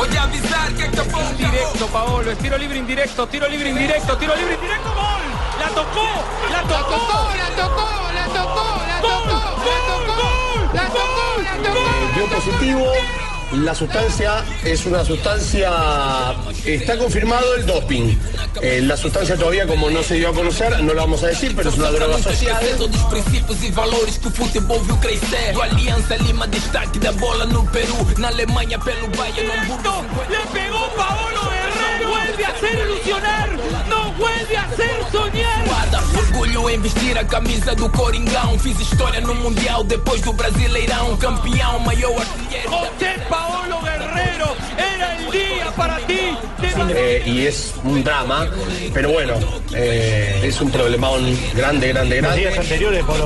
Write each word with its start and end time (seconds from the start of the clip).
Voy 0.00 0.16
a 0.16 0.22
avisar 0.22 0.72
que 0.72 0.84
esto 0.84 1.04
fue 1.04 1.22
un 1.22 1.36
Directo, 1.36 1.86
Paolo, 1.88 2.30
es 2.30 2.38
tiro 2.38 2.56
libre 2.56 2.78
indirecto, 2.78 3.26
tiro 3.26 3.46
libre 3.46 3.68
indirecto, 3.68 4.16
tiro 4.16 4.34
libre 4.34 4.54
indirecto, 4.54 4.94
gol. 4.94 5.20
La 5.58 5.68
tocó, 5.68 6.06
la 6.50 6.62
tocó, 6.62 7.28
la 7.36 7.48
tocó, 7.54 7.86
la 8.14 8.24
tocó, 8.24 8.80
la 8.86 9.00
tocó, 9.02 9.36
la 9.62 9.76
tocó, 9.84 10.24
la 10.72 10.86
tocó, 10.86 11.42
la 11.42 11.52
tocó. 11.62 12.14
dio 12.14 12.26
positivo. 12.28 13.29
La 13.52 13.74
sustancia 13.74 14.44
es 14.64 14.86
una 14.86 15.04
sustancia, 15.04 15.72
está 16.64 16.96
confirmado 16.96 17.56
el 17.56 17.66
doping. 17.66 18.16
Eh, 18.62 18.80
la 18.82 18.96
sustancia 18.96 19.36
todavía 19.36 19.66
como 19.66 19.90
no 19.90 20.04
se 20.04 20.14
dio 20.14 20.28
a 20.28 20.32
conocer, 20.32 20.80
no 20.84 20.94
lo 20.94 21.00
vamos 21.00 21.24
a 21.24 21.28
decir, 21.28 21.54
pero 21.56 21.70
es 21.70 21.76
una 21.76 21.90
droga 21.90 22.18
social. 22.18 22.60
Le 30.28 30.60
pegó 30.60 30.88
Paolo 30.96 31.59
vuelve 32.10 32.44
a 32.44 32.48
hacer 32.48 32.78
ilusionar, 32.84 33.48
no 33.88 34.12
vuelve 34.14 34.56
a 34.56 34.62
hacer 34.64 34.96
soñar. 35.12 35.64
Guarda, 35.66 36.00
Orgulho 36.18 36.70
em 36.70 36.80
vestir 36.80 37.16
a 37.18 37.24
camisa 37.24 37.74
do 37.74 37.88
Coringão. 37.90 38.58
Fiz 38.58 38.78
história 38.80 39.20
no 39.20 39.34
Mundial 39.34 39.84
depois 39.84 40.20
do 40.22 40.32
Brasileirão. 40.32 41.16
Campeão, 41.16 41.78
maior 41.80 42.14
artilheiro. 42.20 42.70
José 42.70 43.12
Paolo 43.28 43.80
Guerrero, 43.82 44.56
era 44.78 45.16
el 45.16 45.30
día 45.30 45.72
para 45.76 45.96
ti. 46.06 46.36
de- 46.60 46.70
Eh, 46.92 47.22
y 47.26 47.46
es 47.46 47.74
un 47.84 48.02
drama, 48.02 48.46
pero 48.92 49.10
bueno, 49.12 49.34
eh, 49.74 50.40
es 50.44 50.60
un 50.60 50.70
problemón 50.70 51.20
grande, 51.54 51.88
grande, 51.88 52.16
grande. 52.16 52.50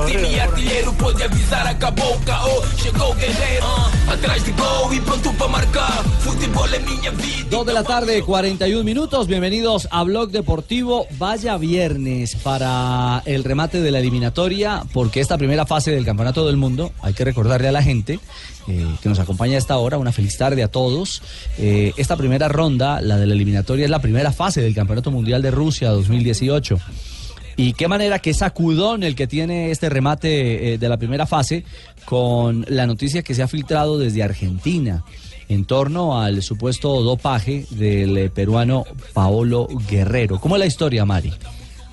Time 0.07 0.39
artilheiro 0.41 0.93
pode 0.93 1.23
avisar, 1.23 1.67
acabou 1.67 2.13
o 2.15 2.19
caô. 2.25 2.63
Chegou 2.81 3.11
o 3.11 3.15
guerreiro, 3.15 3.65
atrás 4.11 4.43
de 4.43 4.51
gol 4.51 4.89
pronto 5.05 5.33
para 5.33 5.47
marcar. 5.47 6.03
Futebol 6.19 6.67
é 6.73 6.79
minha 6.79 7.11
vida. 7.11 7.45
Dos 7.49 7.65
de 7.65 7.73
la 7.73 7.83
tarde, 7.83 8.21
41 8.23 8.74
minutos. 8.83 9.27
Bienvenidos 9.27 9.87
a 9.91 10.03
Blog 10.03 10.31
Deportivo. 10.31 11.07
Vaya 11.17 11.55
viernes 11.57 12.35
para 12.35 13.21
el 13.25 13.43
remate 13.43 13.81
de 13.81 13.91
la 13.91 13.99
eliminatoria, 13.99 14.83
porque 14.91 15.21
esta 15.21 15.37
primera 15.37 15.65
fase 15.65 15.91
del 15.91 16.03
Campeonato 16.03 16.45
del 16.45 16.57
Mundo, 16.57 16.91
hay 17.01 17.13
que 17.13 17.23
recordarle 17.23 17.69
a 17.69 17.71
la 17.71 17.81
gente 17.81 18.19
eh, 18.67 18.85
que 19.01 19.07
nos 19.07 19.19
acompaña 19.19 19.55
a 19.55 19.59
esta 19.59 19.77
hora, 19.77 19.97
una 19.97 20.11
feliz 20.11 20.37
tarde 20.37 20.63
a 20.63 20.67
todos. 20.67 21.21
Eh, 21.57 21.93
esta 21.95 22.17
primera 22.17 22.47
ronda, 22.47 23.01
la 23.01 23.17
de 23.17 23.27
la 23.27 23.33
eliminatoria, 23.33 23.85
es 23.85 23.91
la 23.91 23.99
primera 23.99 24.31
fase 24.31 24.61
del 24.61 24.75
Campeonato 24.75 25.09
Mundial 25.09 25.41
de 25.41 25.51
Rusia 25.51 25.89
2018. 25.91 26.77
Y 27.57 27.73
qué 27.73 27.87
manera, 27.87 28.19
qué 28.19 28.33
sacudón 28.33 29.03
el 29.03 29.15
que 29.15 29.27
tiene 29.27 29.71
este 29.71 29.89
remate 29.89 30.73
eh, 30.73 30.77
de 30.77 30.89
la 30.89 30.97
primera 30.97 31.25
fase 31.25 31.63
con 32.03 32.65
la 32.67 32.85
noticia 32.85 33.21
que 33.21 33.33
se 33.33 33.41
ha 33.41 33.47
filtrado 33.47 33.97
desde 33.97 34.23
Argentina 34.23 35.03
en 35.49 35.65
torno 35.65 36.19
al 36.19 36.41
supuesto 36.41 37.01
dopaje 37.01 37.65
del 37.71 38.17
eh, 38.17 38.29
peruano 38.29 38.83
Paolo 39.13 39.67
Guerrero. 39.89 40.39
¿Cómo 40.39 40.55
es 40.55 40.59
la 40.59 40.65
historia, 40.65 41.05
Mari? 41.05 41.33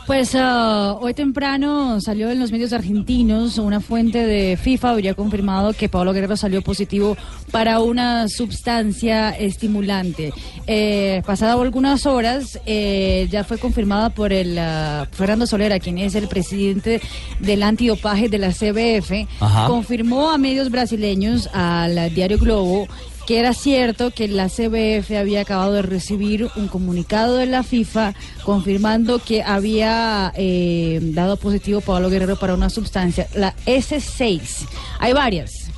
Pues 0.06 0.34
ah, 0.34 0.96
hoy 1.00 1.14
temprano 1.14 2.00
salió 2.00 2.28
en 2.30 2.40
los 2.40 2.50
medios 2.50 2.72
argentinos 2.72 3.56
una 3.58 3.80
fuente 3.80 4.26
de 4.26 4.56
FIFA 4.56 4.90
habría 4.90 5.14
confirmado 5.14 5.72
que 5.74 5.88
Pablo 5.88 6.12
Guerrero 6.12 6.36
salió 6.36 6.60
positivo 6.60 7.16
para 7.52 7.78
una 7.78 8.28
sustancia 8.28 9.30
estimulante. 9.30 10.32
Eh, 10.66 11.22
pasado 11.24 11.62
algunas 11.62 12.04
horas 12.06 12.58
eh, 12.66 13.28
ya 13.30 13.44
fue 13.44 13.58
confirmada 13.58 14.10
por 14.10 14.32
el 14.32 14.58
ah, 14.58 15.06
Fernando 15.12 15.46
Solera, 15.46 15.78
quien 15.78 15.98
es 15.98 16.16
el 16.16 16.26
presidente 16.26 17.00
del 17.38 17.62
antidopaje 17.62 18.28
de 18.28 18.38
la 18.38 18.50
CBF, 18.50 19.28
Ajá. 19.38 19.68
confirmó 19.68 20.32
a 20.32 20.38
medios 20.38 20.68
brasileños 20.68 21.48
al 21.52 22.12
diario 22.12 22.38
Globo 22.38 22.88
que 23.26 23.38
era 23.38 23.54
cierto 23.54 24.10
que 24.10 24.28
la 24.28 24.48
CBF 24.48 25.12
había 25.18 25.42
acabado 25.42 25.72
de 25.74 25.82
recibir 25.82 26.48
un 26.56 26.68
comunicado 26.68 27.36
de 27.36 27.46
la 27.46 27.62
FIFA 27.62 28.14
confirmando 28.44 29.20
que 29.20 29.42
había 29.42 30.32
eh, 30.36 30.98
dado 31.02 31.36
positivo 31.36 31.80
Pablo 31.80 32.10
Guerrero 32.10 32.36
para 32.36 32.54
una 32.54 32.70
sustancia, 32.70 33.28
la 33.34 33.54
S6. 33.66 34.66
Hay 34.98 35.12
varias 35.12 35.70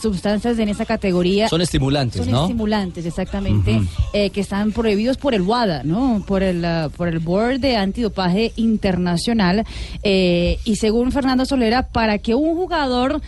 sustancias 0.00 0.58
en 0.58 0.68
esa 0.68 0.86
categoría. 0.86 1.48
Son 1.48 1.60
estimulantes, 1.60 2.22
Son 2.22 2.30
¿no? 2.30 2.42
estimulantes, 2.42 3.04
exactamente, 3.04 3.80
eh, 4.12 4.30
que 4.30 4.40
están 4.40 4.72
prohibidos 4.72 5.18
por 5.18 5.34
el 5.34 5.42
WADA, 5.42 5.82
¿no? 5.84 6.24
Por 6.26 6.42
el, 6.42 6.64
ah, 6.64 6.90
por 6.96 7.08
el 7.08 7.18
Board 7.18 7.60
de 7.60 7.76
Antidopaje 7.76 8.52
Internacional. 8.56 9.64
eh, 10.02 10.58
y 10.64 10.76
según 10.76 11.12
Fernando 11.12 11.44
Solera, 11.44 11.88
para 11.88 12.18
que 12.18 12.34
un 12.34 12.54
jugador 12.56 13.20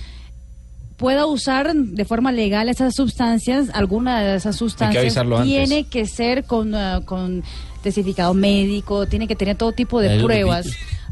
pueda 1.02 1.26
usar 1.26 1.74
de 1.74 2.04
forma 2.04 2.30
legal 2.30 2.68
esas 2.68 2.94
sustancias, 2.94 3.70
alguna 3.74 4.20
de 4.20 4.36
esas 4.36 4.54
sustancias 4.54 5.16
antes. 5.16 5.42
tiene 5.42 5.82
que 5.82 6.06
ser 6.06 6.44
con, 6.44 6.76
ah, 6.76 7.00
con 7.04 7.42
testificado 7.82 8.34
médico, 8.34 9.06
tiene 9.06 9.26
que 9.26 9.34
tener 9.34 9.56
todo 9.56 9.72
tipo 9.72 10.00
de 10.00 10.22
pruebas. 10.22 10.66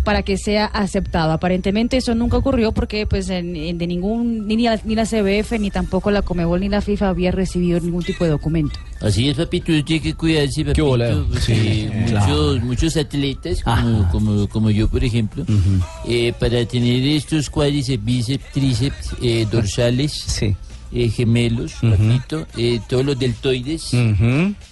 Para 0.05 0.23
que 0.23 0.37
sea 0.39 0.65
aceptado. 0.67 1.33
Aparentemente 1.33 1.97
eso 1.99 2.15
nunca 2.15 2.37
ocurrió 2.39 2.73
porque 2.73 3.07
pues 3.07 3.29
en- 3.29 3.55
en- 3.57 3.79
de 3.79 3.87
ningún 3.87 4.47
ni 4.49 4.57
la, 4.63 4.81
ni 4.85 4.95
la 4.95 5.05
CBF 5.05 5.59
ni 5.59 5.71
tampoco 5.71 6.11
la 6.11 6.23
Comebol 6.23 6.61
ni 6.61 6.69
la 6.69 6.81
FIFA 6.81 7.11
había 7.11 7.31
recibido 7.33 7.79
ningún 7.81 8.03
tipo 8.03 8.25
de 8.25 8.31
documento. 8.31 8.79
Así 9.01 9.29
es, 9.29 9.37
papito, 9.37 9.67
tiene 9.85 10.03
que 10.03 10.15
cuidarse, 10.15 10.65
papito. 10.65 10.87
voleo? 10.87 11.27
porque 11.27 11.41
Sí, 11.41 11.89
muchos, 11.95 12.11
claro. 12.11 12.61
muchos 12.63 12.97
atletas, 12.97 13.63
como, 13.63 13.77
Ajá. 13.77 14.09
como, 14.11 14.49
como 14.49 14.71
yo, 14.71 14.89
por 14.89 15.05
ejemplo, 15.05 15.45
eh, 16.07 16.33
para 16.39 16.65
tener 16.67 17.03
estos 17.07 17.49
cuádriceps, 17.51 18.05
bíceps, 18.05 18.53
tríceps, 18.53 19.11
eh, 19.23 19.47
dorsales, 19.51 20.13
Sí. 20.13 20.55
eh, 20.93 21.09
gemelos, 21.09 21.75
papito, 21.81 22.47
eh, 22.57 22.81
todos 22.89 23.05
los 23.05 23.19
deltoides, 23.19 23.93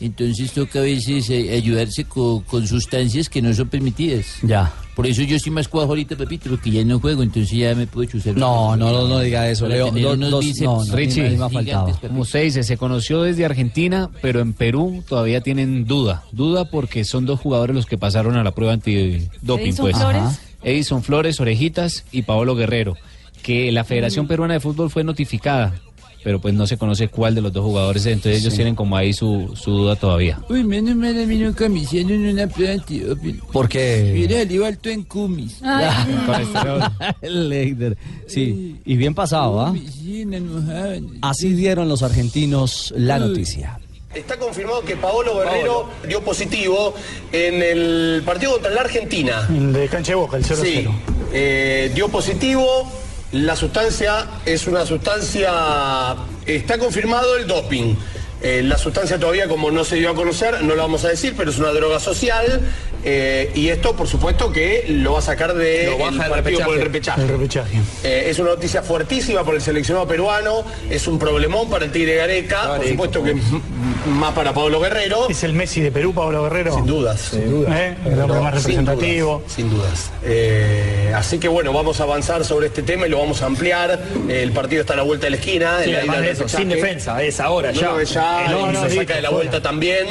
entonces 0.00 0.52
toca 0.52 0.80
a 0.80 0.82
veces 0.82 1.28
eh, 1.30 1.52
ayudarse 1.54 2.04
co- 2.04 2.42
con 2.46 2.66
sustancias 2.66 3.28
que 3.28 3.42
no 3.42 3.52
son 3.54 3.68
permitidas. 3.68 4.26
Ya. 4.42 4.72
Por 4.98 5.06
eso 5.06 5.22
yo 5.22 5.36
estoy 5.36 5.52
más 5.52 5.68
cuajo 5.68 5.90
ahorita, 5.90 6.16
papito, 6.16 6.50
porque 6.50 6.72
ya 6.72 6.84
no 6.84 6.98
juego, 6.98 7.22
entonces 7.22 7.56
ya 7.56 7.72
me 7.76 7.86
puedo 7.86 8.10
chuzar. 8.10 8.36
No, 8.36 8.76
no, 8.76 8.90
no, 8.90 9.06
no 9.06 9.20
diga 9.20 9.48
eso, 9.48 9.68
Leo. 9.68 9.92
dos- 9.92 10.40
bíceps 10.44 10.60
no, 10.64 10.84
no, 10.84 10.92
Richie, 10.96 11.22
me 11.22 11.44
ha 11.44 11.48
gigantes, 11.48 11.52
faltado. 11.52 11.98
Como 12.08 12.22
usted 12.22 12.42
dice, 12.42 12.64
se 12.64 12.76
conoció 12.76 13.22
desde 13.22 13.44
Argentina, 13.44 14.10
pero 14.20 14.40
en 14.40 14.54
Perú 14.54 15.04
todavía 15.08 15.40
tienen 15.40 15.84
duda. 15.84 16.24
Duda 16.32 16.64
porque 16.64 17.04
son 17.04 17.26
dos 17.26 17.38
jugadores 17.38 17.76
los 17.76 17.86
que 17.86 17.96
pasaron 17.96 18.34
a 18.36 18.42
la 18.42 18.50
prueba 18.56 18.72
antidoping. 18.72 19.76
Pues. 19.76 19.96
Flores. 19.96 20.40
Edison 20.64 21.04
Flores, 21.04 21.38
Orejitas 21.38 22.04
y 22.10 22.22
Paolo 22.22 22.56
Guerrero. 22.56 22.96
Que 23.44 23.70
la 23.70 23.84
Federación 23.84 24.26
Peruana 24.26 24.54
de 24.54 24.60
Fútbol 24.60 24.90
fue 24.90 25.04
notificada, 25.04 25.80
pero 26.22 26.40
pues 26.40 26.54
no 26.54 26.66
se 26.66 26.76
conoce 26.76 27.08
cuál 27.08 27.34
de 27.34 27.40
los 27.40 27.52
dos 27.52 27.64
jugadores 27.64 28.06
es, 28.06 28.12
entonces 28.12 28.40
ellos 28.42 28.54
tienen 28.54 28.74
como 28.74 28.96
ahí 28.96 29.12
su, 29.12 29.52
su 29.54 29.70
duda 29.70 29.96
todavía. 29.96 30.40
Uy, 30.48 30.64
menos 30.64 30.96
mal 30.96 31.10
a 31.20 31.26
mí 31.26 31.36
nunca 31.36 31.68
me 31.68 31.80
hicieron 31.80 32.24
una 32.26 32.46
prueba 32.46 32.74
antidoping. 32.74 33.40
Porque... 33.52 34.10
Hubiera 34.12 34.38
salido 34.38 34.66
alto 34.66 34.88
en 34.90 35.04
cumis. 35.04 35.60
Leider. 37.22 37.96
Sí, 38.26 38.80
y 38.84 38.96
bien 38.96 39.14
pasado, 39.14 39.60
¿ah? 39.60 39.74
Sí. 39.74 40.26
Así 41.22 41.52
dieron 41.52 41.88
los 41.88 42.02
argentinos 42.02 42.92
la 42.96 43.18
noticia. 43.18 43.78
Está 44.14 44.38
confirmado 44.38 44.82
que 44.82 44.96
Paolo 44.96 45.38
Guerrero 45.38 45.88
dio 46.06 46.22
positivo 46.22 46.94
en 47.30 47.62
el 47.62 48.22
partido 48.24 48.52
contra 48.52 48.70
la 48.70 48.80
Argentina. 48.80 49.46
El 49.50 49.72
de 49.72 49.88
cancha 49.88 50.12
de 50.12 50.16
boca, 50.16 50.38
el 50.38 50.44
0-0. 50.44 50.56
Sí, 50.62 50.88
eh, 51.32 51.92
dio 51.94 52.08
positivo. 52.08 52.88
La 53.32 53.54
sustancia 53.54 54.26
es 54.46 54.66
una 54.66 54.86
sustancia. 54.86 56.16
Está 56.46 56.78
confirmado 56.78 57.36
el 57.36 57.46
doping. 57.46 57.94
Eh, 58.40 58.62
la 58.62 58.78
sustancia 58.78 59.18
todavía, 59.18 59.48
como 59.48 59.70
no 59.70 59.84
se 59.84 59.96
dio 59.96 60.10
a 60.10 60.14
conocer, 60.14 60.62
no 60.62 60.74
lo 60.74 60.82
vamos 60.82 61.04
a 61.04 61.08
decir, 61.08 61.34
pero 61.36 61.50
es 61.50 61.58
una 61.58 61.70
droga 61.72 61.98
social. 61.98 62.60
eh, 63.04 63.50
y 63.54 63.68
esto, 63.68 63.94
por 63.96 64.06
supuesto, 64.08 64.52
que 64.52 64.84
lo 64.88 65.14
va 65.14 65.18
a 65.20 65.22
sacar 65.22 65.54
de 65.54 65.86
Lo 65.86 65.98
baja 65.98 66.10
el 66.12 66.18
del 66.18 66.30
partido 66.30 66.60
por 66.64 66.74
el 66.76 66.82
repechaje. 66.82 67.22
El 67.22 67.28
repechaje. 67.28 67.78
Eh, 68.04 68.26
es 68.30 68.38
una 68.38 68.50
noticia 68.50 68.82
fuertísima 68.82 69.44
por 69.44 69.54
el 69.54 69.60
seleccionado 69.60 70.06
peruano, 70.06 70.64
es 70.90 71.06
un 71.08 71.18
problemón 71.18 71.68
para 71.70 71.84
el 71.86 71.90
Tigre 71.92 72.14
Gareca, 72.16 72.76
por 72.76 72.86
supuesto 72.86 73.22
que 73.24 73.34
mm, 73.34 73.62
más 74.08 74.32
para 74.34 74.52
Pablo 74.54 74.80
Guerrero. 74.80 75.28
Es 75.28 75.42
el 75.44 75.52
Messi 75.52 75.80
de 75.80 75.90
Perú, 75.90 76.12
Pablo 76.14 76.44
Guerrero. 76.44 76.74
Sin 76.74 76.86
dudas. 76.86 77.20
Sin 77.20 77.50
dudas. 77.50 77.72
¿Eh? 77.76 77.96
El 78.06 78.20
hombre 78.20 78.40
más 78.40 78.54
Sin 78.62 78.76
representativo. 78.86 79.38
dudas, 79.38 79.52
Sin 79.52 79.70
dudas. 79.70 80.10
Eh, 80.24 81.12
así 81.14 81.38
que 81.38 81.48
bueno, 81.48 81.72
vamos 81.72 82.00
a 82.00 82.04
avanzar 82.04 82.44
sobre 82.44 82.66
este 82.68 82.82
tema 82.82 83.06
y 83.06 83.10
lo 83.10 83.18
vamos 83.18 83.42
a 83.42 83.46
ampliar. 83.46 83.98
El 84.28 84.52
partido 84.52 84.82
está 84.82 84.94
a 84.94 84.96
la 84.96 85.02
vuelta 85.02 85.26
de 85.26 85.30
la 85.30 85.36
esquina. 85.36 85.78
Sí, 85.82 85.84
en 85.90 85.92
la 85.92 85.98
además 85.98 86.16
ida 86.16 86.20
de 86.22 86.26
del 86.28 86.36
eso, 86.36 86.48
sin 86.48 86.58
repechaje. 86.70 86.86
defensa, 86.86 87.22
es 87.22 87.40
ahora, 87.40 87.72
No, 87.72 87.80
ya. 87.80 87.88
no, 87.88 88.00
es 88.00 88.10
ya, 88.10 88.27
El 88.46 88.50
y 88.50 88.54
hombre 88.54 88.78
se 88.90 88.96
saca 88.96 89.14
de 89.16 89.22
la 89.22 89.28
fuera. 89.28 89.30
vuelta 89.30 89.62
también 89.62 90.06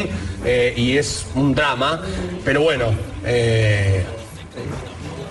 eh, 0.45 0.73
y 0.75 0.97
es 0.97 1.25
un 1.35 1.53
drama. 1.53 2.01
Pero 2.43 2.61
bueno, 2.61 2.85
eh, 3.25 4.03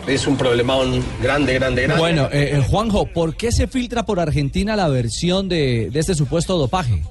es 0.07 0.27
un 0.27 0.37
problemón 0.37 1.03
grande, 1.23 1.55
grande, 1.55 1.83
grande. 1.83 2.01
Bueno, 2.01 2.29
eh, 2.33 2.53
eh, 2.55 2.65
Juanjo, 2.69 3.07
¿por 3.07 3.37
qué 3.37 3.51
se 3.53 3.67
filtra 3.67 4.05
por 4.05 4.21
Argentina 4.21 4.77
la 4.77 4.89
versión 4.89 5.49
de, 5.49 5.91
de 5.91 6.01
este 6.01 6.15
supuesto 6.15 6.57
dopaje? 6.59 7.03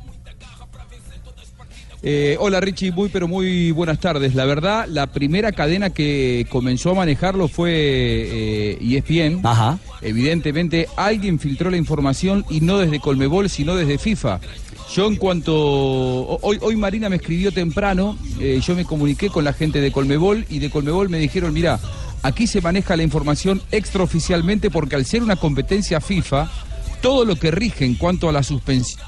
Eh, 2.08 2.38
hola 2.40 2.60
Richie, 2.60 2.92
muy 2.92 3.10
pero 3.10 3.28
muy 3.28 3.72
buenas 3.72 4.00
tardes. 4.00 4.36
La 4.36 4.46
verdad, 4.46 4.86
la 4.88 5.08
primera 5.08 5.52
cadena 5.52 5.90
que 5.90 6.46
comenzó 6.52 6.92
a 6.92 6.94
manejarlo 6.94 7.48
fue 7.48 7.72
eh, 7.74 8.78
ESPN. 8.80 9.40
Ajá. 9.44 9.80
Evidentemente 10.04 10.88
alguien 10.98 11.40
filtró 11.40 11.72
la 11.72 11.78
información 11.78 12.46
y 12.48 12.62
no 12.62 12.78
desde 12.78 13.00
Colmebol, 13.00 13.50
sino 13.50 13.76
desde 13.76 13.98
FIFA. 13.98 14.40
Yo 14.94 15.08
en 15.08 15.16
cuanto... 15.16 15.54
ho- 15.56 16.40
Hoy, 16.42 16.58
hoy 16.62 16.76
Marina 16.76 17.10
me 17.10 17.18
escribió 17.18 17.52
temprano, 17.52 18.18
eh, 18.40 18.60
yo 18.64 18.76
me 18.76 18.86
comuniqué 18.86 19.30
con 19.30 19.44
la 19.44 19.54
gente 19.54 19.82
de 19.82 19.92
Colmebol 19.92 20.46
y 20.50 20.60
de 20.60 20.70
Colmebol 20.70 21.10
me 21.10 21.18
dijeron, 21.18 21.54
mira, 21.54 21.80
aquí 22.24 22.48
se 22.48 22.62
maneja 22.62 22.96
la 22.96 23.04
información 23.04 23.62
extraoficialmente 23.72 24.70
porque 24.70 24.96
al 24.96 25.06
ser 25.06 25.24
una 25.24 25.36
competencia 25.36 26.00
FIFA, 26.00 26.50
todo 27.02 27.26
lo 27.26 27.36
que 27.36 27.52
rige 27.52 27.84
en 27.86 27.96
cuanto 27.96 28.30
a 28.30 28.32
la 28.32 28.44
suspensión... 28.44 29.02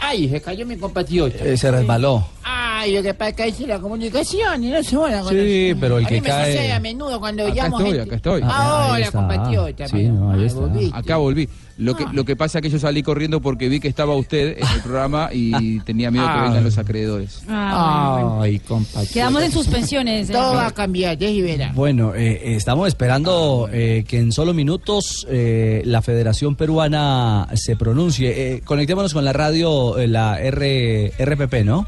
Ay, 0.00 0.28
se 0.28 0.40
cayó 0.40 0.64
mi 0.64 0.76
compatriota. 0.76 1.44
Eh, 1.44 1.56
se 1.56 1.70
resbaló. 1.72 2.24
Ay, 2.44 2.94
lo 2.94 3.02
que 3.02 3.14
pasa 3.14 3.30
es 3.30 3.36
que 3.36 3.42
ahí 3.42 3.66
la 3.66 3.80
comunicación 3.80 4.62
y 4.62 4.70
no 4.70 4.80
se 4.82 4.96
van 4.96 5.12
a 5.14 5.24
Sí, 5.28 5.74
pero 5.80 5.98
el 5.98 6.04
a 6.06 6.08
que 6.08 6.14
mí 6.14 6.20
me 6.20 6.28
cae- 6.28 6.52
sucede 6.52 6.72
a 6.72 6.78
menudo 6.80 7.18
cuando 7.18 7.42
Acá 7.44 7.54
llamo 7.54 7.78
estoy, 7.80 7.92
gente. 7.96 8.06
acá 8.06 8.16
estoy. 8.16 8.42
Ahora, 8.44 9.10
compatriota. 9.10 9.88
Sí, 9.88 10.04
no, 10.04 10.30
ahí 10.30 10.40
Ay, 10.40 10.46
está. 10.46 10.60
volviste. 10.60 10.96
Acá 10.96 11.16
volví. 11.16 11.48
Lo 11.78 11.92
Ah. 11.92 11.96
que, 11.96 12.04
lo 12.12 12.24
que 12.24 12.34
pasa 12.34 12.58
es 12.58 12.62
que 12.62 12.70
yo 12.70 12.78
salí 12.80 13.02
corriendo 13.04 13.40
porque 13.40 13.68
vi 13.68 13.78
que 13.78 13.86
estaba 13.88 14.14
usted 14.16 14.58
en 14.58 14.66
el 14.66 14.80
programa 14.82 15.30
y 15.32 15.78
tenía 15.86 16.10
miedo 16.10 16.26
que 16.26 16.32
Ah. 16.32 16.42
vengan 16.44 16.64
los 16.64 16.76
acreedores. 16.76 17.42
Ah, 17.48 18.10
bueno. 18.20 18.42
Ay, 18.42 18.58
compatriota. 18.58 19.12
Quedamos 19.14 19.42
en 19.44 19.52
suspensiones. 19.52 20.28
eh. 20.28 20.32
Todo 20.32 20.54
va 20.54 20.66
a 20.66 20.70
cambiar, 20.72 21.16
ya 21.16 21.28
verá. 21.42 21.70
Bueno, 21.74 22.14
eh, 22.16 22.56
estamos 22.56 22.88
esperando 22.88 23.68
eh, 23.72 24.04
que 24.08 24.18
en 24.18 24.32
solo 24.32 24.52
minutos 24.54 25.24
eh, 25.30 25.82
la 25.84 26.02
Federación 26.02 26.56
Peruana 26.56 27.46
se 27.54 27.76
pronuncie. 27.76 28.54
Eh, 28.56 28.60
conectémonos 28.64 29.14
con 29.14 29.24
la 29.24 29.32
radio, 29.32 29.98
eh, 29.98 30.08
la 30.08 30.40
R, 30.40 31.12
RPP, 31.18 31.64
¿no? 31.64 31.86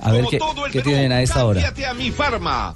A 0.00 0.12
ver 0.12 0.24
qué, 0.30 0.38
qué 0.72 0.80
tienen 0.82 1.12
a 1.12 1.22
esta 1.22 1.44
hora. 1.44 1.72
a 1.88 1.94
mi 1.94 2.10
farma. 2.10 2.74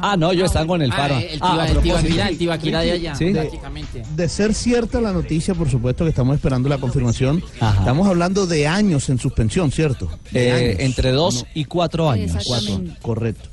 Ah, 0.00 0.16
no, 0.16 0.32
yo 0.32 0.44
están 0.44 0.66
con 0.66 0.80
el 0.82 0.92
Ah, 0.92 0.96
paro. 0.96 1.16
el 1.18 1.38
Ah, 1.40 1.50
Tiba- 1.50 1.62
a 1.62 1.68
el. 1.68 1.78
Tibaquirá, 1.82 2.28
el 2.28 2.38
Tibaquirá 2.38 2.80
de 2.80 2.90
allá, 2.92 3.14
Sí. 3.16 3.32
prácticamente. 3.32 4.02
De 4.14 4.28
ser 4.28 4.54
cierta 4.54 5.00
la 5.00 5.12
noticia, 5.12 5.54
por 5.54 5.68
supuesto 5.70 6.04
que 6.04 6.10
estamos 6.10 6.36
esperando 6.36 6.68
la 6.68 6.78
confirmación. 6.78 7.42
Ajá. 7.60 7.80
Estamos 7.80 8.06
hablando 8.06 8.46
de 8.46 8.66
años 8.68 9.08
en 9.08 9.18
suspensión, 9.18 9.70
¿cierto? 9.72 10.08
Eh, 10.32 10.76
entre 10.80 11.10
dos 11.12 11.44
y 11.54 11.64
cuatro 11.64 12.08
años. 12.08 12.34
Exactamente. 12.36 12.98
Correcto. 13.02 13.48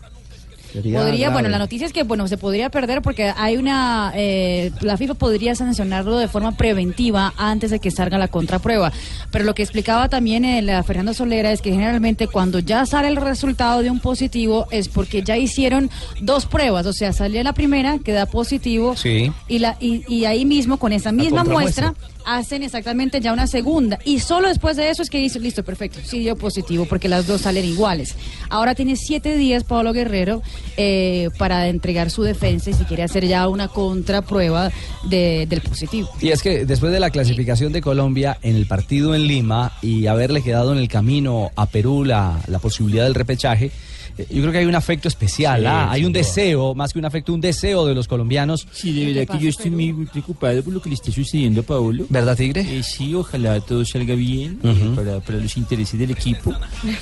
Sería 0.82 1.00
Podría, 1.00 1.30
bueno, 1.30 1.50
la 1.50 1.58
noticia 1.58 1.88
es 1.88 1.94
que, 1.94 2.04
bueno, 2.04 2.28
se 2.28 2.38
podría 2.38 2.70
perder 2.70 3.02
porque 3.02 3.34
hay 3.36 3.58
una, 3.58 4.12
eh, 4.16 4.72
la 4.82 4.96
FIFA 4.98 5.16
podría 5.16 5.56
sancionarlo 5.56 6.18
de 6.18 6.28
forma 6.28 6.56
preventiva 6.56 7.34
antes 7.38 7.72
de 7.72 7.80
que 7.80 7.90
salga 7.92 8.18
la 8.18 8.28
contraprueba. 8.28 8.92
Pero 9.32 9.44
lo 9.46 9.56
que 9.56 9.64
explicaba 9.64 10.10
también 10.10 10.46
el, 10.46 10.70
eh, 10.70 10.84
Fernando 10.84 11.14
Solera 11.14 11.52
es 11.52 11.62
que 11.62 11.72
generalmente 11.72 12.28
cuando 12.28 12.60
ya 12.60 12.86
sale 12.86 13.08
el 13.08 13.16
resultado 13.16 13.82
de 13.82 13.90
un 13.90 14.00
positivo 14.00 14.68
es 14.72 14.88
porque 14.88 15.24
ya 15.24 15.38
hicieron 15.38 15.90
dos 16.22 16.46
pruebas, 16.46 16.86
o 16.86 16.94
sea, 16.94 17.14
salía 17.14 17.44
la 17.44 17.54
primera 17.54 17.98
que 18.00 18.12
da 18.12 18.26
positivo 18.26 18.96
Sí. 18.96 19.32
y, 19.48 19.60
la, 19.60 19.78
y, 19.80 20.04
y 20.14 20.26
ahí 20.26 20.46
mismo 20.46 20.78
con 20.78 20.94
esa 20.94 21.12
misma 21.12 21.44
muestra 21.44 21.94
hacen 22.28 22.62
exactamente 22.62 23.22
ya 23.22 23.32
una 23.34 23.48
segunda. 23.48 23.98
Y 24.06 24.20
solo 24.20 24.50
después 24.50 24.76
de 24.78 24.90
eso 24.90 25.02
es 25.02 25.10
que 25.10 25.18
dice 25.18 25.40
listo 25.40 25.64
perfecto 25.64 26.00
sí 26.04 26.20
dio 26.20 26.36
positivo 26.36 26.86
porque 26.86 27.08
las 27.08 27.26
dos 27.26 27.42
salen 27.42 27.66
iguales 27.66 28.16
ahora 28.50 28.76
tiene 28.76 28.96
siete 28.98 29.36
días 29.38 29.64
Pablo 29.64 29.94
Guerrero 29.94 30.42
eh, 30.76 31.30
para 31.38 31.68
entregar 31.70 32.12
su 32.12 32.24
defensa 32.24 32.70
y 32.70 32.74
si 32.74 32.84
quiere 32.84 33.04
hacer 33.04 33.26
ya 33.26 33.48
una 33.48 33.68
contraprueba 33.68 34.72
de- 35.10 35.46
del 35.48 35.62
positivo. 35.62 36.10
Y 36.22 36.30
es 36.30 36.42
que 36.42 36.66
después 36.66 36.92
de 36.92 37.00
la 37.00 37.10
clasificación 37.10 37.72
de 37.72 37.82
Colombia 37.82 38.38
en 38.42 38.56
el 38.56 38.66
partido 38.68 39.16
en 39.16 39.26
Lima 39.28 39.72
y 39.82 40.08
haberle 40.08 40.42
quedado 40.42 40.74
en 40.74 40.80
el 40.80 40.88
camino 40.90 41.52
a 41.56 41.66
Perú 41.68 42.04
la, 42.04 42.40
la 42.48 42.60
posibilidad 42.60 43.06
del 43.06 43.16
repechaje, 43.16 43.72
yo 44.18 44.42
creo 44.42 44.52
que 44.52 44.58
hay 44.60 44.66
un 44.66 44.76
afecto 44.76 45.08
especial, 45.08 45.62
Sí, 45.62 45.66
¿ah? 45.68 45.92
hay 45.92 46.06
un 46.06 46.12
deseo, 46.14 46.74
más 46.76 46.94
que 46.94 47.00
un 47.00 47.06
afecto, 47.06 47.34
un 47.34 47.42
deseo 47.42 47.86
de 47.86 47.94
los 47.94 48.08
colombianos. 48.08 48.68
Sí, 48.72 48.92
de 48.94 49.14
verdad 49.14 49.38
que 49.38 49.44
yo 49.44 49.50
estoy 49.50 49.70
muy, 49.72 49.94
muy 49.94 50.06
preocupado 50.06 50.64
por 50.64 50.74
lo 50.74 50.82
que 50.82 50.90
le 50.90 50.96
está 50.96 51.12
sucediendo 51.12 51.62
a 51.62 51.64
Paolo. 51.64 52.06
¿Verdad, 52.10 52.36
Tigre? 52.36 52.62
Eh, 52.62 52.84
sí, 52.84 53.14
ojalá 53.14 53.60
todo 53.62 53.84
salga 53.86 54.16
bien 54.16 54.60
eh, 54.64 54.70
Ujú. 54.70 54.96
para, 54.96 55.20
para 55.20 55.38
los 55.40 55.56
intereses 55.58 56.00
del 56.00 56.12
equipo 56.12 56.54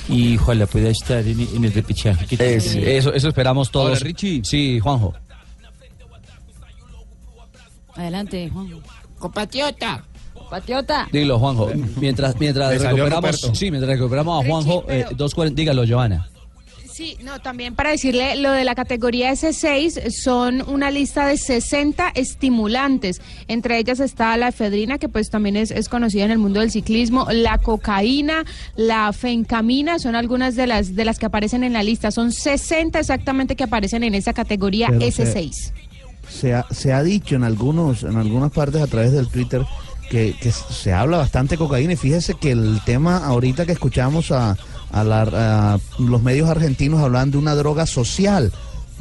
y 0.08 0.36
ojalá 0.36 0.66
pueda 0.66 0.90
estar 0.90 1.26
en, 1.26 1.40
en 1.40 1.64
el 1.64 1.72
repechaje. 1.72 2.26
que 2.26 2.56
Es- 2.56 2.72
tiene. 2.72 2.96
eso, 2.96 3.12
eso 3.12 3.28
esperamos 3.28 3.70
todos. 3.70 3.88
Ahora, 3.88 4.00
Richie. 4.00 4.42
Sí, 4.44 4.78
Juanjo. 4.80 5.14
adelante 7.94 8.50
Juan 8.52 8.68
Compatriota. 9.18 10.04
Patriota 10.50 11.08
Dilo, 11.10 11.38
Juanjo. 11.40 11.68
Mientras, 12.00 12.38
mientras 12.38 12.80
recuperamos, 12.80 13.50
sí, 13.54 13.68
mientras 13.70 13.98
recuperamos 13.98 14.44
a 14.44 14.48
Juanjo, 14.48 14.84
eh, 14.88 15.04
dos 15.16 15.34
dígalo, 15.52 15.84
Joana. 15.88 16.28
Sí, 16.96 17.18
no, 17.22 17.38
también 17.40 17.74
para 17.74 17.90
decirle 17.90 18.36
lo 18.36 18.52
de 18.52 18.64
la 18.64 18.74
categoría 18.74 19.30
S6 19.30 20.10
son 20.10 20.66
una 20.66 20.90
lista 20.90 21.26
de 21.26 21.36
60 21.36 22.08
estimulantes. 22.14 23.20
Entre 23.48 23.76
ellas 23.76 24.00
está 24.00 24.34
la 24.38 24.48
efedrina, 24.48 24.96
que 24.96 25.10
pues 25.10 25.28
también 25.28 25.56
es, 25.56 25.72
es 25.72 25.90
conocida 25.90 26.24
en 26.24 26.30
el 26.30 26.38
mundo 26.38 26.60
del 26.60 26.70
ciclismo, 26.70 27.26
la 27.30 27.58
cocaína, 27.58 28.46
la 28.76 29.12
fencamina, 29.12 29.98
son 29.98 30.14
algunas 30.14 30.56
de 30.56 30.66
las 30.66 30.96
de 30.96 31.04
las 31.04 31.18
que 31.18 31.26
aparecen 31.26 31.64
en 31.64 31.74
la 31.74 31.82
lista. 31.82 32.10
Son 32.10 32.32
60 32.32 32.98
exactamente 32.98 33.56
que 33.56 33.64
aparecen 33.64 34.02
en 34.02 34.14
esa 34.14 34.32
categoría 34.32 34.86
Pero 34.88 35.10
se- 35.10 35.34
S6. 35.34 35.72
Se 36.30 36.54
ha, 36.54 36.64
se 36.70 36.94
ha 36.94 37.02
dicho 37.02 37.36
en 37.36 37.44
algunos 37.44 38.04
en 38.04 38.16
algunas 38.16 38.52
partes 38.52 38.80
a 38.80 38.86
través 38.86 39.12
del 39.12 39.28
Twitter 39.28 39.60
que, 40.08 40.34
que 40.40 40.50
se 40.50 40.94
habla 40.94 41.18
bastante 41.18 41.56
de 41.56 41.58
cocaína 41.58 41.92
y 41.92 41.96
fíjese 41.96 42.32
que 42.40 42.52
el 42.52 42.80
tema 42.86 43.18
ahorita 43.18 43.66
que 43.66 43.72
escuchamos 43.72 44.32
a, 44.32 44.56
a 44.92 45.04
la- 45.04 45.74
a 45.74 45.78
los 45.98 46.22
medios 46.22 46.48
argentinos 46.48 47.00
hablan 47.00 47.30
de 47.30 47.38
una 47.38 47.54
droga 47.54 47.86
social 47.86 48.52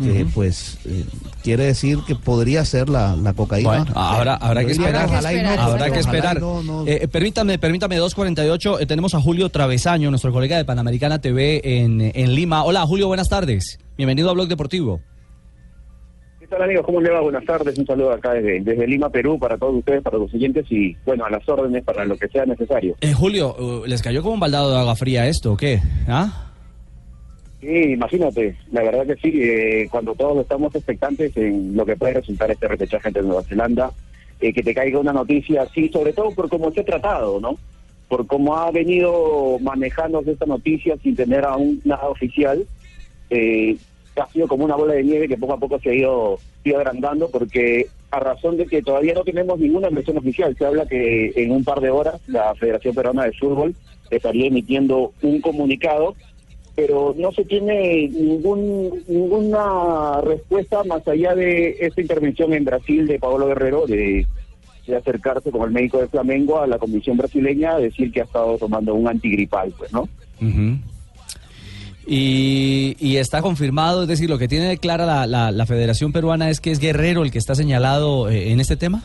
que 0.02 0.26
pues 0.34 0.78
eh, 0.84 1.06
quiere 1.42 1.64
decir 1.68 2.00
que 2.06 2.16
podría 2.16 2.66
ser 2.66 2.90
la, 2.90 3.16
la 3.16 3.32
cocaína. 3.32 3.70
Bueno, 3.70 3.86
habrá, 3.96 4.36
habrá 4.36 4.66
que 4.66 4.74
esperar. 4.74 5.10
no, 5.10 5.62
habrá 5.62 5.90
que 5.90 6.00
esperar. 6.00 6.42
no, 6.42 6.62
no. 6.62 6.84
Eh, 6.86 7.08
permítame, 7.08 7.58
permítame, 7.58 7.96
248. 7.96 8.82
eh, 8.82 8.86
tenemos 8.88 9.16
a 9.16 9.22
Julio 9.22 9.48
Travesaño, 9.48 10.10
nuestro 10.10 10.34
colega 10.34 10.58
de 10.58 10.66
Panamericana 10.66 11.20
TV 11.20 11.62
en, 11.64 12.12
en 12.14 12.36
Lima. 12.36 12.66
Hola, 12.66 12.86
Julio, 12.86 13.08
buenas 13.08 13.30
tardes. 13.30 13.80
Bienvenido 13.96 14.30
a 14.30 14.34
Blog 14.34 14.50
Deportivo. 14.50 15.00
¿Qué 16.56 16.60
tal 16.60 16.70
amigos? 16.70 16.86
¿Cómo 16.86 17.02
le 17.02 17.10
va? 17.10 17.20
Buenas 17.20 17.44
tardes. 17.44 17.78
Un 17.78 17.86
saludo 17.86 18.12
acá 18.12 18.32
desde, 18.32 18.62
desde 18.62 18.88
Lima, 18.88 19.10
Perú, 19.10 19.38
para 19.38 19.58
todos 19.58 19.76
ustedes, 19.76 20.02
para 20.02 20.18
los 20.18 20.32
siguientes 20.32 20.66
y, 20.70 20.96
bueno, 21.06 21.26
a 21.26 21.30
las 21.30 21.46
órdenes 21.50 21.84
para 21.84 22.06
lo 22.06 22.16
que 22.16 22.30
sea 22.30 22.46
necesario. 22.46 22.96
Eh, 23.02 23.12
Julio, 23.12 23.54
uh, 23.60 23.86
¿les 23.86 24.02
cayó 24.02 24.22
como 24.22 24.36
un 24.36 24.40
baldado 24.40 24.72
de 24.72 24.80
agua 24.80 24.96
fría 24.96 25.28
esto 25.28 25.52
o 25.52 25.58
qué? 25.58 25.82
¿Ah? 26.08 26.54
Sí, 27.60 27.68
imagínate, 27.68 28.56
la 28.72 28.84
verdad 28.84 29.06
que 29.06 29.16
sí, 29.16 29.38
eh, 29.38 29.90
cuando 29.92 30.16
todos 30.16 30.44
estamos 30.44 30.74
expectantes 30.74 31.36
en 31.36 31.76
lo 31.76 31.86
que 31.86 31.98
puede 31.98 32.14
resultar 32.14 32.50
este 32.50 32.70
repechaje 32.70 33.10
entre 33.10 33.24
Nueva 33.24 33.44
Zelanda, 33.44 33.92
eh, 34.40 34.54
que 34.54 34.64
te 34.64 34.74
caiga 34.74 34.98
una 35.00 35.12
noticia 35.12 35.64
así, 35.64 35.90
sobre 35.90 36.14
todo 36.14 36.32
por 36.32 36.48
cómo 36.48 36.72
se 36.72 36.80
ha 36.80 36.86
tratado, 36.86 37.42
¿no? 37.42 37.58
Por 38.08 38.28
cómo 38.28 38.56
ha 38.56 38.72
venido 38.72 39.60
manejándose 39.60 40.32
esta 40.32 40.46
noticia 40.46 40.96
sin 41.04 41.18
tener 41.18 41.44
aún 41.44 41.82
nada 41.84 42.08
oficial, 42.08 42.66
eh, 43.30 43.76
ha 44.22 44.28
sido 44.32 44.48
como 44.48 44.66
una 44.66 44.76
bola 44.76 44.94
de 44.94 45.04
nieve 45.04 45.28
que 45.28 45.38
poco 45.38 45.54
a 45.54 45.60
poco 45.60 45.80
se 45.80 45.90
ha 45.90 45.94
ido, 45.94 46.40
ido 46.64 46.78
agrandando, 46.78 47.30
porque 47.30 47.88
a 48.12 48.20
razón 48.20 48.58
de 48.58 48.66
que 48.66 48.82
todavía 48.82 49.14
no 49.14 49.24
tenemos 49.24 49.60
ninguna 49.60 49.90
versión 49.90 50.18
oficial, 50.18 50.56
se 50.58 50.66
habla 50.66 50.86
que 50.86 51.34
en 51.36 51.52
un 51.52 51.64
par 51.64 51.82
de 51.82 51.90
horas 51.90 52.22
la 52.28 52.56
Federación 52.56 52.96
Peruana 52.96 53.26
de 53.26 53.34
Fútbol 53.34 53.76
estaría 54.10 54.48
emitiendo 54.48 55.12
un 55.22 55.42
comunicado 55.42 56.16
pero 56.76 57.16
no 57.18 57.32
se 57.32 57.46
tiene 57.46 58.10
ningún 58.10 59.02
ninguna 59.08 60.20
respuesta 60.22 60.84
más 60.84 61.08
allá 61.08 61.34
de 61.34 61.78
esta 61.80 62.02
intervención 62.02 62.54
en 62.54 62.66
Brasil 62.66 63.08
de 63.08 63.18
Pablo 63.18 63.48
Guerrero 63.48 63.88
de, 63.88 64.28
acercarse 64.96 65.52
como 65.52 65.66
el 65.66 65.72
médico 65.72 66.00
de 66.00 66.08
Flamengo 66.08 66.60
a 66.60 66.68
la 66.68 66.78
comisión 66.78 67.18
brasileña 67.18 67.72
a 67.72 67.80
decir 67.80 68.12
que 68.12 68.22
ha 68.22 68.26
estado 68.26 68.56
tomando 68.60 68.94
un 68.94 69.08
antigripal, 69.08 69.74
pues, 69.76 69.92
¿no? 69.92 70.02
Ujú. 70.40 70.78
Y, 72.08 72.96
y 73.00 73.18
está 73.18 73.42
confirmado, 73.42 74.04
es 74.04 74.08
decir, 74.08 74.30
lo 74.30 74.38
que 74.38 74.48
tiene 74.48 74.78
clara 74.78 75.06
la, 75.06 75.26
la- 75.28 75.52
la 75.52 75.66
Federación 75.66 76.12
Peruana 76.12 76.50
es 76.50 76.60
que 76.62 76.72
es 76.72 76.80
Guerrero 76.80 77.24
el 77.24 77.32
que 77.32 77.40
está 77.40 77.56
señalado 77.56 78.30
eh, 78.30 78.52
en 78.52 78.60
este 78.60 78.76
tema. 78.78 79.04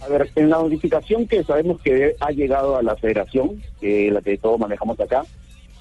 A 0.00 0.08
ver, 0.08 0.30
en 0.36 0.50
la 0.50 0.58
notificación 0.58 1.26
que 1.26 1.42
sabemos 1.42 1.80
que 1.82 2.14
ha 2.20 2.30
llegado 2.30 2.76
a 2.76 2.82
la 2.82 2.94
federación, 2.96 3.60
que 3.80 4.10
la 4.10 4.20
que 4.20 4.38
todos 4.38 4.58
manejamos 4.58 4.98
acá, 5.00 5.24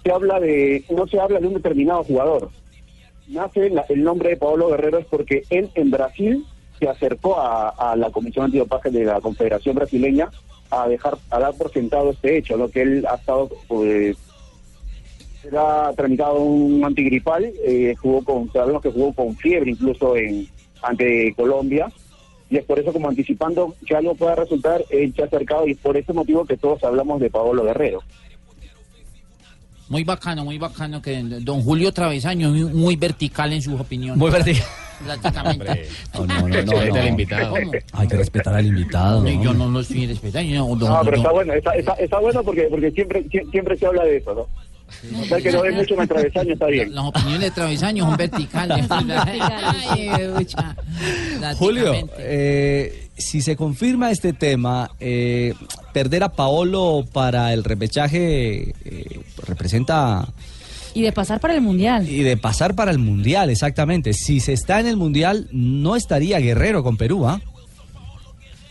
se 0.03 0.11
habla 0.11 0.39
de, 0.39 0.83
no 0.95 1.05
se 1.07 1.19
habla 1.19 1.39
de 1.39 1.47
un 1.47 1.53
determinado 1.55 2.03
jugador. 2.03 2.49
Nace 3.27 3.69
la- 3.69 3.85
el 3.89 4.03
nombre 4.03 4.29
de 4.29 4.37
Pablo 4.37 4.69
Guerrero 4.69 4.99
es 4.99 5.05
porque 5.05 5.43
él 5.49 5.69
en 5.75 5.91
Brasil 5.91 6.45
se 6.79 6.89
acercó 6.89 7.39
a, 7.39 7.95
la 7.95 8.09
Comisión 8.09 8.45
Antidopaje 8.45 8.89
de 8.91 9.05
la 9.05 9.21
Confederación 9.21 9.75
Brasileña 9.75 10.29
a 10.71 10.87
dejar, 10.87 11.17
a 11.29 11.39
dar 11.39 11.53
por 11.53 11.71
sentado 11.71 12.11
este 12.11 12.37
hecho, 12.37 12.57
lo 12.57 12.69
que 12.69 12.81
él 12.81 13.05
ha 13.09 13.15
estado, 13.15 13.49
pues, 13.67 14.17
se 15.49 15.57
ha 15.57 15.91
tramitado 15.95 16.39
un 16.41 16.83
antigripal, 16.83 17.51
eh, 17.65 17.95
jugó 18.01 18.23
con, 18.23 18.51
sabemos 18.51 18.81
que 18.81 18.91
jugó 18.91 19.13
con 19.13 19.35
fiebre 19.35 19.71
incluso 19.71 20.15
en 20.15 20.47
ante 20.81 21.33
Colombia, 21.35 21.91
y 22.49 22.57
es 22.57 22.65
por 22.65 22.77
eso 22.79 22.93
como 22.93 23.09
anticipando 23.09 23.73
que 23.85 23.95
algo 23.95 24.13
pueda 24.15 24.35
resultar, 24.35 24.83
él 24.89 25.13
se 25.15 25.23
ha 25.23 25.25
acercado 25.25 25.67
y 25.67 25.71
es 25.71 25.77
por 25.77 25.97
ese 25.97 26.13
motivo 26.13 26.45
que 26.45 26.57
todos 26.57 26.83
hablamos 26.83 27.19
de 27.19 27.29
Pablo 27.29 27.63
Guerrero. 27.63 28.01
Muy 29.87 30.03
bacano, 30.03 30.43
muy 30.43 30.57
bacano 30.57 30.99
que 31.01 31.21
don 31.41 31.61
Julio 31.61 31.91
Travesaño, 31.91 32.49
muy, 32.49 32.63
muy 32.65 32.95
vertical 32.95 33.53
en 33.53 33.61
sus 33.61 33.79
opiniones. 33.79 34.17
Muy 34.17 34.31
vertical. 34.31 34.63
Prácticamente. 35.05 35.87
No, 36.13 36.25
no, 36.25 36.47
no, 36.47 36.61
no, 36.63 36.85
no. 36.95 37.07
invitado. 37.07 37.49
¿Cómo? 37.51 37.71
Hay 37.93 38.07
que 38.07 38.15
respetar 38.15 38.55
al 38.55 38.65
invitado. 38.65 39.21
No, 39.21 39.43
yo 39.43 39.53
¿no? 39.53 39.67
lo 39.69 39.81
estoy 39.81 40.07
respetando. 40.07 40.51
no, 40.55 40.67
don- 40.75 40.79
No, 40.89 40.99
pero 41.03 41.03
don- 41.03 41.15
está 41.17 41.31
bueno, 41.31 41.53
está, 41.53 41.75
está, 41.75 41.93
está 41.93 42.19
bueno 42.19 42.43
porque 42.43 42.63
porque 42.69 42.91
siempre 42.91 43.23
sie- 43.25 43.51
siempre 43.51 43.77
se 43.77 43.85
habla 43.85 44.05
de 44.05 44.17
eso, 44.17 44.33
¿no? 44.33 44.47
O 45.21 45.25
sea, 45.25 45.41
que 45.41 45.51
no 45.51 45.61
ve 45.61 45.71
mucho 45.71 45.93
en 45.95 46.01
el 46.01 46.07
travesaño, 46.07 46.53
está 46.53 46.67
bien. 46.67 46.93
Las 46.95 47.05
opiniones 47.05 47.41
de 47.41 47.51
Travesaño 47.51 48.05
son 48.05 48.17
verticales. 48.17 48.87
Julio, 51.57 51.93
eh, 52.17 53.07
si 53.17 53.41
se 53.41 53.55
confirma 53.55 54.11
este 54.11 54.33
tema, 54.33 54.91
eh, 54.99 55.53
perder 55.93 56.23
a 56.23 56.29
Paolo 56.29 57.05
para 57.11 57.53
el 57.53 57.63
repechaje 57.63 58.73
eh, 58.85 59.19
representa 59.47 60.27
Y 60.93 61.01
de 61.01 61.11
pasar 61.11 61.39
para 61.39 61.55
el 61.55 61.61
Mundial. 61.61 62.07
y 62.09 62.23
de 62.23 62.37
pasar 62.37 62.75
para 62.75 62.91
el 62.91 62.99
mundial, 62.99 63.49
exactamente. 63.49 64.13
Si 64.13 64.39
se 64.39 64.53
está 64.53 64.79
en 64.79 64.87
el 64.87 64.97
mundial, 64.97 65.47
no 65.51 65.95
estaría 65.95 66.39
Guerrero 66.39 66.83
con 66.83 66.97
Perú, 66.97 67.27
¿ah? 67.27 67.41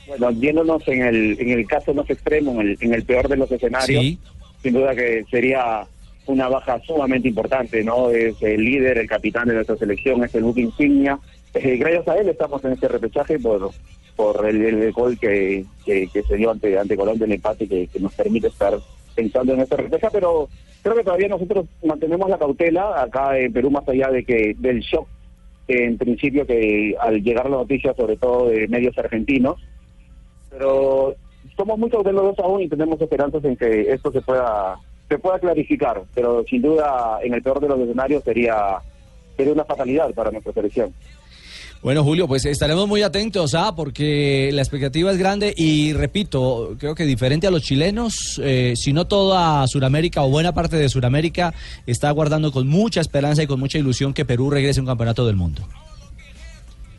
Bueno, 0.07 0.31
viéndonos 0.33 0.87
en 0.89 1.03
el, 1.03 1.37
en 1.41 1.51
el 1.51 1.67
caso 1.67 1.95
más 1.95 2.09
extremo, 2.11 2.53
en 2.61 2.69
el, 2.69 2.79
en 2.81 2.95
el 2.95 3.05
peor 3.05 3.29
de 3.29 3.37
los 3.37 3.51
escenarios, 3.51 4.03
Sí. 4.03 4.19
sin 4.63 4.75
duda 4.75 4.95
que 4.95 5.25
sería 5.31 5.87
una 6.27 6.49
baja 6.49 6.81
sumamente 6.81 7.29
importante, 7.29 7.83
¿no? 7.85 8.11
Es 8.11 8.41
el 8.43 8.65
líder, 8.65 8.99
el 8.99 9.09
capitán 9.09 9.49
de 9.49 9.55
nuestra 9.55 9.77
selección, 9.77 10.25
es 10.25 10.35
el 10.35 10.45
buque 10.45 10.63
insignia. 10.63 11.19
Eh, 11.55 11.77
gracias 11.77 12.09
a 12.09 12.17
él 12.17 12.29
estamos 12.29 12.65
en 12.65 12.73
este 12.73 12.89
repechaje 12.89 13.39
por 13.39 13.71
por 14.17 14.47
el, 14.47 14.63
el 14.65 14.93
gol 14.93 15.19
que, 15.19 15.65
que, 15.85 16.09
que 16.13 16.23
se 16.23 16.37
dio 16.37 16.51
ante, 16.51 16.79
ante 16.79 16.97
Colombia, 16.97 17.25
el 17.25 17.33
empate 17.33 17.67
que, 17.67 17.89
que 17.89 18.01
nos 18.01 18.15
permite 18.15 18.47
estar 18.47 18.75
pensando 19.15 19.55
en 19.55 19.61
esta 19.61 19.77
repechaje, 19.77 20.09
pero 20.13 20.49
creo 20.83 20.95
que 20.95 21.05
todavía 21.05 21.29
nosotros 21.29 21.67
mantenemos 21.85 22.29
la 22.29 22.39
cautela 22.39 23.03
acá 23.03 23.39
en 23.39 23.53
Perú, 23.53 23.71
más 23.71 23.89
allá 23.89 24.11
de 24.11 24.25
que 24.25 24.55
del 24.59 24.81
shock, 24.81 25.09
en 25.69 25.97
principio 25.99 26.47
que 26.47 26.95
al 27.01 27.23
llegar 27.23 27.49
la 27.49 27.57
noticia, 27.57 27.95
sobre 27.95 28.17
todo 28.17 28.49
de 28.49 28.69
medios 28.69 28.97
argentinos, 28.99 29.57
pero 30.51 31.15
somos 31.57 31.79
muy 31.79 31.91
cautelosos 31.91 32.39
aún 32.39 32.63
y 32.63 32.69
tenemos 32.69 33.01
esperanzas 33.01 33.45
en 33.45 33.57
que 33.57 33.93
esto 33.93 34.13
se 34.13 34.21
pueda 34.21 34.77
se 35.09 35.19
pueda 35.19 35.39
clarificar, 35.39 36.03
pero 36.15 36.45
sin 36.45 36.63
duda 36.63 37.19
en 37.23 37.35
el 37.35 37.43
peor 37.43 37.61
de 37.61 37.69
los 37.69 37.81
escenarios 37.81 38.25
sería 38.25 38.79
sería 39.37 39.53
una 39.53 39.65
fatalidad 39.65 40.13
para 40.15 40.31
nuestra 40.31 40.53
selección. 40.53 40.93
Bueno, 41.83 42.03
Julio, 42.03 42.27
pues 42.27 42.47
estaremos 42.47 42.89
muy 42.89 43.03
atentos, 43.03 43.55
¿ah? 43.55 43.75
Porque 43.77 44.49
la 44.55 44.63
expectativa 44.63 45.11
es 45.11 45.19
grande 45.19 45.53
y 45.55 45.93
repito, 45.93 46.77
creo 46.79 46.95
que 46.95 47.05
diferente 47.05 47.47
a 47.47 47.51
los 47.51 47.61
chilenos, 47.61 48.41
eh, 48.43 48.73
si 48.75 48.95
no 48.95 49.07
toda 49.07 49.67
Sudamérica 49.67 50.23
o 50.23 50.31
buena 50.31 50.55
parte 50.55 50.79
de 50.79 50.89
Sudamérica 50.89 51.53
está 51.87 52.09
aguardando 52.09 52.53
con 52.53 52.69
mucha 52.69 53.03
esperanza 53.03 53.43
y 53.43 53.47
con 53.47 53.61
mucha 53.61 53.77
ilusión 53.77 54.15
que 54.15 54.25
Perú 54.25 54.49
regrese 54.49 54.81
a 54.81 54.83
un 54.83 54.87
campeonato 54.87 55.27
del 55.27 55.37
mundo. 55.37 55.61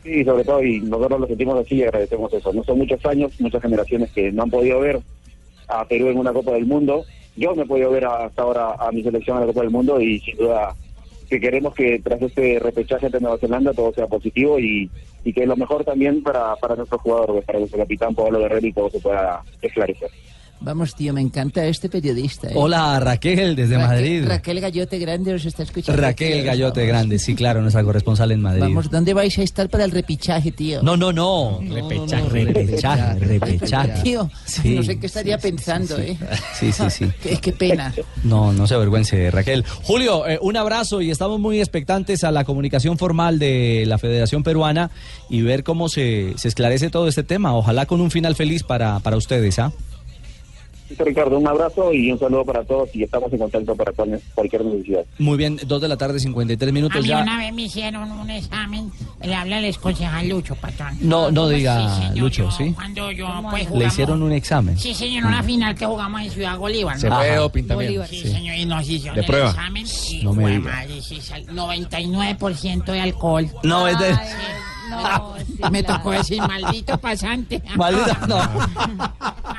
Sí, 0.04 0.22
sobre 0.22 0.44
todo, 0.44 0.62
y 0.62 0.80
nosotros 0.82 1.18
lo 1.18 1.26
sentimos 1.26 1.58
así 1.58 1.74
y 1.74 1.82
agradecemos 1.82 2.32
eso. 2.32 2.52
No 2.52 2.62
son 2.62 2.78
muchos 2.78 3.04
años, 3.06 3.32
muchas 3.40 3.60
generaciones 3.60 4.12
que 4.12 4.30
no 4.30 4.44
han 4.44 4.50
podido 4.50 4.78
ver 4.78 5.00
a 5.66 5.84
Perú 5.88 6.10
en 6.10 6.18
una 6.18 6.32
Copa 6.32 6.52
del 6.52 6.64
Mundo. 6.64 7.04
Yo 7.36 7.54
no 7.54 7.62
he 7.62 7.66
podido 7.66 7.90
ver 7.90 8.06
hasta 8.06 8.42
ahora 8.42 8.74
a 8.78 8.90
mi 8.92 9.02
selección 9.02 9.36
en 9.36 9.42
la 9.42 9.46
Copa 9.48 9.60
del 9.60 9.70
Mundo 9.70 10.00
y 10.00 10.20
sin 10.20 10.36
duda 10.36 10.74
que 11.28 11.40
queremos 11.40 11.74
que 11.74 11.98
tras 11.98 12.22
este 12.22 12.58
repechaje 12.58 13.06
ante 13.06 13.20
Nueva 13.20 13.38
Zelanda 13.38 13.72
todo 13.72 13.92
sea 13.92 14.06
positivo 14.06 14.58
y, 14.58 14.90
y 15.24 15.32
que 15.32 15.44
lo 15.44 15.56
mejor 15.56 15.84
también 15.84 16.22
para, 16.22 16.54
para 16.56 16.76
nuestro 16.76 16.98
jugador, 16.98 17.32
pues, 17.32 17.44
para 17.44 17.58
nuestro 17.58 17.80
capitán 17.80 18.14
Pablo 18.14 18.38
Guerrero 18.38 18.66
y 18.66 18.72
todo 18.72 18.90
se 18.90 19.00
pueda 19.00 19.42
esclarecer. 19.60 20.10
Vamos, 20.58 20.94
tío, 20.94 21.12
me 21.12 21.20
encanta 21.20 21.64
este 21.66 21.88
periodista. 21.88 22.48
¿eh? 22.48 22.52
Hola, 22.54 22.98
Raquel, 22.98 23.54
desde 23.54 23.76
Raquel- 23.76 23.86
Madrid. 23.86 24.24
Raquel 24.26 24.60
Gallote 24.60 24.98
Grande 24.98 25.34
os 25.34 25.44
está 25.44 25.62
escuchando. 25.62 26.00
Raquel. 26.00 26.44
Gallote 26.44 26.86
Grande, 26.86 27.18
sí, 27.18 27.34
claro, 27.34 27.60
nuestra 27.60 27.84
corresponsal 27.84 28.32
en 28.32 28.40
Madrid. 28.40 28.62
Vamos, 28.62 28.90
¿dónde 28.90 29.12
vais 29.14 29.38
a 29.38 29.42
estar 29.42 29.68
para 29.68 29.84
el 29.84 29.90
repichaje, 29.90 30.50
tío? 30.52 30.82
No, 30.82 30.96
no, 30.96 31.12
no. 31.12 31.60
Repechaje, 31.60 32.28
repechaje, 32.30 33.18
repechaje. 33.18 34.02
Tío, 34.02 34.30
Sí, 34.46 34.74
no 34.74 34.82
sé 34.82 34.98
qué 34.98 35.06
estaría 35.06 35.38
pensando, 35.38 35.98
¿eh? 35.98 36.16
Sí, 36.58 36.72
sí, 36.72 36.84
sí. 36.90 37.06
Qué, 37.22 37.36
qué 37.36 37.52
pena. 37.52 37.92
No, 38.24 38.52
no 38.52 38.66
se 38.66 38.74
avergüence, 38.74 39.30
Raquel. 39.30 39.64
Julio, 39.82 40.26
eh, 40.26 40.38
un 40.40 40.56
abrazo 40.56 41.00
y 41.02 41.10
estamos 41.10 41.38
muy 41.38 41.58
expectantes 41.60 42.24
a 42.24 42.30
la 42.32 42.44
comunicación 42.44 42.96
formal 42.98 43.38
de 43.38 43.84
la 43.86 43.98
Federación 43.98 44.42
Peruana 44.42 44.90
y 45.28 45.42
ver 45.42 45.64
cómo 45.64 45.88
se, 45.88 46.32
se 46.36 46.48
esclarece 46.48 46.88
todo 46.90 47.08
este 47.08 47.22
tema. 47.22 47.54
Ojalá 47.54 47.86
con 47.86 48.00
un 48.00 48.10
final 48.10 48.34
feliz 48.34 48.62
para, 48.62 48.98
para 49.00 49.16
ustedes, 49.16 49.58
¿ah? 49.58 49.70
Ricardo, 50.98 51.38
un 51.38 51.46
abrazo 51.46 51.92
y 51.92 52.10
un 52.12 52.18
saludo 52.18 52.44
para 52.44 52.64
todos 52.64 52.88
y 52.94 53.02
estamos 53.02 53.32
en 53.32 53.38
contacto 53.38 53.74
para 53.74 53.92
cual- 53.92 54.20
cualquier 54.34 54.64
necesidad. 54.64 55.04
Muy 55.18 55.36
bien, 55.36 55.58
dos 55.66 55.80
de 55.80 55.88
la 55.88 55.96
tarde, 55.96 56.18
53 56.20 56.70
A 56.70 56.72
minutos 56.72 57.02
mí 57.02 57.08
ya. 57.08 57.18
una 57.22 57.38
vez 57.38 57.52
me 57.52 57.62
hicieron 57.62 58.10
un 58.12 58.30
examen, 58.30 58.90
le 59.22 59.34
habla 59.34 59.58
el 59.58 59.64
exconcejal 59.66 60.28
Lucho, 60.28 60.54
patrón. 60.56 60.96
No, 61.00 61.30
no 61.30 61.48
diga 61.48 61.88
Sí, 61.96 62.02
señor, 62.02 62.18
Lucho, 62.18 62.44
yo- 62.44 62.50
¿sí? 62.50 62.72
Cuando 62.74 63.10
yo, 63.10 63.26
pues, 63.50 63.62
Le 63.64 63.68
jugamos... 63.68 63.92
hicieron 63.92 64.22
un 64.22 64.32
examen. 64.32 64.78
Sí, 64.78 64.94
señor, 64.94 65.26
una 65.26 65.42
final 65.42 65.74
que 65.74 65.86
jugamos 65.86 66.20
en 66.22 66.30
Ciudad 66.30 66.58
Bolívar. 66.58 66.98
Se 66.98 67.08
¿no? 67.08 67.16
fue 67.16 67.34
doping 67.36 67.64
también. 67.64 67.88
Bolívar. 67.90 68.08
Sí, 68.08 68.22
Sí. 68.22 68.28
señor, 68.32 68.56
y 68.56 68.64
nos 68.66 68.88
hicieron 68.88 69.14
¿De 69.16 69.20
el 69.22 69.26
prueba? 69.26 69.50
examen 69.50 69.86
y 70.10 70.22
No 70.22 70.32
me 70.32 70.42
fue 70.42 70.50
diga. 70.58 70.72
madre, 70.72 71.02
sí, 71.02 71.20
sal- 71.20 71.46
99% 71.46 72.92
de 72.92 73.00
alcohol. 73.00 73.48
No, 73.62 73.88
es 73.88 73.98
de- 73.98 74.16
Me 75.72 75.82
tocó 75.82 76.12
decir, 76.12 76.38
maldito 76.40 76.96
pasante. 76.98 77.60
Maldito, 77.74 78.14
no. 78.28 78.38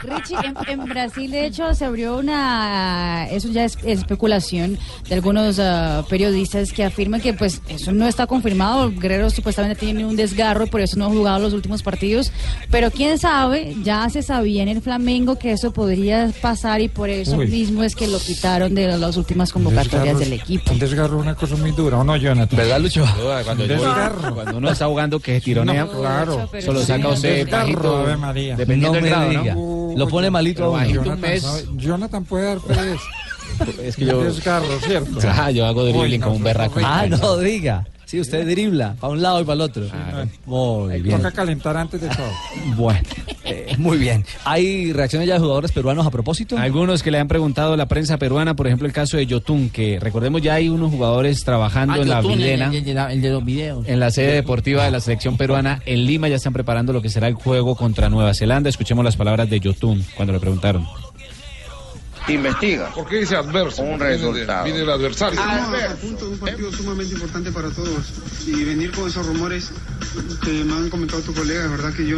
Richie, 0.03 0.35
en, 0.43 0.55
en 0.81 0.85
Brasil 0.87 1.29
de 1.31 1.45
hecho 1.45 1.73
se 1.73 1.85
abrió 1.85 2.17
una, 2.17 3.27
eso 3.29 3.49
ya 3.49 3.65
es 3.65 3.77
especulación 3.85 4.77
de 5.09 5.15
algunos 5.15 5.59
ah, 5.59 6.03
periodistas 6.09 6.71
que 6.71 6.83
afirman 6.83 7.21
que 7.21 7.33
pues 7.33 7.61
eso 7.69 7.91
no 7.91 8.07
está 8.07 8.27
confirmado, 8.27 8.91
Guerrero 8.91 9.29
supuestamente 9.29 9.79
tiene 9.79 10.05
un 10.05 10.15
desgarro 10.15 10.65
y 10.65 10.69
por 10.69 10.81
eso 10.81 10.97
no 10.97 11.05
ha 11.05 11.09
jugado 11.09 11.39
los 11.39 11.53
últimos 11.53 11.83
partidos, 11.83 12.31
pero 12.71 12.91
quién 12.91 13.17
sabe, 13.17 13.75
ya 13.83 14.09
se 14.09 14.21
sabía 14.21 14.63
en 14.63 14.69
el 14.69 14.81
Flamengo 14.81 15.37
que 15.37 15.51
eso 15.51 15.71
podría 15.71 16.31
pasar 16.41 16.81
y 16.81 16.89
por 16.89 17.09
eso 17.09 17.37
Uy. 17.37 17.47
mismo 17.47 17.83
es 17.83 17.95
que 17.95 18.07
lo 18.07 18.19
quitaron 18.19 18.73
de 18.75 18.87
las 18.97 19.17
últimas 19.17 19.51
convocatorias 19.51 20.19
del 20.19 20.33
equipo. 20.33 20.71
Un 20.71 20.79
desgarro 20.79 21.17
es 21.17 21.21
una 21.23 21.35
cosa 21.35 21.55
muy 21.55 21.71
dura, 21.71 21.97
¿o 21.97 22.03
no, 22.03 22.15
Jonathan? 22.17 22.57
¿Verdad, 22.57 22.79
Lucho? 22.81 23.05
Cuando, 23.43 23.63
Un 23.63 23.69
desgarro. 23.69 24.33
cuando 24.35 24.57
uno 24.57 24.69
está 24.71 24.87
jugando 24.87 25.19
que 25.19 25.35
se 25.35 25.41
tironea, 25.41 25.85
No, 25.85 25.91
claro. 25.91 26.49
solo 26.63 26.81
saca 26.81 27.09
usted 27.09 27.45
Desgarro, 27.45 27.63
bajito, 27.65 27.97
Ave 27.97 28.17
María. 28.17 28.55
dependiendo 28.55 28.97
No 28.99 29.01
del 29.01 29.09
grado, 29.09 29.29
diga. 29.29 29.55
¿no? 29.55 29.86
Lo 29.97 30.07
pone 30.07 30.29
malito 30.29 30.71
un 30.71 30.83
Jonathan, 30.85 31.19
mes. 31.19 31.41
sabe- 31.41 31.65
Jonathan 31.75 32.23
puede 32.25 32.45
dar 32.45 32.59
fe 32.59 32.73
de 32.85 32.93
eso. 32.95 33.03
Es 33.81 33.95
que 33.95 34.05
yo- 34.05 34.19
Un 34.19 34.25
desgarro, 34.25 34.79
¿cierto? 34.79 35.19
Ah, 35.27 35.51
yo 35.51 35.65
hago 35.65 35.83
dribbling 35.83 36.13
Uy, 36.13 36.19
como 36.19 36.35
un 36.35 36.43
berraco. 36.43 36.79
Ah, 36.83 37.05
no 37.07 37.37
diga. 37.37 37.85
Sí, 38.07 38.21
usted 38.21 38.47
dribla 38.47 38.95
para 39.01 39.11
un 39.11 39.21
lado 39.21 39.41
y 39.41 39.43
para 39.43 39.55
el 39.55 39.61
otro. 39.61 39.83
Muy 40.45 41.01
bien. 41.01 41.17
Toca 41.17 41.31
calentar 41.31 41.75
antes 41.75 41.99
de 41.99 42.07
todo. 42.07 42.31
Bueno, 42.77 43.01
eh, 43.43 43.75
muy 43.77 43.97
bien. 43.97 44.23
¿Hay 44.45 44.93
reacciones 44.93 45.27
ya 45.27 45.33
de 45.33 45.41
jugadores 45.41 45.73
peruanos 45.73 46.07
a 46.07 46.09
propósito? 46.09 46.57
Algunos 46.57 47.03
que 47.03 47.11
le 47.11 47.19
han 47.19 47.27
preguntado 47.27 47.73
a 47.73 47.77
la 47.77 47.85
prensa 47.87 48.17
peruana, 48.17 48.55
por 48.55 48.65
ejemplo, 48.67 48.87
el 48.87 48.93
caso 48.93 49.17
de 49.17 49.25
Yotun, 49.25 49.69
que 49.69 49.99
recordemos 49.99 50.41
ya 50.41 50.53
hay 50.53 50.69
unos 50.69 50.89
jugadores 50.89 51.43
trabajando 51.43 51.95
Ah, 51.95 51.97
en 51.97 52.07
la 52.07 52.15
Yotun, 52.21 52.31
el- 52.31 52.37
Vilena. 52.37 52.65
el 52.73 52.83
de 52.85 52.93
la- 52.93 53.11
el 53.11 53.21
de 53.21 53.29
los 53.29 53.43
videos. 53.43 53.85
En 53.89 53.99
la 53.99 54.09
sede 54.09 54.31
deportiva 54.33 54.85
de 54.85 54.91
la 54.91 55.01
selección 55.01 55.35
peruana 55.35 55.81
en 55.85 56.05
Lima 56.05 56.29
ya 56.29 56.37
están 56.37 56.53
preparando 56.53 56.93
lo 56.93 57.01
que 57.01 57.09
será 57.09 57.27
el 57.27 57.33
juego 57.33 57.75
contra 57.75 58.09
Nueva 58.09 58.33
Zelanda. 58.33 58.69
Escuchemos 58.69 59.03
las 59.03 59.17
palabras 59.17 59.49
de 59.49 59.59
Yotun 59.59 60.01
cuando 60.15 60.31
le 60.33 60.39
preguntaron. 60.39 60.85
Investiga. 62.27 62.93
¿Por 62.93 63.07
qué 63.07 63.17
dice 63.17 63.35
adverso? 63.35 63.83
Un 63.83 63.99
resultado. 63.99 64.65
Viene 64.65 64.81
el 64.81 64.89
adversario. 64.89 65.39
A 65.39 65.95
punto 66.01 66.25
de 66.25 66.31
un 66.31 66.39
partido 66.39 66.71
sumamente 66.71 67.13
importante 67.13 67.51
para 67.51 67.69
todos 67.69 68.13
y 68.45 68.63
venir 68.63 68.91
con 68.91 69.07
esos 69.07 69.25
rumores 69.25 69.71
que 70.43 70.63
me 70.63 70.73
han 70.73 70.89
comentado 70.89 71.21
tus 71.21 71.35
colegas, 71.35 71.69
verdad 71.69 71.93
que 71.93 72.05
yo, 72.05 72.17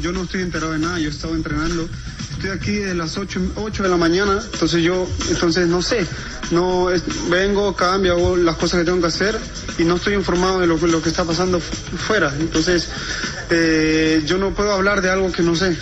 yo 0.00 0.12
no 0.12 0.22
estoy 0.22 0.42
enterado 0.42 0.72
de 0.72 0.78
nada, 0.78 0.98
yo 0.98 1.08
he 1.08 1.12
estado 1.12 1.34
entrenando 1.34 1.88
Estoy 2.36 2.50
aquí 2.50 2.72
de 2.74 2.94
las 2.94 3.16
8, 3.16 3.40
8 3.56 3.82
de 3.82 3.88
la 3.88 3.96
mañana, 3.96 4.38
entonces 4.52 4.82
yo, 4.82 5.08
entonces 5.30 5.66
no 5.68 5.80
sé, 5.80 6.06
no 6.50 6.90
es- 6.90 7.02
vengo, 7.30 7.74
cambio, 7.74 8.12
hago 8.12 8.36
las 8.36 8.56
cosas 8.56 8.80
que 8.80 8.84
tengo 8.84 9.00
que 9.00 9.06
hacer 9.06 9.38
y 9.78 9.84
no 9.84 9.96
estoy 9.96 10.14
informado 10.14 10.60
de 10.60 10.66
lo, 10.66 10.76
lo 10.76 11.00
que 11.02 11.08
está 11.08 11.24
pasando 11.24 11.60
fu- 11.60 11.96
fuera. 11.96 12.32
Entonces 12.38 12.88
eh, 13.50 14.22
yo 14.26 14.36
no 14.36 14.50
puedo 14.54 14.72
hablar 14.72 15.00
de 15.00 15.08
algo 15.10 15.32
que 15.32 15.42
no 15.42 15.56
sé. 15.56 15.76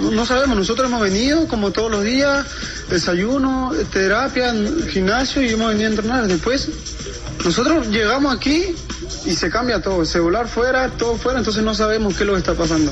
No, 0.00 0.10
no 0.10 0.26
sabemos, 0.26 0.56
nosotros 0.56 0.88
hemos 0.88 1.02
venido 1.02 1.46
como 1.48 1.70
todos 1.70 1.90
los 1.90 2.02
días, 2.02 2.46
desayuno, 2.88 3.72
terapia, 3.92 4.54
gimnasio 4.88 5.42
y 5.42 5.50
hemos 5.50 5.68
venido 5.68 5.88
a 5.88 5.90
entrenar. 5.90 6.26
Después 6.28 6.68
nosotros 7.44 7.88
llegamos 7.88 8.34
aquí 8.34 8.74
y 9.26 9.32
se 9.36 9.50
cambia 9.50 9.82
todo, 9.82 10.04
celular 10.06 10.48
fuera, 10.48 10.88
todo 10.88 11.16
fuera, 11.16 11.38
entonces 11.40 11.62
no 11.62 11.74
sabemos 11.74 12.14
qué 12.16 12.22
es 12.22 12.26
lo 12.26 12.32
que 12.32 12.38
está 12.38 12.54
pasando. 12.54 12.90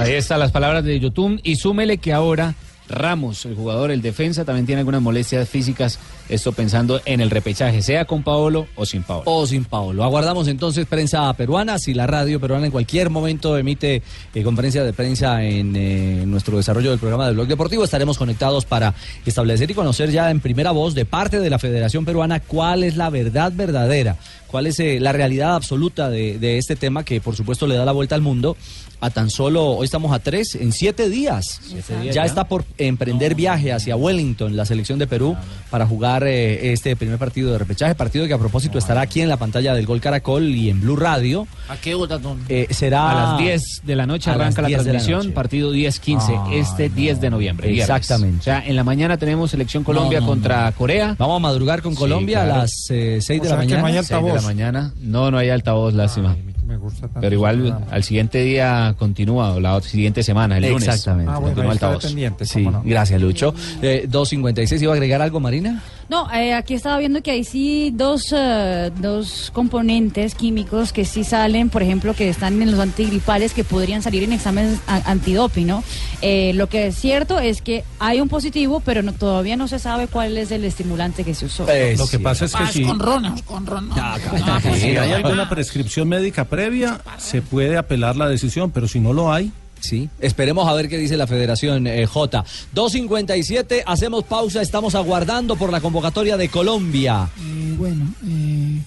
Ahí 0.00 0.14
están 0.14 0.40
las 0.40 0.50
palabras 0.50 0.82
de 0.82 0.98
Yotun 0.98 1.40
y 1.44 1.56
súmele 1.56 1.98
que 1.98 2.12
ahora 2.12 2.54
Ramos, 2.90 3.44
el 3.46 3.54
jugador, 3.54 3.92
el 3.92 4.02
defensa, 4.02 4.44
también 4.44 4.66
tiene 4.66 4.80
algunas 4.80 5.00
molestias 5.00 5.48
físicas, 5.48 6.00
esto 6.28 6.50
pensando 6.50 7.00
en 7.04 7.20
el 7.20 7.30
repechaje, 7.30 7.82
sea 7.82 8.04
con 8.04 8.24
Paolo 8.24 8.66
o 8.74 8.84
sin 8.84 9.04
Paolo. 9.04 9.22
O 9.26 9.46
sin 9.46 9.64
Paolo. 9.64 10.02
Aguardamos 10.02 10.48
entonces 10.48 10.86
prensa 10.86 11.32
peruana. 11.34 11.78
Si 11.78 11.94
la 11.94 12.08
radio 12.08 12.40
peruana 12.40 12.66
en 12.66 12.72
cualquier 12.72 13.08
momento 13.08 13.56
emite 13.56 14.02
eh, 14.34 14.42
conferencia 14.42 14.82
de 14.82 14.92
prensa 14.92 15.44
en 15.44 15.76
eh, 15.76 16.24
nuestro 16.26 16.56
desarrollo 16.56 16.90
del 16.90 16.98
programa 16.98 17.26
del 17.26 17.34
Blog 17.34 17.46
Deportivo, 17.46 17.84
estaremos 17.84 18.18
conectados 18.18 18.64
para 18.64 18.92
establecer 19.24 19.70
y 19.70 19.74
conocer 19.74 20.10
ya 20.10 20.28
en 20.30 20.40
primera 20.40 20.72
voz 20.72 20.94
de 20.94 21.04
parte 21.04 21.38
de 21.38 21.48
la 21.48 21.60
Federación 21.60 22.04
Peruana 22.04 22.40
cuál 22.40 22.82
es 22.82 22.96
la 22.96 23.08
verdad 23.08 23.52
verdadera, 23.54 24.16
cuál 24.48 24.66
es 24.66 24.80
eh, 24.80 24.98
la 24.98 25.12
realidad 25.12 25.54
absoluta 25.54 26.10
de, 26.10 26.40
de 26.40 26.58
este 26.58 26.74
tema 26.74 27.04
que 27.04 27.20
por 27.20 27.36
supuesto 27.36 27.68
le 27.68 27.76
da 27.76 27.84
la 27.84 27.92
vuelta 27.92 28.16
al 28.16 28.20
mundo. 28.20 28.56
A 29.02 29.08
tan 29.08 29.30
solo, 29.30 29.64
hoy 29.64 29.86
estamos 29.86 30.12
a 30.12 30.18
tres, 30.18 30.54
en 30.56 30.72
siete 30.72 31.08
días. 31.08 31.58
días 31.70 31.88
ya, 31.88 32.12
ya. 32.12 32.24
está 32.26 32.44
por 32.44 32.66
emprender 32.76 33.34
viaje 33.34 33.72
hacia 33.72 33.96
Wellington, 33.96 34.54
la 34.56 34.66
selección 34.66 34.98
de 34.98 35.06
Perú, 35.06 35.36
para 35.70 35.86
jugar 35.86 36.24
eh, 36.26 36.72
este 36.74 36.94
primer 36.96 37.16
partido 37.18 37.50
de 37.50 37.56
repechaje. 37.58 37.94
Partido 37.94 38.26
que 38.26 38.34
a 38.34 38.38
propósito 38.38 38.76
estará 38.76 39.00
aquí 39.00 39.22
en 39.22 39.30
la 39.30 39.38
pantalla 39.38 39.72
del 39.72 39.86
Gol 39.86 40.02
Caracol 40.02 40.44
y 40.54 40.68
en 40.68 40.82
Blue 40.82 40.96
Radio. 40.96 41.48
¿A 41.70 41.76
qué 41.78 41.94
hora, 41.94 42.18
don? 42.18 42.40
Eh, 42.50 42.66
será 42.70 43.10
A 43.10 43.14
las 43.32 43.38
10 43.38 43.62
de 43.84 43.96
la 43.96 44.04
noche 44.06 44.30
arranca 44.30 44.60
la 44.60 44.68
10 44.68 44.84
de 44.84 44.92
la 44.92 44.98
transmisión, 44.98 45.32
partido 45.32 45.72
10-15, 45.72 46.18
Ah, 46.36 46.50
este 46.52 46.90
10 46.90 47.22
de 47.22 47.30
noviembre. 47.30 47.68
viernes. 47.68 47.88
Exactamente. 47.88 48.40
O 48.40 48.42
sea, 48.42 48.62
en 48.66 48.76
la 48.76 48.84
mañana 48.84 49.16
tenemos 49.16 49.50
selección 49.50 49.82
Colombia 49.82 50.20
No, 50.20 50.26
no, 50.26 50.32
contra 50.32 50.70
Corea. 50.72 51.16
Vamos 51.18 51.36
a 51.36 51.40
madrugar 51.40 51.80
con 51.80 51.92
Sí, 51.92 51.98
Colombia 51.98 52.40
claro. 52.44 52.52
a 52.54 52.58
las 52.64 52.72
6 52.86 53.26
de 53.26 53.38
O 53.40 53.42
la 53.44 53.48
sea 53.48 53.48
que 53.48 53.54
mañana. 53.64 53.80
no 53.80 53.86
hay 53.86 53.94
Seis 53.94 54.08
de 54.10 54.32
la 54.34 54.42
mañana. 54.42 54.92
No, 55.00 55.30
no 55.30 55.38
hay 55.38 55.48
altavoz, 55.48 55.94
lástima. 55.94 56.36
Me 56.70 56.76
gusta 56.76 57.00
tanto 57.00 57.20
Pero 57.20 57.34
igual 57.34 57.84
al 57.90 58.04
siguiente 58.04 58.42
día 58.44 58.94
continúa, 58.96 59.54
o 59.54 59.60
la 59.60 59.80
siguiente 59.82 60.22
semana, 60.22 60.56
el 60.58 60.68
lunes. 60.68 60.86
Exactamente. 60.86 61.32
Ah, 61.34 61.38
bueno, 61.38 61.98
pendiente, 61.98 62.46
Sí, 62.46 62.62
no. 62.64 62.80
gracias 62.84 63.20
Lucho. 63.20 63.52
Eh, 63.82 64.06
2.56, 64.08 64.80
¿iba 64.82 64.92
a 64.92 64.94
agregar 64.94 65.20
algo 65.20 65.40
Marina? 65.40 65.82
No, 66.08 66.32
eh, 66.32 66.54
aquí 66.54 66.74
estaba 66.74 66.98
viendo 66.98 67.22
que 67.22 67.30
hay 67.32 67.44
sí 67.44 67.92
dos, 67.94 68.32
eh, 68.36 68.90
dos 69.00 69.50
componentes 69.52 70.34
químicos 70.34 70.92
que 70.92 71.04
sí 71.04 71.22
salen, 71.24 71.70
por 71.70 71.82
ejemplo, 71.82 72.14
que 72.14 72.28
están 72.28 72.60
en 72.62 72.70
los 72.70 72.80
antigripales 72.80 73.52
que 73.52 73.62
podrían 73.62 74.02
salir 74.02 74.24
en 74.24 74.32
exámenes 74.32 74.80
antidoping, 74.86 75.66
¿no? 75.68 75.84
Eh, 76.22 76.52
lo 76.54 76.68
que 76.68 76.88
es 76.88 76.96
cierto 76.96 77.38
es 77.38 77.62
que 77.62 77.84
hay 78.00 78.20
un 78.20 78.28
positivo, 78.28 78.80
pero 78.84 79.02
no, 79.02 79.12
todavía 79.12 79.56
no 79.56 79.68
se 79.68 79.78
sabe 79.78 80.06
cuál 80.08 80.36
es 80.36 80.50
el 80.50 80.64
estimulante 80.64 81.24
que 81.24 81.34
se 81.34 81.46
usó. 81.46 81.64
Lo 81.64 82.06
que 82.08 82.18
pasa 82.18 82.44
es 82.44 82.52
que 82.54 82.62
Ah, 82.62 82.70
es 82.74 82.86
con 82.86 82.98
ron, 82.98 83.24
es 83.26 83.42
con 83.42 83.66
ron. 83.66 83.88
no. 83.88 83.94
si 84.76 84.96
hay 84.96 85.12
alguna 85.12 85.48
prescripción 85.48 86.08
médica 86.08 86.44
previa, 86.60 87.00
se 87.18 87.42
puede 87.42 87.76
apelar 87.78 88.16
la 88.16 88.28
decisión, 88.28 88.70
pero 88.70 88.86
si 88.88 89.00
no 89.00 89.12
lo 89.12 89.32
hay, 89.32 89.52
Sí, 89.80 90.10
esperemos 90.20 90.68
a 90.68 90.74
ver 90.74 90.90
qué 90.90 90.98
dice 90.98 91.16
la 91.16 91.26
Federación 91.26 91.86
eh, 91.86 92.04
J. 92.04 92.44
2.57, 92.74 93.82
hacemos 93.86 94.24
pausa, 94.24 94.60
estamos 94.60 94.94
aguardando 94.94 95.56
por 95.56 95.72
la 95.72 95.80
convocatoria 95.80 96.36
de 96.36 96.50
Colombia. 96.50 97.30
Eh, 97.40 97.74
bueno, 97.78 98.12
eh, 98.28 98.82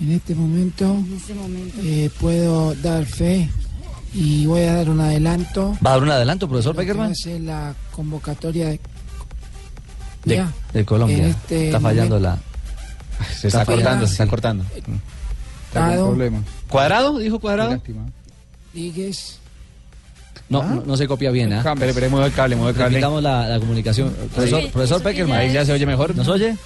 en 0.00 0.10
este 0.12 0.34
momento, 0.34 0.98
eh, 1.84 2.10
puedo 2.18 2.74
dar 2.74 3.06
fe 3.06 3.48
y 4.12 4.44
voy 4.46 4.62
a 4.62 4.74
dar 4.74 4.90
un 4.90 5.00
adelanto. 5.00 5.78
¿Va 5.84 5.90
a 5.90 5.94
dar 5.94 6.02
un 6.02 6.10
adelanto, 6.10 6.48
profesor 6.48 6.74
hace 7.02 7.38
la 7.38 7.76
convocatoria 7.92 8.66
de, 8.66 8.80
De, 10.24 10.36
Ya. 10.36 10.52
de 10.72 10.84
Colombia. 10.84 11.18
En 11.18 11.24
este 11.30 11.66
está 11.66 11.78
fallando 11.78 12.16
momento- 12.18 12.42
la... 13.22 13.32
Se 13.32 13.46
está 13.46 13.64
cortando, 13.64 14.06
se 14.08 14.12
está 14.14 14.26
cortando. 14.26 14.64
Dado, 15.72 16.08
problema. 16.08 16.42
¿Cuadrado? 16.72 17.18
¿Dijo 17.18 17.38
cuadrado? 17.38 17.80
Rodríguez, 18.74 19.38
No, 20.48 20.62
no, 20.64 20.82
no 20.84 20.96
se 20.96 21.06
copia 21.06 21.30
bien, 21.30 21.52
¿ah? 21.52 21.58
Espere, 21.80 22.08
mueve 22.08 22.26
el 22.26 22.32
cable, 22.32 22.56
mueve 22.56 22.70
el 22.72 22.76
cable. 22.76 22.90
Repitamos 22.94 23.22
la, 23.22 23.46
la 23.48 23.60
comunicación. 23.60 24.12
Profesor, 24.34 24.58
Oye, 24.60 24.68
profesor 24.68 25.02
Peckerman. 25.02 25.36
ya 25.36 25.40
Ahí 25.40 25.52
ya 25.52 25.64
se 25.64 25.72
oye 25.72 25.86
mejor. 25.86 26.16
¿Nos 26.16 26.28
oye? 26.28 26.56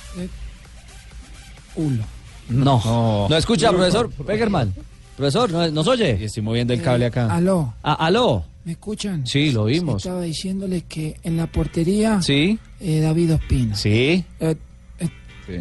uno. 1.77 2.05
No. 2.49 2.81
No. 2.85 3.27
No, 3.29 3.37
escucha, 3.37 3.71
profesor 3.71 4.11
Peckerman. 4.11 4.73
Profesor, 5.17 5.51
¿no- 5.51 5.69
¿nos 5.71 5.87
Y 5.87 5.91
oye? 5.91 6.25
estoy 6.25 6.43
moviendo 6.43 6.73
el 6.73 6.83
cable 6.83 7.07
acá. 7.07 7.35
Aló, 7.35 7.75
Ah, 7.83 7.95
¿Aló? 7.95 8.45
¿me 8.65 8.73
escuchan? 8.73 9.27
Sí, 9.27 9.51
lo 9.53 9.63
oímos. 9.65 10.05
Estaba 10.05 10.23
diciéndole 10.23 10.83
que 10.83 11.17
en 11.23 11.37
la 11.37 11.47
portería, 11.47 12.21
¿Sí? 12.23 12.59
eh, 12.81 13.01
David 13.01 13.35
Ospina. 13.35 13.75
Sí. 13.77 14.25
Eh, 14.41 14.57
eh, 15.01 15.09
Sí. 15.47 15.55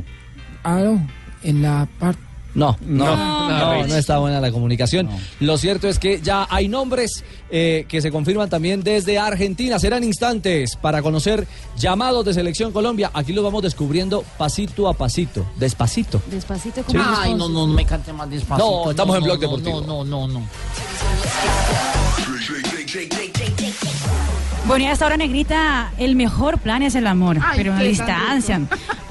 aló, 0.63 0.99
en 1.43 1.61
la 1.61 1.87
parte... 1.99 2.19
No, 2.55 2.77
no, 2.85 3.15
No, 3.15 3.85
no, 3.85 3.95
está 3.95 4.17
buena 4.17 4.39
la 4.39 4.51
comunicación. 4.51 5.09
Lo 5.41 5.57
cierto 5.57 5.87
es 5.87 5.99
que 5.99 6.21
ya 6.21 6.47
hay 6.49 6.67
nombres 6.69 7.23
eh, 7.49 7.85
que 7.87 8.01
se 8.01 8.11
confirman 8.11 8.49
también 8.49 8.81
desde 8.81 9.19
Argentina. 9.19 9.77
Serán 9.77 10.03
instantes 10.03 10.77
para 10.77 11.01
conocer 11.01 11.47
llamados 11.77 12.25
de 12.25 12.33
Selección 12.33 12.71
Colombia. 12.71 13.11
Aquí 13.13 13.33
los 13.33 13.43
vamos 13.43 13.61
descubriendo 13.61 14.23
pasito 14.37 14.87
a 14.87 14.93
pasito, 14.93 15.45
despacito. 15.57 16.21
Despacito 16.31 16.81
como 16.83 17.03
Ay, 17.05 17.33
no, 17.33 17.49
no, 17.49 17.67
no 17.67 17.73
me 17.73 17.85
cante 17.85 18.13
más 18.13 18.29
despacito. 18.29 18.83
No, 18.85 18.89
estamos 18.89 19.15
en 19.17 19.19
no, 19.21 19.25
Blog 19.25 19.35
no, 19.35 19.41
Deportivo. 19.41 19.81
No, 19.81 20.03
no, 20.05 20.27
no, 20.27 20.39
no. 20.39 20.45
Bueno, 24.67 24.85
y 24.85 24.87
a 24.87 24.93
esta 24.93 25.05
hora, 25.05 25.15
Negrita, 25.15 25.91
el 25.99 26.15
mejor 26.15 26.57
plan 26.57 26.81
es 26.81 26.95
el 26.95 27.05
amor, 27.05 27.37
Ay, 27.39 27.57
pero 27.57 27.73
a 27.73 27.79
distancia, 27.79 28.61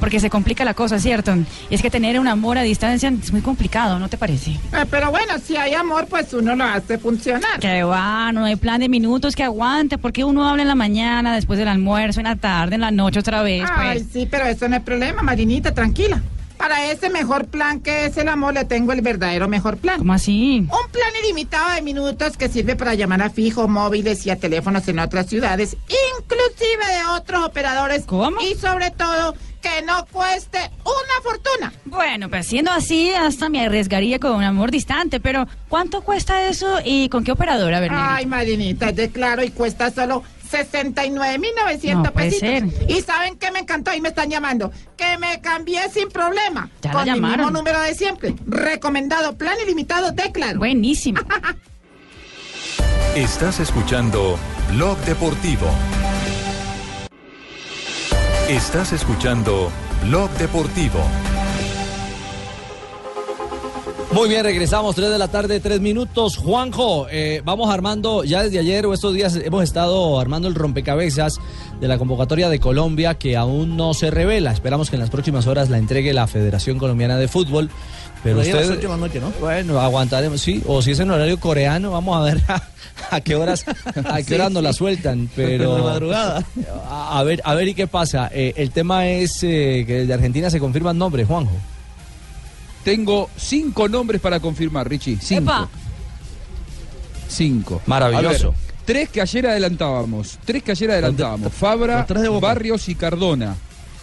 porque 0.00 0.18
se 0.18 0.28
complica 0.28 0.64
la 0.64 0.74
cosa, 0.74 0.98
¿cierto? 0.98 1.32
Y 1.70 1.74
es 1.76 1.80
que 1.80 1.90
tener 1.90 2.18
un 2.18 2.26
amor 2.26 2.58
a 2.58 2.62
distancia 2.62 3.08
es 3.08 3.30
muy 3.30 3.40
complicado, 3.40 4.00
¿no 4.00 4.08
te 4.08 4.18
parece? 4.18 4.50
Eh, 4.50 4.84
pero 4.90 5.12
bueno, 5.12 5.34
si 5.42 5.56
hay 5.56 5.74
amor, 5.74 6.06
pues 6.10 6.32
uno 6.34 6.56
lo 6.56 6.64
hace 6.64 6.98
funcionar. 6.98 7.60
Que 7.60 7.84
va, 7.84 8.32
no 8.32 8.44
hay 8.44 8.56
plan 8.56 8.80
de 8.80 8.88
minutos 8.88 9.36
que 9.36 9.44
aguante, 9.44 9.96
porque 9.96 10.24
uno 10.24 10.48
habla 10.48 10.62
en 10.62 10.68
la 10.68 10.74
mañana, 10.74 11.32
después 11.36 11.56
del 11.56 11.68
almuerzo, 11.68 12.18
en 12.18 12.24
la 12.24 12.34
tarde, 12.36 12.74
en 12.74 12.80
la 12.80 12.90
noche 12.90 13.20
otra 13.20 13.42
vez, 13.44 13.64
Ay, 13.76 14.00
pues. 14.00 14.12
sí, 14.12 14.26
pero 14.28 14.46
eso 14.46 14.68
no 14.68 14.74
es 14.74 14.82
problema, 14.82 15.22
Marinita, 15.22 15.72
tranquila. 15.72 16.20
Para 16.56 16.90
ese 16.90 17.10
mejor 17.10 17.46
plan 17.46 17.80
que 17.80 18.06
es 18.06 18.16
el 18.16 18.28
amor, 18.28 18.54
le 18.54 18.64
tengo 18.64 18.92
el 18.92 19.00
verdadero 19.00 19.48
mejor 19.48 19.76
plan. 19.76 19.98
¿Cómo 19.98 20.12
así? 20.12 20.60
Un 20.60 20.90
plan 20.90 21.12
ilimitado 21.22 21.74
de 21.74 21.82
minutos 21.82 22.36
que 22.36 22.48
sirve 22.48 22.76
para 22.76 22.94
llamar 22.94 23.22
a 23.22 23.30
fijo, 23.30 23.68
móviles 23.68 24.24
y 24.26 24.30
a 24.30 24.36
teléfonos 24.36 24.86
en 24.88 24.98
otras 24.98 25.26
ciudades, 25.26 25.76
inclusive 25.88 26.86
de 26.86 27.04
otros 27.16 27.44
operadores. 27.44 28.04
¿Cómo? 28.06 28.40
Y 28.40 28.54
sobre 28.54 28.90
todo, 28.92 29.34
que 29.60 29.82
no 29.82 30.04
cueste 30.12 30.58
una 30.84 31.22
fortuna. 31.22 31.72
Bueno, 31.86 32.28
pues 32.28 32.46
siendo 32.46 32.70
así, 32.70 33.10
hasta 33.12 33.48
me 33.48 33.64
arriesgaría 33.64 34.18
con 34.18 34.32
un 34.32 34.44
amor 34.44 34.70
distante, 34.70 35.20
pero 35.20 35.46
¿cuánto 35.68 36.02
cuesta 36.02 36.46
eso 36.48 36.80
y 36.84 37.08
con 37.08 37.24
qué 37.24 37.32
operadora, 37.32 37.80
Negrita? 37.80 38.14
Ay, 38.16 38.26
Marinita, 38.26 38.90
es 38.90 38.96
de 38.96 39.10
claro 39.10 39.42
y 39.42 39.50
cuesta 39.50 39.90
solo 39.90 40.22
69.900 40.54 41.94
No 42.02 42.12
pesitos. 42.12 42.38
ser. 42.40 42.64
Y 42.88 43.02
saben 43.02 43.36
que 43.36 43.50
me 43.50 43.60
encantó 43.60 43.92
y 43.94 44.00
me 44.00 44.08
están 44.10 44.30
llamando. 44.30 44.70
Que 44.96 45.18
me 45.18 45.40
cambié 45.40 45.88
sin 45.90 46.08
problema. 46.08 46.70
Ya 46.82 46.92
la 46.92 46.98
con 47.04 47.12
mi 47.12 47.20
mismo 47.20 47.50
número 47.50 47.80
de 47.80 47.94
siempre. 47.94 48.34
Recomendado 48.46 49.36
plan 49.36 49.56
ilimitado 49.62 50.12
de 50.12 50.30
claro. 50.32 50.58
Buenísimo. 50.58 51.20
Estás 53.14 53.60
escuchando 53.60 54.36
Blog 54.72 54.98
Deportivo. 55.04 55.66
Estás 58.48 58.92
escuchando 58.92 59.70
Blog 60.02 60.30
Deportivo. 60.32 61.00
Muy 64.12 64.28
bien, 64.28 64.44
regresamos, 64.44 64.94
3 64.94 65.10
de 65.10 65.18
la 65.18 65.26
tarde, 65.28 65.58
3 65.58 65.80
minutos. 65.80 66.36
Juanjo, 66.36 67.08
eh, 67.10 67.42
vamos 67.44 67.68
armando, 67.72 68.22
ya 68.22 68.44
desde 68.44 68.60
ayer 68.60 68.86
o 68.86 68.94
estos 68.94 69.12
días 69.12 69.34
hemos 69.42 69.64
estado 69.64 70.20
armando 70.20 70.46
el 70.46 70.54
rompecabezas 70.54 71.38
de 71.80 71.88
la 71.88 71.98
convocatoria 71.98 72.48
de 72.48 72.60
Colombia 72.60 73.14
que 73.14 73.36
aún 73.36 73.76
no 73.76 73.92
se 73.92 74.12
revela. 74.12 74.52
Esperamos 74.52 74.88
que 74.88 74.96
en 74.96 75.00
las 75.00 75.10
próximas 75.10 75.48
horas 75.48 75.68
la 75.68 75.78
entregue 75.78 76.12
la 76.12 76.28
Federación 76.28 76.78
Colombiana 76.78 77.16
de 77.16 77.26
Fútbol. 77.26 77.70
Pero 78.22 78.40
usted, 78.40 78.82
la 78.88 78.96
noche, 78.96 79.20
¿no? 79.20 79.32
bueno, 79.40 79.80
aguantaremos, 79.80 80.40
sí, 80.40 80.62
o 80.66 80.80
si 80.80 80.92
es 80.92 81.00
en 81.00 81.10
horario 81.10 81.38
coreano, 81.38 81.90
vamos 81.90 82.16
a 82.16 82.20
ver 82.22 82.40
a, 82.48 82.62
a 83.10 83.20
qué 83.20 83.34
horas, 83.34 83.66
a 83.68 84.16
qué 84.18 84.24
Sí, 84.24 84.34
horas 84.34 84.50
nos 84.52 84.62
la 84.62 84.72
sí. 84.72 84.78
sueltan, 84.78 85.28
pero 85.36 85.74
De 85.74 85.82
madrugada. 85.82 86.42
A, 86.88 87.18
a 87.18 87.22
ver, 87.24 87.42
a 87.44 87.54
ver 87.54 87.68
y 87.68 87.74
qué 87.74 87.86
pasa. 87.86 88.30
Eh, 88.32 88.54
el 88.56 88.70
tema 88.70 89.08
es 89.08 89.42
eh, 89.42 89.84
que 89.86 90.06
de 90.06 90.14
Argentina 90.14 90.48
se 90.48 90.60
confirman 90.60 90.96
nombres, 90.96 91.26
Juanjo. 91.26 91.52
Tengo 92.84 93.30
cinco 93.36 93.88
nombres 93.88 94.20
para 94.20 94.40
confirmar, 94.40 94.88
Richie. 94.88 95.18
Cinco. 95.20 95.42
Epa. 95.42 95.68
Cinco. 97.28 97.82
Maravilloso. 97.86 98.50
Ver, 98.50 98.64
Tres 98.84 99.08
que 99.08 99.22
ayer 99.22 99.46
adelantábamos. 99.46 100.38
Tres 100.44 100.62
que 100.62 100.72
ayer 100.72 100.90
adelantábamos. 100.90 101.52
Fabra. 101.52 102.06
Barrios 102.40 102.88
y 102.90 102.94
Cardona. 102.94 103.56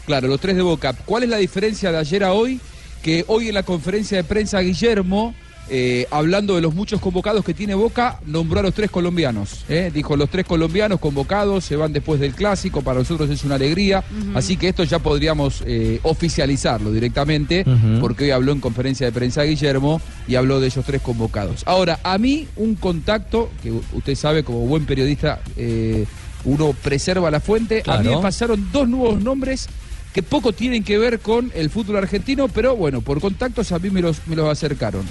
Claro, 0.08 0.28
los 0.28 0.40
tres 0.40 0.56
de 0.56 0.64
Boca. 0.64 0.94
¿Cuál 0.94 1.24
es 1.24 1.30
la 1.30 1.38
diferencia 1.38 1.92
de 1.92 2.00
ayer 2.00 2.24
a 2.24 2.34
hoy? 2.34 2.60
Que 3.04 3.24
hoy 3.28 3.50
en 3.50 3.54
la 3.54 3.64
conferencia 3.64 4.18
de 4.18 4.24
prensa 4.24 4.60
Guillermo, 4.60 5.36
eh, 5.74 6.06
hablando 6.12 6.56
de 6.56 6.62
los 6.62 6.76
muchos 6.76 7.00
convocados 7.00 7.46
que 7.46 7.54
tiene 7.54 7.76
Boca, 7.76 8.20
nombró 8.26 8.60
a 8.60 8.64
los 8.64 8.74
tres 8.74 8.92
colombianos. 8.92 9.64
¿eh? 9.70 9.90
Dijo, 9.94 10.18
los 10.18 10.30
tres 10.30 10.46
colombianos 10.46 11.00
convocados 11.00 11.64
se 11.64 11.78
van 11.78 11.94
después 11.94 12.20
del 12.20 12.34
clásico, 12.36 12.82
para 12.82 13.00
nosotros 13.00 13.30
es 13.30 13.46
una 13.46 13.56
alegría. 13.56 14.04
Así 14.36 14.58
que 14.58 14.68
esto 14.68 14.84
ya 14.84 15.00
podríamos 15.00 15.64
eh, 15.66 16.02
oficializarlo 16.04 16.92
directamente, 16.92 17.64
porque 18.02 18.26
hoy 18.26 18.32
habló 18.32 18.52
en 18.52 18.60
conferencia 18.60 19.06
de 19.06 19.14
prensa 19.14 19.44
Guillermo 19.44 20.02
y 20.28 20.36
habló 20.36 20.60
de 20.60 20.68
ellos 20.68 20.84
tres 20.86 21.02
convocados. 21.02 21.64
Ahora, 21.66 22.02
a 22.04 22.18
mí 22.18 22.50
un 22.58 22.76
contacto, 22.76 23.50
que 23.64 23.72
usted 23.72 24.16
sabe 24.16 24.44
como 24.44 24.68
buen 24.68 24.86
periodista, 24.86 25.40
eh, 25.56 26.06
uno 26.44 26.74
preserva 26.84 27.32
la 27.32 27.40
fuente, 27.40 27.82
a 27.88 28.00
mí 28.00 28.10
me 28.10 28.18
pasaron 28.18 28.68
dos 28.74 28.90
nuevos 28.90 29.24
nombres 29.24 29.70
que 30.14 30.22
poco 30.22 30.52
tienen 30.52 30.84
que 30.84 30.98
ver 30.98 31.20
con 31.20 31.50
el 31.56 31.70
fútbol 31.70 31.96
argentino, 31.96 32.50
pero 32.50 32.76
bueno, 32.76 33.00
por 33.00 33.22
contactos 33.22 33.72
a 33.72 33.80
mí 33.80 33.90
me 33.90 34.02
los, 34.02 34.28
me 34.28 34.36
los 34.36 34.50
acercaron. 34.50 35.06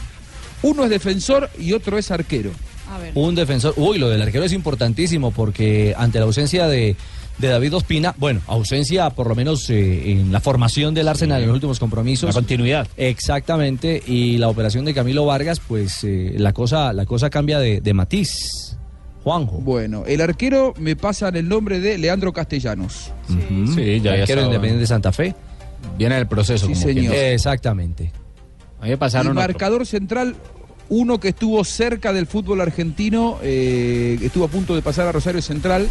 Uno 0.62 0.84
es 0.84 0.90
defensor 0.90 1.48
y 1.58 1.72
otro 1.72 1.98
es 1.98 2.10
arquero. 2.10 2.50
Un 3.14 3.34
defensor. 3.34 3.74
Uy, 3.76 3.98
lo 3.98 4.08
del 4.08 4.20
arquero 4.20 4.44
es 4.44 4.52
importantísimo 4.52 5.30
porque 5.30 5.94
ante 5.96 6.18
la 6.18 6.24
ausencia 6.24 6.66
de, 6.66 6.96
de 7.38 7.48
David 7.48 7.76
Ospina, 7.76 8.14
bueno, 8.18 8.40
ausencia 8.48 9.10
por 9.10 9.28
lo 9.28 9.36
menos 9.36 9.70
eh, 9.70 10.10
en 10.10 10.32
la 10.32 10.40
formación 10.40 10.92
del 10.92 11.06
Arsenal 11.06 11.40
en 11.40 11.48
los 11.48 11.54
últimos 11.54 11.78
compromisos. 11.78 12.28
La 12.28 12.34
continuidad. 12.34 12.88
Exactamente. 12.96 14.02
Y 14.06 14.38
la 14.38 14.48
operación 14.48 14.84
de 14.84 14.92
Camilo 14.94 15.24
Vargas, 15.24 15.60
pues 15.60 16.02
eh, 16.02 16.34
la, 16.36 16.52
cosa, 16.52 16.92
la 16.92 17.06
cosa 17.06 17.30
cambia 17.30 17.60
de, 17.60 17.80
de 17.80 17.94
matiz. 17.94 18.76
Juanjo. 19.22 19.58
Bueno, 19.58 20.04
el 20.06 20.20
arquero 20.22 20.72
me 20.78 20.96
pasan 20.96 21.36
el 21.36 21.46
nombre 21.46 21.78
de 21.78 21.98
Leandro 21.98 22.32
Castellanos. 22.32 23.12
Sí, 23.28 24.00
ya 24.00 24.12
había 24.12 24.22
arquero 24.22 24.46
independiente 24.46 24.80
de 24.80 24.86
Santa 24.86 25.12
Fe. 25.12 25.34
Viene 25.98 26.16
el 26.16 26.26
proceso. 26.26 26.66
Sí, 26.66 26.72
como 26.72 26.84
señor. 26.86 27.14
Exactamente. 27.14 28.12
A 28.80 28.84
mí 28.84 28.88
me 28.90 28.94
Y 28.94 28.96
pasaron 28.96 29.32
otro. 29.32 29.40
marcador 29.40 29.86
central, 29.86 30.34
uno 30.88 31.20
que 31.20 31.28
estuvo 31.28 31.62
cerca 31.64 32.12
del 32.12 32.26
fútbol 32.26 32.60
argentino, 32.60 33.38
eh, 33.42 34.18
estuvo 34.22 34.44
a 34.44 34.48
punto 34.48 34.74
de 34.74 34.82
pasar 34.82 35.06
a 35.06 35.12
Rosario 35.12 35.42
Central, 35.42 35.88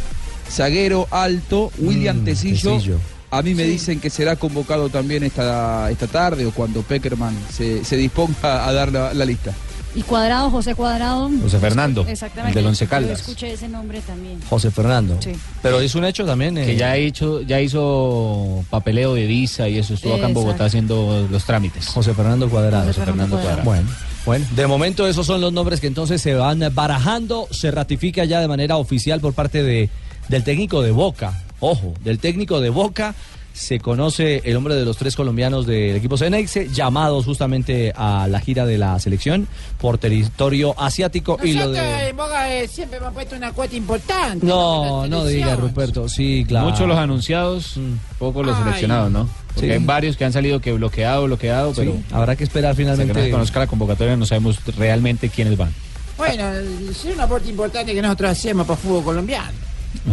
zaguero 0.50 1.08
alto, 1.12 1.72
William 1.78 2.22
Mm, 2.22 2.26
Tecillo. 2.26 2.74
Tecillo. 2.76 2.98
A 3.32 3.44
mí 3.44 3.54
me 3.54 3.64
dicen 3.64 4.00
que 4.00 4.10
será 4.10 4.36
convocado 4.38 4.90
también 4.90 5.22
esta, 5.24 5.92
esta 5.92 6.08
tarde 6.08 6.48
o 6.48 6.52
cuando 6.52 6.82
Peckerman 6.82 7.36
se, 7.54 7.86
se 7.86 7.96
disponga 7.96 8.68
a 8.68 8.74
dar 8.74 8.92
la, 8.92 9.14
la 9.14 9.24
lista. 9.26 9.54
Y 9.96 10.04
Cuadrado, 10.04 10.52
José 10.52 10.76
Cuadrado. 10.76 11.30
José 11.42 11.60
Fernando, 11.60 12.06
Exactamente. 12.08 12.58
del 12.58 12.68
Once 12.68 12.86
Yo 12.86 12.90
Caldas. 12.90 13.20
escuché 13.22 13.54
ese 13.54 13.68
nombre 13.68 14.02
también. 14.02 14.40
José 14.50 14.70
Fernando. 14.70 15.18
Sí. 15.20 15.32
Pero 15.62 15.80
es 15.80 15.96
un 15.96 16.06
hecho 16.06 16.26
también. 16.26 16.56
Que 16.56 16.74
eh, 16.74 16.76
ya, 16.76 16.98
hizo, 16.98 17.42
ya 17.42 17.60
hizo 17.60 18.64
papeleo 18.70 19.16
de 19.16 19.26
visa 19.26 19.68
y 19.68 19.80
eso 19.80 19.96
estuvo 19.96 20.14
acá 20.16 20.28
en 20.28 20.34
Bogotá 20.34 20.52
Exacto. 20.52 20.66
haciendo 20.68 21.28
los 21.32 21.44
trámites. 21.44 21.88
José 21.88 22.14
Fernando 22.14 22.48
Cuadrado. 22.50 22.88
José 22.88 23.04
Fernando 23.04 23.36
Cuadrado. 23.38 23.64
Bueno, 23.64 23.90
bueno, 24.26 24.46
de 24.56 24.68
momento 24.68 25.08
esos 25.08 25.26
son 25.26 25.42
los 25.42 25.52
nombres 25.52 25.80
que 25.82 25.88
entonces 25.88 26.22
se 26.22 26.36
van 26.36 26.64
barajando, 26.74 27.48
se 27.52 27.72
ratifica 27.72 28.26
ya 28.26 28.42
de 28.42 28.48
manera 28.48 28.78
oficial 28.78 29.20
por 29.20 29.34
parte 29.34 29.64
de, 29.64 29.90
del 30.28 30.44
técnico 30.44 30.82
de 30.84 30.92
Boca. 30.92 31.34
Ojo, 31.62 31.94
del 32.04 32.20
técnico 32.20 32.62
de 32.62 32.70
Boca 32.70 33.16
se 33.54 33.80
conoce 33.80 34.42
el 34.46 34.56
hombre 34.56 34.76
de 34.76 34.86
los 34.86 34.96
tres 34.98 35.16
colombianos 35.16 35.66
del 35.66 35.96
equipo 35.96 36.18
Cenexe, 36.18 36.70
llamados 36.70 37.26
justamente 37.26 37.92
a 37.96 38.28
la 38.30 38.40
gira 38.40 38.66
de 38.66 38.78
la 38.78 38.98
selección 39.00 39.48
por 39.80 39.98
territorio 39.98 40.74
asiático 40.80 41.38
y 41.44 41.54
lo 41.54 41.70
de... 41.72 41.80
eh, 42.10 42.68
siempre 42.68 42.98
hemos 43.00 43.14
puesto 43.14 43.36
una 43.36 43.52
cuota 43.52 43.76
importante. 43.76 44.46
No, 44.46 45.08
no 45.08 45.26
diga. 45.26 45.56
Ruperto, 45.56 46.08
sí, 46.08 46.46
claro. 46.48 46.70
Muchos 46.70 46.88
los 46.88 46.98
anunciados, 46.98 47.76
pocos 48.18 48.46
los 48.46 48.56
Ay. 48.58 48.64
seleccionados, 48.64 49.12
¿no? 49.12 49.30
Porque 49.54 49.68
Sí. 49.68 49.74
hay 49.74 49.84
varios 49.84 50.16
que 50.16 50.24
han 50.26 50.32
salido 50.34 50.62
que 50.62 50.72
bloqueado, 50.72 51.26
bloqueado, 51.26 51.74
Sí, 51.74 51.82
pero 51.82 51.98
habrá 52.12 52.36
que 52.36 52.44
esperar 52.46 52.72
hasta 52.72 52.78
que 52.84 52.86
no 52.88 52.94
finalmente. 52.96 53.26
se 53.26 53.32
conozca 53.32 53.60
la 53.60 53.68
convocatoria 53.68 54.16
no 54.16 54.26
sabemos 54.26 54.60
realmente 54.78 55.28
quiénes 55.30 55.58
van. 55.58 55.74
Bueno, 56.18 56.50
es 56.90 57.04
un 57.06 57.20
aporte 57.20 57.50
importante 57.50 57.94
que 57.94 58.02
nosotros 58.02 58.32
hacemos 58.32 58.66
para 58.68 58.80
el 58.80 58.86
fútbol 58.86 59.04
colombiano. 59.04 59.52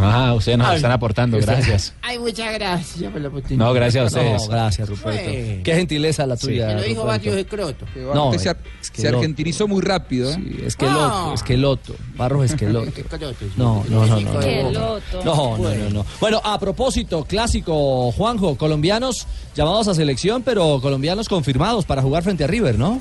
Ah, 0.00 0.32
ustedes 0.34 0.56
nos 0.58 0.68
Ay. 0.68 0.76
están 0.76 0.90
aportando, 0.92 1.38
gracias. 1.38 1.92
Ay, 2.02 2.18
muchas 2.18 2.52
gracias 2.54 3.12
por 3.12 3.20
la 3.20 3.28
oportunidad. 3.28 3.64
No, 3.66 3.72
gracias 3.72 4.02
a 4.02 4.06
ustedes. 4.06 4.42
No, 4.42 4.48
gracias, 4.48 4.88
Ruperto. 4.88 5.30
Qué 5.62 5.74
gentileza 5.74 6.26
la 6.26 6.36
tuya. 6.36 6.72
lo 6.74 6.82
dijo. 6.82 7.04
Barrios 7.04 7.36
Escroto. 7.36 7.84
No, 8.14 8.32
es- 8.32 8.46
es 8.46 8.90
que 8.90 9.02
se 9.02 9.10
lo- 9.10 9.18
argentinizó 9.18 9.68
muy 9.68 9.82
rápido. 9.82 10.30
¿eh? 10.30 10.34
Sí, 10.34 10.60
Esqueloto, 10.64 11.30
Ah. 11.30 11.32
Esqueloto, 11.34 11.94
Barros 12.16 12.44
Esqueloto. 12.46 12.88
Esqueloto, 12.88 13.34
sí. 13.38 13.52
No, 13.56 13.84
no, 13.88 14.06
no, 14.06 14.20
no. 14.20 14.32
no. 14.32 14.40
Esqueloto. 14.40 15.24
No, 15.24 15.58
no, 15.58 15.74
no, 15.74 15.90
no. 15.90 16.06
Bueno, 16.20 16.40
a 16.42 16.58
propósito, 16.58 17.24
clásico, 17.24 18.10
Juanjo, 18.12 18.56
colombianos 18.56 19.26
llamados 19.54 19.88
a 19.88 19.94
selección, 19.94 20.42
pero 20.42 20.80
colombianos 20.80 21.28
confirmados 21.28 21.84
para 21.84 22.00
jugar 22.02 22.22
frente 22.22 22.44
a 22.44 22.46
River, 22.46 22.78
¿no? 22.78 23.00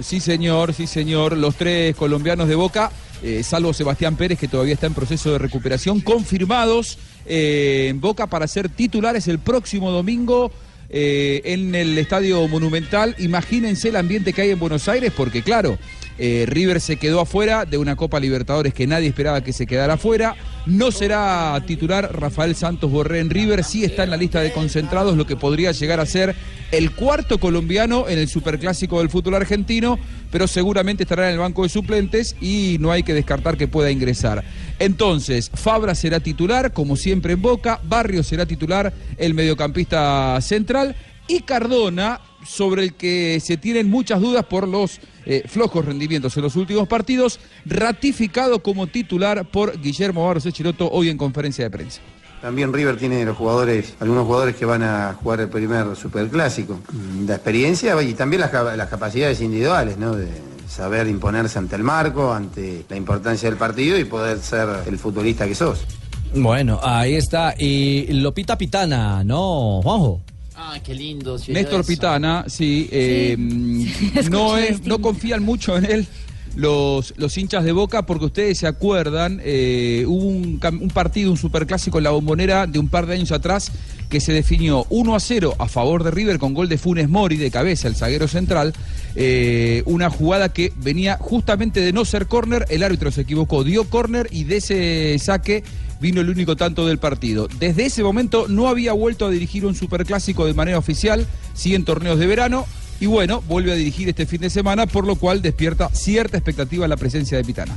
Sí, 0.00 0.20
señor, 0.20 0.72
sí, 0.74 0.86
señor. 0.86 1.36
Los 1.36 1.54
tres 1.56 1.94
colombianos 1.94 2.48
de 2.48 2.54
Boca, 2.56 2.90
eh, 3.26 3.42
salvo 3.42 3.72
Sebastián 3.72 4.16
Pérez, 4.16 4.38
que 4.38 4.48
todavía 4.48 4.74
está 4.74 4.86
en 4.86 4.92
proceso 4.92 5.32
de 5.32 5.38
recuperación, 5.38 6.02
confirmados 6.02 6.98
eh, 7.24 7.86
en 7.88 7.98
Boca 7.98 8.26
para 8.26 8.46
ser 8.46 8.68
titulares 8.68 9.28
el 9.28 9.38
próximo 9.38 9.90
domingo 9.90 10.52
eh, 10.90 11.40
en 11.46 11.74
el 11.74 11.96
Estadio 11.96 12.46
Monumental. 12.48 13.16
Imagínense 13.18 13.88
el 13.88 13.96
ambiente 13.96 14.34
que 14.34 14.42
hay 14.42 14.50
en 14.50 14.58
Buenos 14.58 14.88
Aires, 14.88 15.10
porque 15.16 15.40
claro, 15.40 15.78
eh, 16.18 16.44
River 16.48 16.80
se 16.80 16.96
quedó 16.96 17.20
afuera 17.20 17.64
de 17.64 17.78
una 17.78 17.96
Copa 17.96 18.20
Libertadores 18.20 18.72
que 18.72 18.86
nadie 18.86 19.08
esperaba 19.08 19.42
que 19.42 19.52
se 19.52 19.66
quedara 19.66 19.94
afuera. 19.94 20.36
No 20.66 20.90
será 20.90 21.62
titular 21.66 22.18
Rafael 22.18 22.54
Santos 22.54 22.90
Borré 22.90 23.20
en 23.20 23.30
River, 23.30 23.64
sí 23.64 23.84
está 23.84 24.04
en 24.04 24.10
la 24.10 24.16
lista 24.16 24.40
de 24.40 24.52
concentrados, 24.52 25.16
lo 25.16 25.26
que 25.26 25.36
podría 25.36 25.72
llegar 25.72 26.00
a 26.00 26.06
ser 26.06 26.34
el 26.70 26.92
cuarto 26.92 27.38
colombiano 27.38 28.08
en 28.08 28.18
el 28.18 28.28
superclásico 28.28 28.98
del 28.98 29.10
fútbol 29.10 29.34
argentino, 29.34 29.98
pero 30.30 30.48
seguramente 30.48 31.04
estará 31.04 31.28
en 31.28 31.34
el 31.34 31.38
banco 31.38 31.62
de 31.62 31.68
suplentes 31.68 32.34
y 32.40 32.78
no 32.80 32.90
hay 32.90 33.02
que 33.02 33.14
descartar 33.14 33.56
que 33.56 33.68
pueda 33.68 33.90
ingresar. 33.90 34.42
Entonces, 34.78 35.50
Fabra 35.54 35.94
será 35.94 36.20
titular, 36.20 36.72
como 36.72 36.96
siempre 36.96 37.34
en 37.34 37.42
Boca, 37.42 37.80
Barrios 37.84 38.26
será 38.26 38.46
titular, 38.46 38.92
el 39.18 39.34
mediocampista 39.34 40.40
central, 40.40 40.96
y 41.26 41.40
Cardona, 41.40 42.20
sobre 42.46 42.82
el 42.82 42.94
que 42.94 43.40
se 43.40 43.56
tienen 43.56 43.88
muchas 43.88 44.20
dudas 44.20 44.44
por 44.44 44.68
los 44.68 45.00
eh, 45.26 45.44
flojos 45.46 45.84
rendimientos 45.84 46.36
en 46.36 46.42
los 46.42 46.56
últimos 46.56 46.86
partidos, 46.86 47.40
ratificado 47.64 48.62
como 48.62 48.86
titular 48.86 49.44
por 49.46 49.80
Guillermo 49.80 50.26
Barros 50.26 50.46
Echeloto 50.46 50.90
hoy 50.90 51.08
en 51.08 51.16
conferencia 51.16 51.64
de 51.64 51.70
prensa. 51.70 52.00
También 52.42 52.74
River 52.74 52.98
tiene 52.98 53.24
los 53.24 53.38
jugadores, 53.38 53.94
algunos 54.00 54.26
jugadores 54.26 54.54
que 54.56 54.66
van 54.66 54.82
a 54.82 55.14
jugar 55.14 55.40
el 55.40 55.48
primer 55.48 55.96
superclásico. 55.96 56.78
Mm, 56.92 57.26
La 57.26 57.36
experiencia 57.36 58.00
y 58.02 58.12
también 58.12 58.42
las 58.42 58.88
capacidades 58.90 59.40
individuales, 59.40 59.96
¿no? 59.96 60.14
De 60.14 60.28
saber 60.68 61.08
imponerse 61.08 61.58
ante 61.58 61.76
el 61.76 61.82
marco, 61.82 62.34
ante 62.34 62.84
la 62.88 62.96
importancia 62.96 63.48
del 63.48 63.58
partido 63.58 63.98
y 63.98 64.04
poder 64.04 64.38
ser 64.40 64.68
el 64.86 64.98
futbolista 64.98 65.46
que 65.46 65.54
sos. 65.54 65.86
Bueno, 66.34 66.80
ahí 66.82 67.14
está. 67.14 67.54
Y 67.56 68.12
Lopita 68.12 68.58
Pitana, 68.58 69.24
¿no, 69.24 69.80
Juanjo? 69.82 70.20
Ay, 70.56 70.80
qué 70.84 70.94
lindo. 70.94 71.38
sí, 71.38 71.52
Néstor. 71.52 71.84
Pitana, 71.84 72.44
sí, 72.48 72.88
eh, 72.92 73.36
no, 74.30 74.56
es, 74.56 74.84
no 74.84 75.00
confían 75.00 75.42
mucho 75.42 75.76
en 75.76 75.84
él 75.84 76.08
los, 76.56 77.14
los 77.16 77.36
hinchas 77.36 77.64
de 77.64 77.72
Boca 77.72 78.06
porque 78.06 78.26
ustedes 78.26 78.58
se 78.58 78.66
acuerdan, 78.66 79.40
eh, 79.44 80.04
hubo 80.06 80.26
un 80.26 80.90
partido, 80.92 81.30
un 81.30 81.36
superclásico 81.36 81.98
en 81.98 82.04
la 82.04 82.10
bombonera 82.10 82.66
de 82.66 82.78
un 82.78 82.88
par 82.88 83.06
de 83.06 83.14
años 83.14 83.32
atrás 83.32 83.72
que 84.08 84.20
se 84.20 84.32
definió 84.32 84.86
1 84.90 85.14
a 85.14 85.20
0 85.20 85.54
a 85.58 85.66
favor 85.66 86.04
de 86.04 86.10
River 86.10 86.38
con 86.38 86.54
gol 86.54 86.68
de 86.68 86.78
Funes 86.78 87.08
Mori 87.08 87.36
de 87.36 87.50
cabeza, 87.50 87.88
el 87.88 87.96
zaguero 87.96 88.28
central, 88.28 88.72
eh, 89.16 89.82
una 89.86 90.10
jugada 90.10 90.52
que 90.52 90.72
venía 90.76 91.16
justamente 91.20 91.80
de 91.80 91.92
no 91.92 92.04
ser 92.04 92.26
córner, 92.26 92.66
el 92.68 92.82
árbitro 92.82 93.10
se 93.10 93.22
equivocó, 93.22 93.64
dio 93.64 93.84
córner 93.90 94.28
y 94.30 94.44
de 94.44 94.58
ese 94.58 95.18
saque 95.18 95.64
vino 96.04 96.20
el 96.20 96.28
único 96.28 96.54
tanto 96.54 96.86
del 96.86 96.98
partido. 96.98 97.48
Desde 97.58 97.86
ese 97.86 98.02
momento 98.02 98.44
no 98.46 98.68
había 98.68 98.92
vuelto 98.92 99.24
a 99.24 99.30
dirigir 99.30 99.64
un 99.64 99.74
superclásico 99.74 100.44
de 100.44 100.52
manera 100.52 100.76
oficial, 100.76 101.26
sigue 101.54 101.76
en 101.76 101.86
torneos 101.86 102.18
de 102.18 102.26
verano 102.26 102.66
y 103.00 103.06
bueno, 103.06 103.42
vuelve 103.48 103.72
a 103.72 103.74
dirigir 103.74 104.10
este 104.10 104.26
fin 104.26 104.42
de 104.42 104.50
semana, 104.50 104.86
por 104.86 105.06
lo 105.06 105.16
cual 105.16 105.40
despierta 105.40 105.88
cierta 105.88 106.36
expectativa 106.36 106.86
la 106.86 106.98
presencia 106.98 107.38
de 107.38 107.44
Pitana. 107.44 107.74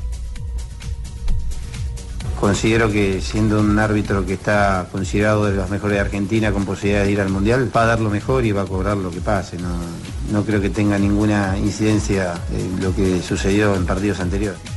Considero 2.38 2.92
que 2.92 3.22
siendo 3.22 3.62
un 3.62 3.80
árbitro 3.80 4.26
que 4.26 4.34
está 4.34 4.90
considerado 4.92 5.46
de 5.46 5.56
los 5.56 5.70
mejores 5.70 5.96
de 5.96 6.02
Argentina 6.02 6.52
con 6.52 6.66
posibilidad 6.66 7.06
de 7.06 7.12
ir 7.14 7.22
al 7.22 7.30
Mundial, 7.30 7.72
va 7.74 7.84
a 7.84 7.86
dar 7.86 8.02
lo 8.02 8.10
mejor 8.10 8.46
y 8.46 8.52
va 8.52 8.64
a 8.64 8.66
cobrar 8.66 8.98
lo 8.98 9.10
que 9.10 9.22
pase. 9.22 9.58
No, 9.58 9.70
no 10.34 10.44
creo 10.44 10.60
que 10.60 10.70
tenga 10.70 11.00
ninguna 11.00 11.58
incidencia 11.58 12.34
en 12.54 12.84
lo 12.84 12.94
que 12.94 13.22
sucedió 13.22 13.74
en 13.74 13.86
partidos 13.86 14.20
anteriores. 14.20 14.77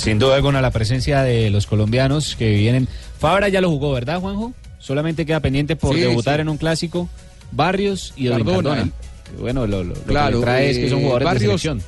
Sin 0.00 0.18
duda 0.18 0.36
alguna 0.36 0.62
la 0.62 0.70
presencia 0.70 1.22
de 1.22 1.50
los 1.50 1.66
colombianos 1.66 2.34
que 2.36 2.50
vienen. 2.54 2.88
Fabra 3.18 3.48
ya 3.48 3.60
lo 3.60 3.68
jugó, 3.68 3.92
¿verdad, 3.92 4.18
Juanjo? 4.20 4.52
Solamente 4.78 5.26
queda 5.26 5.40
pendiente 5.40 5.76
por 5.76 5.94
Sí, 5.94 6.00
debutar 6.00 6.36
sí. 6.36 6.40
en 6.40 6.48
un 6.48 6.56
clásico. 6.56 7.08
Barrios 7.52 8.14
y 8.16 8.28
Cardona, 8.28 8.52
Cardona. 8.54 8.82
¿eh? 8.82 8.90
Bueno, 9.38 9.66
lo, 9.66 9.84
lo- 9.84 9.94
lo 9.94 10.02
Claro, 10.02 10.38
que 10.40 10.44
trae 10.44 10.70
es 10.70 10.78
que 10.78 10.88
son 10.88 10.98
eh, 11.00 11.02
jugadores 11.02 11.26
Barrios- 11.26 11.40
de 11.40 11.46
selección. 11.58 11.82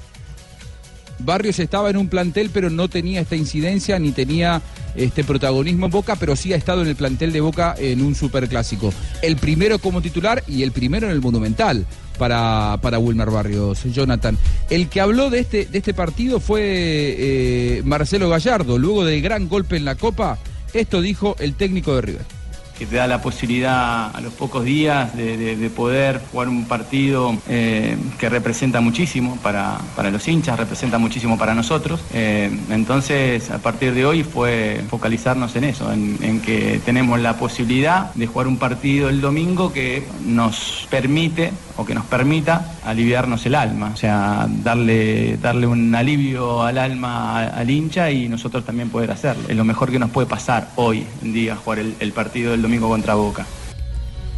Barrios 1.25 1.59
estaba 1.59 1.91
en 1.91 1.97
un 1.97 2.09
plantel, 2.09 2.51
pero 2.53 2.71
no 2.71 2.89
tenía 2.89 3.21
esta 3.21 3.37
incidencia 3.37 3.99
ni 3.99 4.13
tenía 4.13 4.63
este 4.95 5.25
protagonismo 5.25 5.87
en 5.87 5.93
Boca, 5.93 6.17
pero 6.17 6.37
sí 6.37 6.53
ha 6.53 6.57
estado 6.57 6.83
en 6.83 6.89
el 6.89 6.97
plantel 6.97 7.33
de 7.33 7.41
Boca 7.41 7.75
en 7.79 8.03
un 8.03 8.15
superclásico. 8.15 8.93
El 9.23 9.37
primero 9.37 9.79
como 9.79 10.03
titular 10.03 10.43
y 10.47 10.63
el 10.63 10.73
primero 10.73 11.07
en 11.07 11.13
el 11.13 11.21
Monumental 11.21 11.87
para, 12.19 12.79
para 12.83 12.99
Wilmer 12.99 13.31
Barrios, 13.31 13.85
Jonathan. 13.85 14.39
El 14.71 14.89
que 14.89 15.01
habló 15.01 15.31
de 15.31 15.41
este, 15.41 15.67
de 15.67 15.79
este 15.79 15.95
partido 15.95 16.41
fue 16.41 16.63
eh, 16.63 17.83
Marcelo 17.85 18.29
Gallardo. 18.29 18.79
Luego 18.79 19.05
del 19.05 19.23
gran 19.23 19.49
golpe 19.49 19.77
en 19.77 19.85
la 19.85 19.95
Copa, 19.95 20.39
esto 20.73 21.01
dijo 21.01 21.37
el 21.39 21.55
técnico 21.55 21.95
de 21.95 22.03
River. 22.03 22.42
Que 22.83 22.87
te 22.87 22.97
da 22.97 23.07
la 23.07 23.23
posibilidad 23.23 24.11
a 24.15 24.21
los 24.21 24.33
pocos 24.33 24.65
días 24.65 25.17
de, 25.17 25.37
de- 25.37 25.57
de 25.57 25.71
poder 25.71 26.21
jugar 26.33 26.49
un 26.49 26.65
partido 26.65 27.37
eh, 27.49 27.97
que 28.19 28.29
representa 28.29 28.81
muchísimo 28.81 29.37
para, 29.43 29.79
para 29.95 30.11
los 30.11 30.27
hinchas, 30.27 30.59
representa 30.59 30.99
muchísimo 30.99 31.39
para 31.39 31.55
nosotros. 31.55 32.01
Eh, 32.13 32.51
entonces, 32.71 33.51
a 33.51 33.59
partir 33.59 33.95
de 33.95 34.05
hoy 34.05 34.25
fue 34.25 34.81
focalizarnos 34.91 35.55
en 35.55 35.65
eso, 35.65 35.93
en, 35.93 36.41
que 36.41 36.81
tenemos 36.85 37.21
la 37.21 37.37
posibilidad 37.37 38.13
de 38.15 38.27
jugar 38.27 38.49
un 38.49 38.57
partido 38.57 39.09
el 39.09 39.21
domingo 39.21 39.73
que 39.73 40.03
nos 40.27 40.89
permite 40.91 41.53
o 41.77 41.85
que 41.87 41.95
nos 41.95 42.05
permita 42.07 42.73
aliviarnos 42.85 43.47
el 43.47 43.55
alma, 43.55 43.93
o 43.95 43.97
sea, 43.97 44.47
darle, 44.65 45.37
darle 45.41 45.67
un 45.69 45.95
alivio 45.95 46.63
al 46.63 46.79
alma 46.79 47.45
al 47.47 47.71
hincha 47.71 48.11
y 48.11 48.29
nosotros 48.29 48.65
también 48.65 48.91
poder 48.91 49.11
hacerlo. 49.13 49.45
Es 49.49 49.57
lo 49.57 49.65
mejor 49.65 49.91
que 49.91 49.99
nos 49.99 50.11
puede 50.11 50.27
pasar 50.27 50.69
hoy 50.77 51.05
en 51.23 51.33
día 51.33 51.55
jugar 51.57 51.79
el, 51.79 51.95
el 52.01 52.13
partido 52.13 52.51
del 52.51 52.61
domingo 52.63 52.72
contra 52.81 53.15
Boca. 53.15 53.47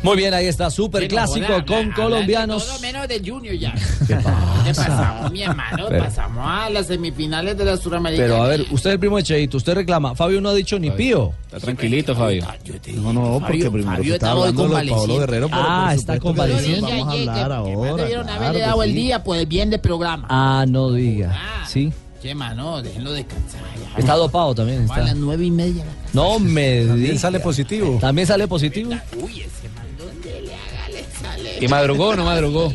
Muy 0.02 0.18
bien, 0.18 0.34
ahí 0.34 0.44
está, 0.48 0.70
super 0.70 1.08
clásico 1.08 1.46
con 1.66 1.76
habla- 1.76 1.94
colombianos. 1.94 2.66
Todo 2.66 2.78
menos 2.80 3.08
del 3.08 3.26
Junior 3.26 3.54
ya. 3.54 3.72
¿Qué 4.06 4.18
¿Qué 4.18 4.74
pasamos, 4.74 5.32
mi 5.32 5.42
hermano? 5.42 5.86
Pero- 5.88 6.04
pasamos 6.04 6.44
a 6.46 6.68
las 6.68 6.88
semifinales 6.88 7.56
de 7.56 7.64
la 7.64 7.78
Suramericana. 7.78 8.28
Pero 8.28 8.42
a 8.42 8.48
ver, 8.48 8.66
usted 8.70 8.90
es 8.90 8.94
el 8.94 8.98
primo 9.00 9.16
de 9.16 9.22
Cheito, 9.22 9.56
usted 9.56 9.72
reclama. 9.72 10.14
Fabio 10.14 10.42
no 10.42 10.50
ha 10.50 10.54
dicho 10.54 10.78
ni 10.78 10.90
pío. 10.90 11.32
Está 11.46 11.58
tranquilito, 11.58 12.14
Fabio. 12.14 12.44
No, 12.96 13.14
no, 13.14 13.22
porque 13.40 13.46
Fabio- 13.64 13.72
primero 13.72 13.96
Fabio 13.96 14.14
está 14.14 14.30
hablando 14.32 14.62
de 14.64 14.68
lo 14.68 14.76
de 14.76 14.90
Pablo. 14.90 15.18
Guerrero. 15.20 15.48
pero 15.48 15.62
Ah, 15.62 15.86
por 15.88 15.98
está 15.98 16.12
que 16.14 16.20
convaleciente. 16.20 16.80
Vamos 16.82 17.08
a 17.08 17.10
hablar 17.12 17.48
Me 17.48 17.54
ahora. 17.72 18.02
debieron 18.02 18.24
claro 18.26 18.40
haberle 18.42 18.58
que 18.60 18.66
dado 18.66 18.82
el 18.82 18.94
día 18.94 19.24
por 19.24 19.36
el 19.38 19.46
bien 19.46 19.70
del 19.70 19.80
programa. 19.80 20.26
Ah, 20.28 20.66
no 20.68 20.92
diga. 20.92 21.34
Sí. 21.66 21.94
Che, 22.24 22.34
mano, 22.34 22.80
déjenlo 22.80 23.12
descansar 23.12 23.60
ya. 23.76 23.98
Está 23.98 24.14
dopado 24.14 24.54
también. 24.54 24.88
Va 24.88 24.94
a 24.94 24.98
las 25.00 25.08
Está. 25.08 25.20
nueve 25.20 25.44
y 25.44 25.50
media. 25.50 25.84
No 26.14 26.38
me 26.38 26.86
También 26.86 27.18
sale 27.18 27.38
positivo. 27.38 27.98
También 28.00 28.26
sale 28.26 28.48
positivo. 28.48 28.92
Uy, 29.20 29.42
ese 29.42 29.68
man, 29.74 29.84
¿dónde 29.98 30.40
le 30.40 30.54
haga, 30.54 30.88
le 30.90 31.04
sale? 31.20 31.58
¿Y 31.60 31.68
madrugó 31.68 32.08
o 32.08 32.16
no 32.16 32.24
madrugó? 32.24 32.72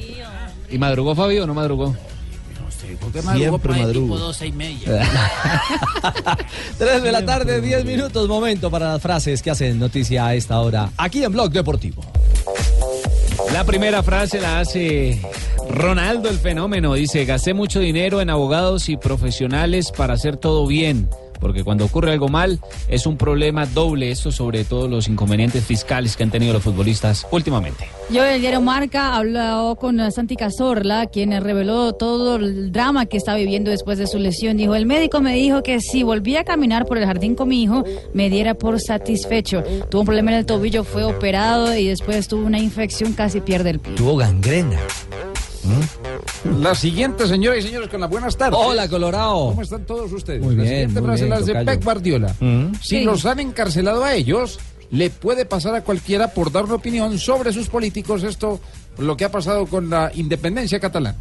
¿Y 0.69 0.77
madrugó 0.77 1.15
Fabio 1.15 1.45
o 1.45 1.47
no 1.47 1.55
madrugó? 1.55 1.95
Porque 3.01 3.23
madrugó 3.23 3.57
Siempre 3.57 3.81
madrugo. 3.81 4.05
tipo 4.15 4.17
doce 4.19 4.45
y 4.47 4.51
media. 4.51 4.77
3 6.77 7.01
de 7.01 7.11
la 7.11 7.25
tarde, 7.25 7.59
10 7.59 7.85
minutos. 7.85 8.27
Momento 8.27 8.69
para 8.69 8.93
las 8.93 9.01
frases 9.01 9.41
que 9.41 9.49
hacen 9.49 9.79
noticia 9.79 10.27
a 10.27 10.35
esta 10.35 10.59
hora. 10.59 10.91
Aquí 10.95 11.23
en 11.23 11.31
Blog 11.31 11.49
Deportivo. 11.51 12.03
La 13.53 13.63
primera 13.63 14.03
frase 14.03 14.39
la 14.39 14.59
hace 14.59 15.19
Ronaldo 15.69 16.29
el 16.29 16.37
fenómeno. 16.37 16.93
Dice, 16.93 17.25
gasté 17.25 17.53
mucho 17.53 17.79
dinero 17.79 18.21
en 18.21 18.29
abogados 18.29 18.89
y 18.89 18.97
profesionales 18.97 19.91
para 19.91 20.13
hacer 20.13 20.37
todo 20.37 20.67
bien. 20.67 21.09
Porque 21.39 21.63
cuando 21.63 21.85
ocurre 21.85 22.11
algo 22.11 22.27
mal 22.27 22.59
es 22.87 23.05
un 23.05 23.17
problema 23.17 23.65
doble. 23.65 24.11
Esto 24.11 24.31
sobre 24.31 24.65
todo 24.65 24.87
los 24.87 25.07
inconvenientes 25.07 25.63
fiscales 25.63 26.15
que 26.15 26.23
han 26.23 26.31
tenido 26.31 26.53
los 26.53 26.63
futbolistas 26.63 27.27
últimamente. 27.31 27.87
Yo 28.09 28.23
el 28.25 28.41
diario 28.41 28.61
Marca 28.61 29.15
habló 29.15 29.77
con 29.79 29.99
eh, 29.99 30.11
Santi 30.11 30.35
Cazorla, 30.35 31.05
quien 31.07 31.31
eh, 31.31 31.39
reveló 31.39 31.93
todo 31.93 32.37
el 32.37 32.71
drama 32.71 33.05
que 33.05 33.17
está 33.17 33.35
viviendo 33.35 33.69
después 33.71 33.97
de 33.97 34.07
su 34.07 34.17
lesión. 34.17 34.57
Dijo, 34.57 34.75
el 34.75 34.85
médico 34.85 35.21
me 35.21 35.35
dijo 35.35 35.63
que 35.63 35.79
si 35.79 36.03
volvía 36.03 36.41
a 36.41 36.43
caminar 36.43 36.85
por 36.85 36.97
el 36.97 37.05
jardín 37.05 37.35
con 37.35 37.49
mi 37.49 37.63
hijo, 37.63 37.83
me 38.13 38.29
diera 38.29 38.55
por 38.55 38.79
satisfecho. 38.79 39.63
Tuvo 39.89 40.01
un 40.01 40.05
problema 40.05 40.31
en 40.31 40.37
el 40.39 40.45
tobillo, 40.45 40.83
fue 40.83 41.03
operado 41.03 41.75
y 41.75 41.87
después 41.87 42.27
tuvo 42.27 42.45
una 42.45 42.59
infección, 42.59 43.13
casi 43.13 43.41
pierde 43.41 43.71
el 43.71 43.79
pie. 43.79 43.95
Tuvo 43.95 44.17
gangrena. 44.17 44.79
La 46.61 46.73
siguiente, 46.73 47.27
señoras 47.27 47.59
y 47.59 47.67
señores, 47.67 47.89
con 47.89 47.99
las 48.01 48.09
buenas 48.09 48.37
tardes. 48.37 48.59
Hola, 48.61 48.87
Colorado. 48.87 49.49
¿Cómo 49.49 49.61
están 49.61 49.85
todos 49.85 50.11
ustedes? 50.13 50.41
Muy 50.41 50.55
la 50.55 50.63
bien, 50.63 50.73
siguiente 50.89 51.01
muy 51.01 51.07
frase 51.17 51.33
hace 51.33 51.45
tocayo. 51.47 51.65
Pep 51.65 51.83
Guardiola. 51.83 52.35
Mm. 52.39 52.73
Si 52.81 52.99
Sí. 52.99 53.03
los 53.03 53.25
han 53.25 53.39
encarcelado 53.39 54.03
a 54.03 54.13
ellos, 54.15 54.59
le 54.91 55.09
puede 55.09 55.45
pasar 55.45 55.75
a 55.75 55.83
cualquiera 55.83 56.29
por 56.33 56.51
dar 56.51 56.63
una 56.63 56.75
opinión 56.75 57.17
sobre 57.19 57.51
sus 57.51 57.67
políticos. 57.67 58.23
Esto, 58.23 58.59
lo 58.97 59.17
que 59.17 59.25
ha 59.25 59.31
pasado 59.31 59.65
con 59.65 59.89
la 59.89 60.11
independencia 60.15 60.79
catalana. 60.79 61.17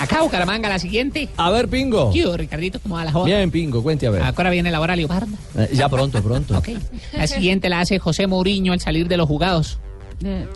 Acá, 0.00 0.22
Bucaramanga, 0.22 0.68
la 0.68 0.78
siguiente. 0.78 1.28
A 1.36 1.50
ver, 1.50 1.68
Pingo. 1.68 2.12
Yo, 2.12 2.36
Ricardito, 2.36 2.80
¿cómo 2.80 2.96
va 2.96 3.04
la 3.04 3.12
joda? 3.12 3.26
Bien, 3.26 3.50
Pingo, 3.50 3.82
cuente 3.82 4.06
a 4.06 4.10
ver. 4.10 4.22
Ahora 4.22 4.50
viene 4.50 4.70
la 4.70 4.80
hora 4.80 4.96
leoparda. 4.96 5.28
Eh, 5.56 5.70
ya 5.74 5.88
pronto, 5.88 6.20
pronto. 6.22 6.56
Ok. 6.58 6.70
La 7.12 7.26
siguiente 7.26 7.68
la 7.68 7.80
hace 7.80 7.98
José 7.98 8.26
Mourinho 8.26 8.72
al 8.72 8.80
salir 8.80 9.06
de 9.06 9.16
los 9.18 9.28
jugados. 9.28 9.78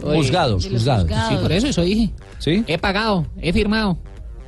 Juzgados, 0.03 0.69
juzgados. 0.69 1.11
Sí, 1.29 1.37
por 1.41 1.53
eso 1.53 1.69
eso 1.69 1.83
dije. 1.83 2.11
¿Sí? 2.39 2.65
He 2.67 2.79
pagado, 2.79 3.27
he 3.41 3.53
firmado. 3.53 3.99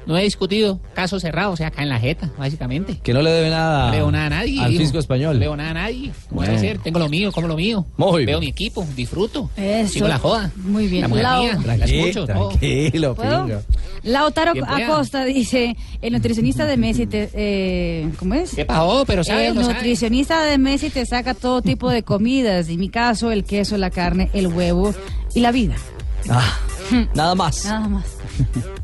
No 0.08 0.16
he 0.16 0.22
discutido. 0.24 0.80
Caso 0.94 1.20
cerrado, 1.20 1.52
o 1.52 1.56
sea, 1.56 1.68
acá 1.68 1.82
en 1.82 1.90
la 1.90 2.00
jeta, 2.00 2.30
básicamente. 2.38 2.98
Que 3.02 3.12
no 3.12 3.20
le 3.22 3.30
debe 3.30 3.50
nada, 3.50 3.86
No 3.86 3.92
leo 3.92 4.10
nada 4.10 4.26
a 4.26 4.30
nadie. 4.30 4.60
al 4.60 4.74
fisco 4.76 4.98
español. 4.98 5.34
No 5.34 5.40
leo 5.40 5.54
nada 5.56 5.70
a 5.70 5.74
nadie. 5.74 6.12
¿Cómo 6.28 6.40
Bueno. 6.40 6.54
debe 6.54 6.66
ser? 6.66 6.78
Tengo 6.78 6.98
lo 6.98 7.08
mío, 7.10 7.30
como 7.30 7.46
lo 7.46 7.56
mío. 7.56 7.86
Muy 7.98 8.24
Veo 8.24 8.38
bien. 8.38 8.40
mi 8.40 8.46
equipo, 8.48 8.86
disfruto. 8.96 9.50
Eso. 9.56 9.92
Sigo 9.92 10.08
la 10.08 10.18
joda. 10.18 10.50
Muy 10.56 10.88
bien. 10.88 11.02
La 11.02 11.08
mujer 11.08 11.26
mía, 11.62 11.76
la 11.76 11.84
escucho. 11.84 12.24
tranquilo, 12.24 13.14
¿Puedo? 13.14 13.44
Pingo. 13.46 13.60
Lautaro. 14.02 14.52
Acosta 14.66 15.24
dice, 15.24 15.76
el 16.00 16.12
nutricionista 16.14 16.64
de 16.64 16.76
Messi 16.78 17.06
te, 17.06 17.28
eh, 17.34 18.08
¿cómo 18.18 18.32
es? 18.34 18.54
¿Qué 18.54 18.64
pasó? 18.64 19.04
Pero 19.06 19.22
sabe, 19.24 19.48
el 19.48 19.54
no 19.54 19.60
sabe. 19.60 19.74
nutricionista 19.74 20.42
de 20.44 20.56
Messi 20.56 20.88
te 20.88 21.04
saca 21.04 21.34
todo 21.34 21.60
tipo 21.60 21.90
de 21.90 22.02
comidas, 22.02 22.68
en 22.70 22.80
mi 22.80 22.88
caso 22.88 23.30
el 23.30 23.44
queso, 23.44 23.76
la 23.76 23.90
carne, 23.90 24.30
el 24.32 24.46
huevo 24.46 24.94
y 25.34 25.40
la 25.40 25.52
vida. 25.52 25.74
Ah, 26.30 26.58
nada 27.14 27.34
más. 27.34 27.64
Nada 27.66 27.88
más. 27.88 28.04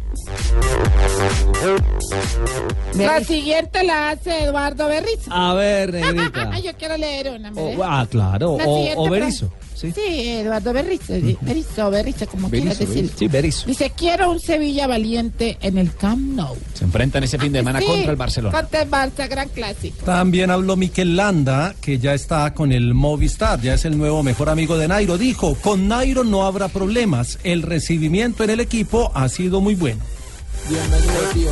La 2.97 3.23
siguiente 3.25 3.83
la 3.83 4.11
hace 4.11 4.45
Eduardo 4.45 4.87
Berriz. 4.89 5.21
A 5.31 5.55
ver, 5.55 5.93
negrita. 5.93 6.59
Yo 6.65 6.73
quiero 6.79 6.97
leer 6.97 7.31
una. 7.39 7.51
¿me 7.51 7.61
O- 7.61 7.67
deja? 7.67 8.01
ah, 8.01 8.07
claro. 8.09 8.57
La 8.59 8.65
O, 8.67 9.05
o 9.07 9.11
Berizo. 9.11 9.51
Sí, 9.75 9.93
Sí, 9.93 10.29
Eduardo 10.29 10.73
Berrizo, 10.73 11.13
Berrizo, 11.43 11.91
Berrizo, 11.91 12.27
como 12.29 12.49
quieras 12.49 12.79
decir. 12.79 13.11
Sí, 13.15 13.27
Berizo. 13.27 13.67
Dice, 13.67 13.91
quiero 13.95 14.31
un 14.31 14.39
Sevilla 14.41 14.87
valiente 14.87 15.59
en 15.61 15.77
el 15.79 15.93
Camp 15.95 16.21
Nou. 16.37 16.57
Se 16.75 16.85
enfrentan 16.85 17.25
ese 17.25 17.39
fin 17.39 17.53
de 17.53 17.59
semana 17.59 17.81
Sí, 17.81 17.87
contra 17.87 18.11
el 18.13 18.17
Barcelona. 18.17 18.57
Contra 18.61 18.83
el 18.83 18.91
Barça, 18.91 19.29
gran 19.29 19.49
clásico. 19.49 20.05
También 20.07 20.51
habló 20.51 20.77
Miquel 20.77 21.17
Landa, 21.17 21.75
que 21.83 21.99
ya 21.99 22.15
está 22.15 22.55
con 22.55 22.71
el 22.73 22.95
Movistar, 22.95 23.61
ya 23.61 23.75
es 23.75 23.85
el 23.85 23.99
nuevo 23.99 24.23
mejor 24.23 24.49
amigo 24.49 24.79
de 24.79 24.87
Nairo. 24.89 25.19
Dijo, 25.19 25.55
con 25.57 25.89
Nairo 25.89 26.23
no 26.25 26.47
habrá 26.47 26.69
problemas, 26.69 27.39
el 27.43 27.63
recibimiento 27.63 28.45
en 28.45 28.51
el 28.51 28.61
equipo 28.61 29.11
ha 29.15 29.29
sido 29.29 29.61
muy 29.61 29.75
bueno. 29.75 30.01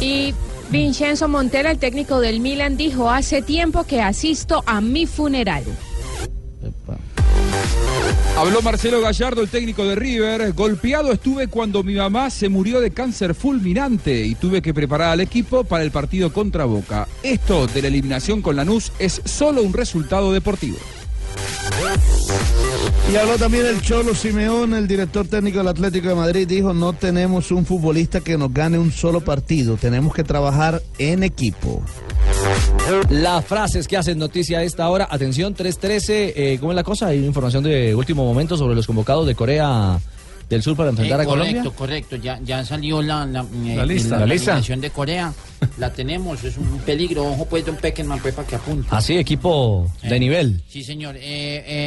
Y 0.01 0.35
Vincenzo 0.71 1.29
Montella, 1.29 1.71
el 1.71 1.79
técnico 1.79 2.21
del 2.21 2.41
Milan, 2.41 2.77
dijo, 2.77 3.11
hace 3.11 3.43
tiempo 3.43 3.85
que 3.85 4.01
asisto 4.01 4.63
a 4.67 4.81
mi 4.81 5.07
funeral. 5.07 5.65
Habló 8.37 8.63
Marcelo 8.63 9.01
Gallardo, 9.03 9.43
el 9.43 9.51
técnico 9.51 9.85
de 9.85 9.95
River. 9.95 10.53
Golpeado 10.55 11.13
estuve 11.13 11.49
cuando 11.49 11.83
mi 11.83 11.95
mamá 11.95 12.31
se 12.31 12.49
murió 12.49 12.81
de 12.81 12.91
cáncer 12.91 13.35
fulminante 13.35 14.25
y 14.25 14.35
tuve 14.35 14.63
que 14.63 14.73
preparar 14.73 15.11
al 15.11 15.21
equipo 15.21 15.65
para 15.65 15.85
el 15.85 15.91
partido 15.91 16.33
contra 16.33 16.65
Boca. 16.65 17.07
Esto 17.23 17.67
de 17.67 17.83
la 17.83 17.89
eliminación 17.89 18.41
con 18.41 18.57
Lanús 18.57 18.91
es 18.99 19.21
solo 19.27 19.63
un 19.63 19.75
resultado 19.75 20.33
deportivo. 20.33 20.79
Y 23.13 23.17
habló 23.17 23.37
también 23.37 23.67
el 23.67 23.83
Cholo 23.83 24.15
Simeón, 24.15 24.75
el 24.75 24.89
director 24.89 25.27
técnico 25.27 25.59
del 25.59 25.69
Atlético 25.69 26.09
de 26.09 26.15
Madrid, 26.15 26.49
dijo, 26.49 26.73
no 26.73 26.93
tenemos 26.93 27.51
un 27.51 27.67
futbolista 27.67 28.21
que 28.21 28.39
nos 28.39 28.53
gane 28.53 28.79
un 28.79 28.91
solo 28.91 29.21
partido, 29.21 29.77
tenemos 29.77 30.15
que 30.15 30.25
trabajar 30.25 30.83
en 30.99 31.23
equipo. 31.23 31.83
Las 33.11 33.45
frases 33.45 33.87
que 33.87 33.97
hacen 33.97 34.19
noticia 34.19 34.59
a 34.59 34.63
esta 34.63 34.89
hora. 34.89 35.07
Atención, 35.11 35.55
3.13. 35.55 36.33
Eh, 36.35 36.57
¿Cómo 36.59 36.73
es 36.73 36.77
la 36.77 36.85
cosa? 36.85 37.09
Hay 37.09 37.25
información 37.25 37.63
de 37.63 37.95
último 37.95 38.25
momento 38.25 38.57
sobre 38.57 38.75
los 38.75 38.87
convocados 38.87 39.27
de 39.27 39.35
Corea 39.35 40.01
del 40.49 40.63
Sur 40.63 40.77
para 40.77 40.91
enfrentar 40.91 41.21
Eh, 41.21 41.23
a 41.23 41.27
Colombia. 41.27 41.53
correcto, 41.63 41.77
correcto. 41.77 42.17
Ya, 42.17 42.41
ya 42.45 42.65
salió 42.65 43.01
la, 43.03 43.25
la, 43.27 43.41
eh, 43.41 43.75
La 43.77 43.87
lista. 43.87 44.11
la, 44.19 44.27
La 44.27 44.35
lista. 44.35 44.61
de 44.61 44.91
Corea. 44.91 45.33
La 45.79 45.93
tenemos, 45.93 46.43
es 46.45 46.57
un 46.59 46.79
peligro. 46.81 47.25
Ojo, 47.25 47.45
pues, 47.47 47.65
Don 47.65 47.77
Peckerman, 47.77 48.19
pues, 48.21 48.35
para 48.35 48.47
que 48.49 48.57
apunte. 48.57 48.89
Así, 48.91 49.17
equipo 49.17 49.89
de 50.03 50.19
nivel. 50.19 50.61
Sí, 50.69 50.83
señor. 50.83 51.17
Eh, 51.17 51.21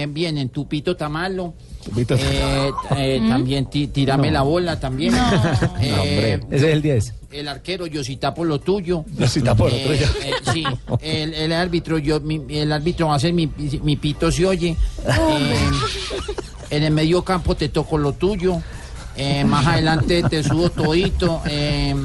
eh, 0.03 0.07
vienen 0.09 0.49
Tupito 0.49 0.95
Tamalo. 0.95 1.53
Tupito 1.83 2.15
eh, 2.15 2.71
eh, 2.97 3.21
También 3.27 3.69
ti- 3.69 3.87
Tírame 3.87 4.27
No. 4.27 4.33
la 4.33 4.41
bola, 4.43 4.79
también. 4.79 5.13
No, 5.13 5.33
Eh, 5.81 5.93
hombre. 5.93 6.33
Ese 6.55 6.67
es 6.67 6.73
el 6.73 6.81
10. 6.81 7.13
El 7.31 7.47
arquero, 7.49 7.85
yo 7.85 8.01
sí 8.01 8.15
tapo 8.15 8.45
lo 8.45 8.59
tuyo. 8.59 9.03
Yo 9.19 9.27
sí 9.27 9.41
tapo 9.41 9.67
lo 9.67 9.75
Eh, 9.75 9.83
tuyo. 9.85 10.07
eh, 10.23 10.31
sí, 10.53 10.63
el, 11.01 11.33
el 11.33 11.51
árbitro, 11.51 11.97
yo, 11.97 12.21
mi- 12.21 12.41
el 12.49 12.71
árbitro 12.71 13.07
va 13.07 13.15
a 13.15 13.19
ser 13.19 13.33
mi, 13.33 13.51
mi 13.83 13.97
pito 13.97 14.31
se 14.31 14.45
oye. 14.45 14.77
En 16.69 16.83
el 16.83 16.91
medio 16.93 17.23
campo 17.23 17.55
te 17.55 17.69
toco 17.69 17.97
lo 17.97 18.13
tuyo. 18.13 18.61
eh, 19.17 19.45
más 19.45 19.65
adelante 19.65 20.23
te 20.23 20.43
subo 20.43 20.69
todito, 20.69 21.41
eh, 21.47 21.95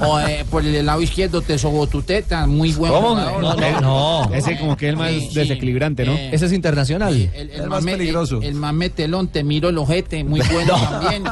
o, 0.00 0.18
eh, 0.20 0.46
por 0.50 0.64
el 0.64 0.86
lado 0.86 1.02
izquierdo 1.02 1.42
te 1.42 1.58
sobo 1.58 1.86
tu 1.86 2.00
teta, 2.00 2.46
muy 2.46 2.72
buen 2.72 2.90
¿Cómo? 2.92 3.14
No, 3.14 3.40
no, 3.54 3.80
no. 4.28 4.34
Ese 4.34 4.58
como 4.58 4.74
que 4.74 4.86
es 4.86 4.90
el 4.92 4.96
más 4.96 5.10
Sí, 5.10 5.30
desequilibrante, 5.34 6.06
¿no? 6.06 6.12
Eh, 6.12 6.30
Ese 6.32 6.46
es 6.46 6.52
internacional. 6.54 7.14
El, 7.34 7.50
el 7.50 7.68
más 7.68 7.84
peligroso. 7.84 8.40
El, 8.40 8.54
más 8.54 8.72
metelón, 8.72 9.28
te 9.28 9.44
miro 9.44 9.68
el 9.68 9.76
ojete, 9.76 10.24
muy 10.24 10.40
bueno 10.50 10.78
No. 10.78 10.88
también. 10.88 11.24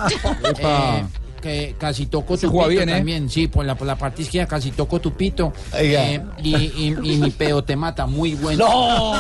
Que 1.40 1.76
casi 1.78 2.06
toco 2.06 2.36
tu 2.36 2.50
pito 2.50 2.66
bien, 2.68 2.88
¿eh? 2.88 2.92
también, 2.96 3.30
sí, 3.30 3.46
por 3.46 3.64
la, 3.64 3.76
por 3.76 3.86
la 3.86 3.96
parte 3.96 4.22
izquierda 4.22 4.48
casi 4.48 4.72
toco 4.72 5.00
tu 5.00 5.12
pito. 5.12 5.52
Eh, 5.76 6.20
y, 6.42 6.56
y- 6.56 6.96
y 7.02 7.16
mi 7.16 7.30
pedo 7.30 7.62
te 7.62 7.76
mata, 7.76 8.06
muy 8.06 8.34
bueno. 8.34 8.66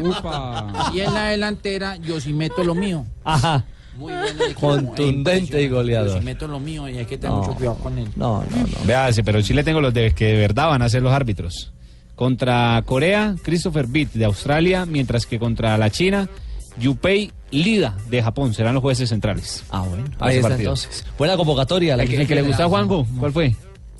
Upa. 0.00 0.90
Y 0.94 1.00
en 1.00 1.14
la 1.14 1.28
delantera 1.28 1.96
yo 1.96 2.20
sí 2.20 2.32
meto 2.32 2.62
lo 2.64 2.74
mío. 2.74 3.04
Ajá. 3.24 3.64
Muy 3.96 4.12
bueno. 4.12 4.44
de 4.46 4.54
Contundente 4.54 5.62
y 5.62 5.68
Yo 5.68 5.76
goleador. 5.76 6.18
sí 6.18 6.24
meto 6.24 6.48
lo 6.48 6.58
mío 6.58 6.88
y 6.88 6.96
hay 6.98 7.04
que 7.04 7.18
tener 7.18 7.30
No. 7.36 7.42
mucho 7.42 7.54
cuidado 7.54 7.76
con 7.76 7.98
él. 7.98 8.08
No, 8.16 8.42
no, 8.50 8.56
no. 8.56 8.66
Véase, 8.86 9.22
pero 9.22 9.42
sí 9.42 9.52
le 9.52 9.64
tengo 9.64 9.80
los 9.80 9.92
de 9.92 10.12
que 10.12 10.26
de 10.26 10.38
verdad 10.38 10.68
van 10.68 10.82
a 10.82 10.88
ser 10.88 11.02
los 11.02 11.12
árbitros. 11.12 11.72
Contra 12.14 12.82
Corea, 12.86 13.34
Christopher 13.42 13.86
Beat 13.86 14.12
de 14.12 14.24
Australia, 14.26 14.86
mientras 14.86 15.26
que 15.26 15.38
contra 15.38 15.76
la 15.78 15.90
China, 15.90 16.28
Yupei 16.78 17.32
Lida 17.50 17.96
de 18.08 18.22
Japón 18.22 18.54
serán 18.54 18.74
los 18.74 18.82
jueces 18.82 19.08
centrales. 19.10 19.64
Ah, 19.70 19.82
bueno. 19.82 20.04
Ahí 20.20 20.36
está 20.36 20.48
partido. 20.48 20.70
entonces. 20.70 21.04
Buena 21.18 21.36
convocatoria. 21.36 21.96
la 21.96 22.02
El, 22.04 22.08
que- 22.08 22.16
el 22.22 22.26
que 22.26 22.34
le 22.34 22.42
gustó 22.42 22.64
a 22.64 22.68
Juanjo, 22.68 23.06
¿cuál 23.18 23.32
fue? 23.32 23.54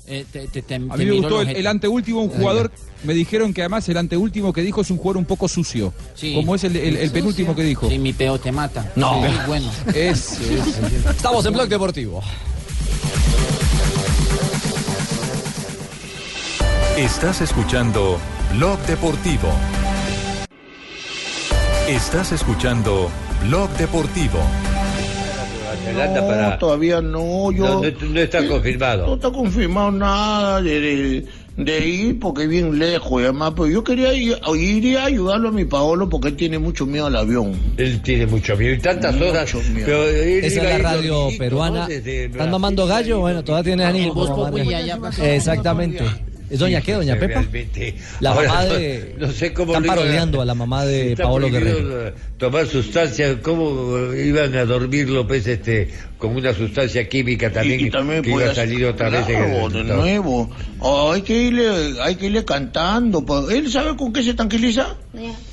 Eh, 0.05 0.25
te- 0.31 0.47
te- 0.47 0.61
te- 0.61 0.75
A 0.75 0.79
te 0.79 0.97
mí 0.97 1.05
me 1.05 1.11
gustó 1.13 1.41
el 1.43 1.65
anteúltimo, 1.67 2.21
un 2.21 2.29
jugador, 2.29 2.71
me 3.05 3.13
dijeron 3.13 3.53
que 3.53 3.61
además 3.61 3.87
el 3.87 3.95
anteúltimo 3.97 4.51
que 4.51 4.61
dijo 4.61 4.81
es 4.81 4.91
un 4.91 4.97
jugador 4.97 5.15
un 5.17 5.25
poco 5.25 5.47
sucio. 5.47 5.93
Sí. 6.15 6.33
Como 6.35 6.55
es 6.55 6.63
el, 6.65 6.75
el- 6.75 6.97
el 6.97 7.11
penúltimo 7.11 7.55
que 7.55 7.63
dijo. 7.63 7.87
Sí, 7.89 7.97
mi 7.99 8.11
peo 8.11 8.37
te 8.39 8.51
mata. 8.51 8.91
No. 8.97 9.19
Muy 9.21 9.29
bueno. 9.47 9.71
Es, 9.93 10.39
es- 10.41 11.05
Estamos 11.15 11.45
en 11.45 11.53
Blog 11.53 11.69
Deportivo. 11.69 12.21
Estás 16.97 17.41
escuchando 17.41 18.19
Blog 18.55 18.79
Deportivo. 18.85 19.49
Estás 21.93 22.31
escuchando 22.31 23.09
Blog 23.47 23.69
Deportivo. 23.77 24.39
No, 25.95 26.57
todavía 26.57 27.01
no, 27.01 27.51
yo... 27.51 27.65
No, 27.65 27.81
no- 27.81 28.09
no 28.13 28.19
está 28.19 28.47
confirmado. 28.47 29.05
No 29.07 29.13
está 29.15 29.29
confirmado 29.31 29.91
nada 29.91 30.61
de, 30.61 30.79
de- 30.79 31.25
de 31.57 31.87
ir 31.87 32.19
porque 32.19 32.43
es 32.43 32.49
bien 32.49 32.79
lejos 32.79 33.21
y 33.21 33.25
además, 33.25 33.53
pero 33.55 33.67
yo 33.67 33.83
quería 33.83 34.11
ir, 34.13 34.35
iría 34.55 35.03
a 35.03 35.05
ayudarlo 35.05 35.49
a 35.49 35.51
mi 35.51 35.65
Paolo 35.65 36.09
porque 36.09 36.29
él 36.29 36.35
tiene 36.35 36.57
mucho 36.57 36.85
miedo 36.87 37.05
al 37.05 37.15
avión. 37.15 37.53
Él 37.77 38.01
tiene 38.01 38.25
mucho 38.25 38.55
miedo 38.57 38.73
y 38.73 38.79
tantas 38.79 39.13
Mucho 39.13 39.29
horas. 39.29 39.53
miedo. 39.69 39.85
pero 39.85 40.07
él 40.09 40.43
Esa 40.45 40.61
es 40.61 40.63
la 40.63 40.77
radio 40.79 41.27
peruana. 41.37 41.87
¿Están 41.87 42.49
mamando 42.49 42.87
gallo? 42.87 43.19
Bueno, 43.19 43.43
todavía 43.43 43.63
tiene 43.75 43.85
ánimo. 43.85 44.13
Pues. 44.15 45.19
Exactamente. 45.19 46.03
¿Es 46.53 46.59
doña 46.59 46.81
qué? 46.81 46.93
¿Doña 46.93 47.15
Pepa? 47.17 47.39
Realmente. 47.41 47.95
La 48.19 48.29
Ahora, 48.29 48.47
mamá 48.47 48.65
no- 48.65 48.73
de... 48.75 49.15
No, 49.17 49.31
sé 49.31 49.53
cómo 49.53 49.73
Están 49.73 49.85
parodiando 49.87 50.39
a 50.41 50.45
la 50.45 50.53
mamá 50.53 50.85
de 50.85 51.11
Está 51.13 51.23
Paolo 51.23 51.49
Guerrero. 51.49 52.13
Tomar 52.37 52.67
sustancias, 52.67 53.37
¿cómo 53.41 54.13
iban 54.13 54.55
a 54.55 54.63
dormirlo, 54.65 55.25
pues, 55.25 55.47
este, 55.47 55.89
con 56.19 56.35
una 56.35 56.53
sustancia 56.53 57.09
química 57.09 57.51
también, 57.51 57.79
y, 57.79 57.83
y 57.85 57.89
también 57.89 58.21
que 58.21 58.29
iba 58.29 58.51
a 58.51 58.53
salir 58.53 58.85
otra 58.85 59.09
vez 59.09 59.27
en 59.29 59.43
el 59.43 59.71
de 59.73 59.83
nuevo. 59.83 60.49
Oh, 60.79 61.11
hay 61.13 61.23
que 61.23 61.33
irle, 61.41 61.99
hay 62.01 62.15
que 62.17 62.27
irle 62.27 62.45
cantando. 62.45 63.25
pa- 63.25 63.45
¿Él 63.51 63.71
sabe 63.71 63.95
con 63.97 64.13
qué 64.13 64.21
se 64.21 64.35
tranquiliza? 64.35 64.95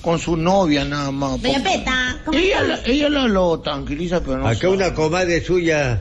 Con 0.03 0.19
su 0.19 0.37
novia 0.37 0.85
nada 0.85 1.11
más. 1.11 1.41
Doña 1.41 1.63
Peta, 1.63 2.19
ella, 2.31 2.63
la- 2.63 2.81
ella 2.85 3.09
la 3.09 3.27
lo 3.27 3.59
tranquiliza, 3.61 4.21
pero 4.21 4.37
no 4.37 4.47
Acá 4.49 4.59
sabe. 4.61 4.75
una 4.75 4.93
comadre 4.93 5.41
suya 5.43 5.99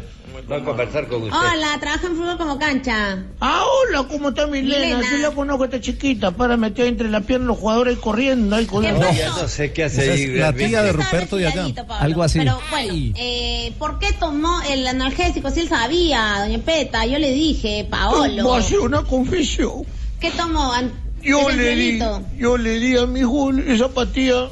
va 0.51 0.57
a 0.57 0.63
conversar 0.63 1.07
con 1.07 1.23
usted. 1.23 1.37
Hola, 1.37 1.77
trabajo 1.79 2.07
en 2.07 2.15
fútbol 2.15 2.37
como 2.37 2.59
cancha. 2.59 3.23
Ah, 3.39 3.63
hola, 3.63 4.07
¿cómo 4.07 4.29
está 4.29 4.47
Milena? 4.47 4.97
Milena. 4.97 5.09
Sí 5.09 5.17
la 5.21 5.31
conozco, 5.31 5.65
está 5.65 5.79
chiquita, 5.79 6.31
para 6.31 6.57
meter 6.57 6.87
entre 6.87 7.09
las 7.09 7.23
piernas 7.23 7.47
los 7.47 7.57
jugadores 7.57 7.95
ahí 7.95 8.01
corriendo, 8.01 8.55
ahí 8.55 8.65
corriendo. 8.65 9.01
No, 9.01 9.13
ya 9.13 9.29
no 9.29 9.47
sé 9.47 9.71
qué 9.73 9.85
hace 9.85 10.11
ahí. 10.11 10.27
la 10.27 10.53
tía 10.53 10.81
de. 10.81 10.93
Ruperto 10.93 11.37
de 11.37 11.47
allá. 11.47 11.67
Algo 11.99 12.23
así. 12.23 12.39
Pero 12.39 12.59
bueno, 12.71 12.93
eh, 13.15 13.73
¿por 13.77 13.99
qué 13.99 14.11
tomó 14.13 14.61
el 14.69 14.85
analgésico? 14.87 15.49
Si 15.51 15.61
él 15.61 15.69
sabía, 15.69 16.39
doña 16.39 16.59
Peta, 16.59 17.05
yo 17.05 17.19
le 17.19 17.31
dije, 17.31 17.85
Paolo. 17.89 18.43
Voy 18.43 18.57
a 18.57 18.59
hacer 18.59 18.79
una 18.79 19.03
confesión. 19.03 19.85
¿Qué 20.19 20.31
tomó? 20.31 20.73
Yo 21.21 21.49
le 21.49 21.75
di, 21.75 21.99
yo 22.37 22.57
le 22.57 22.79
di 22.79 22.97
a 22.97 23.05
mi 23.05 23.19
hijo 23.21 23.51
esa 23.51 23.89
patilla, 23.89 24.49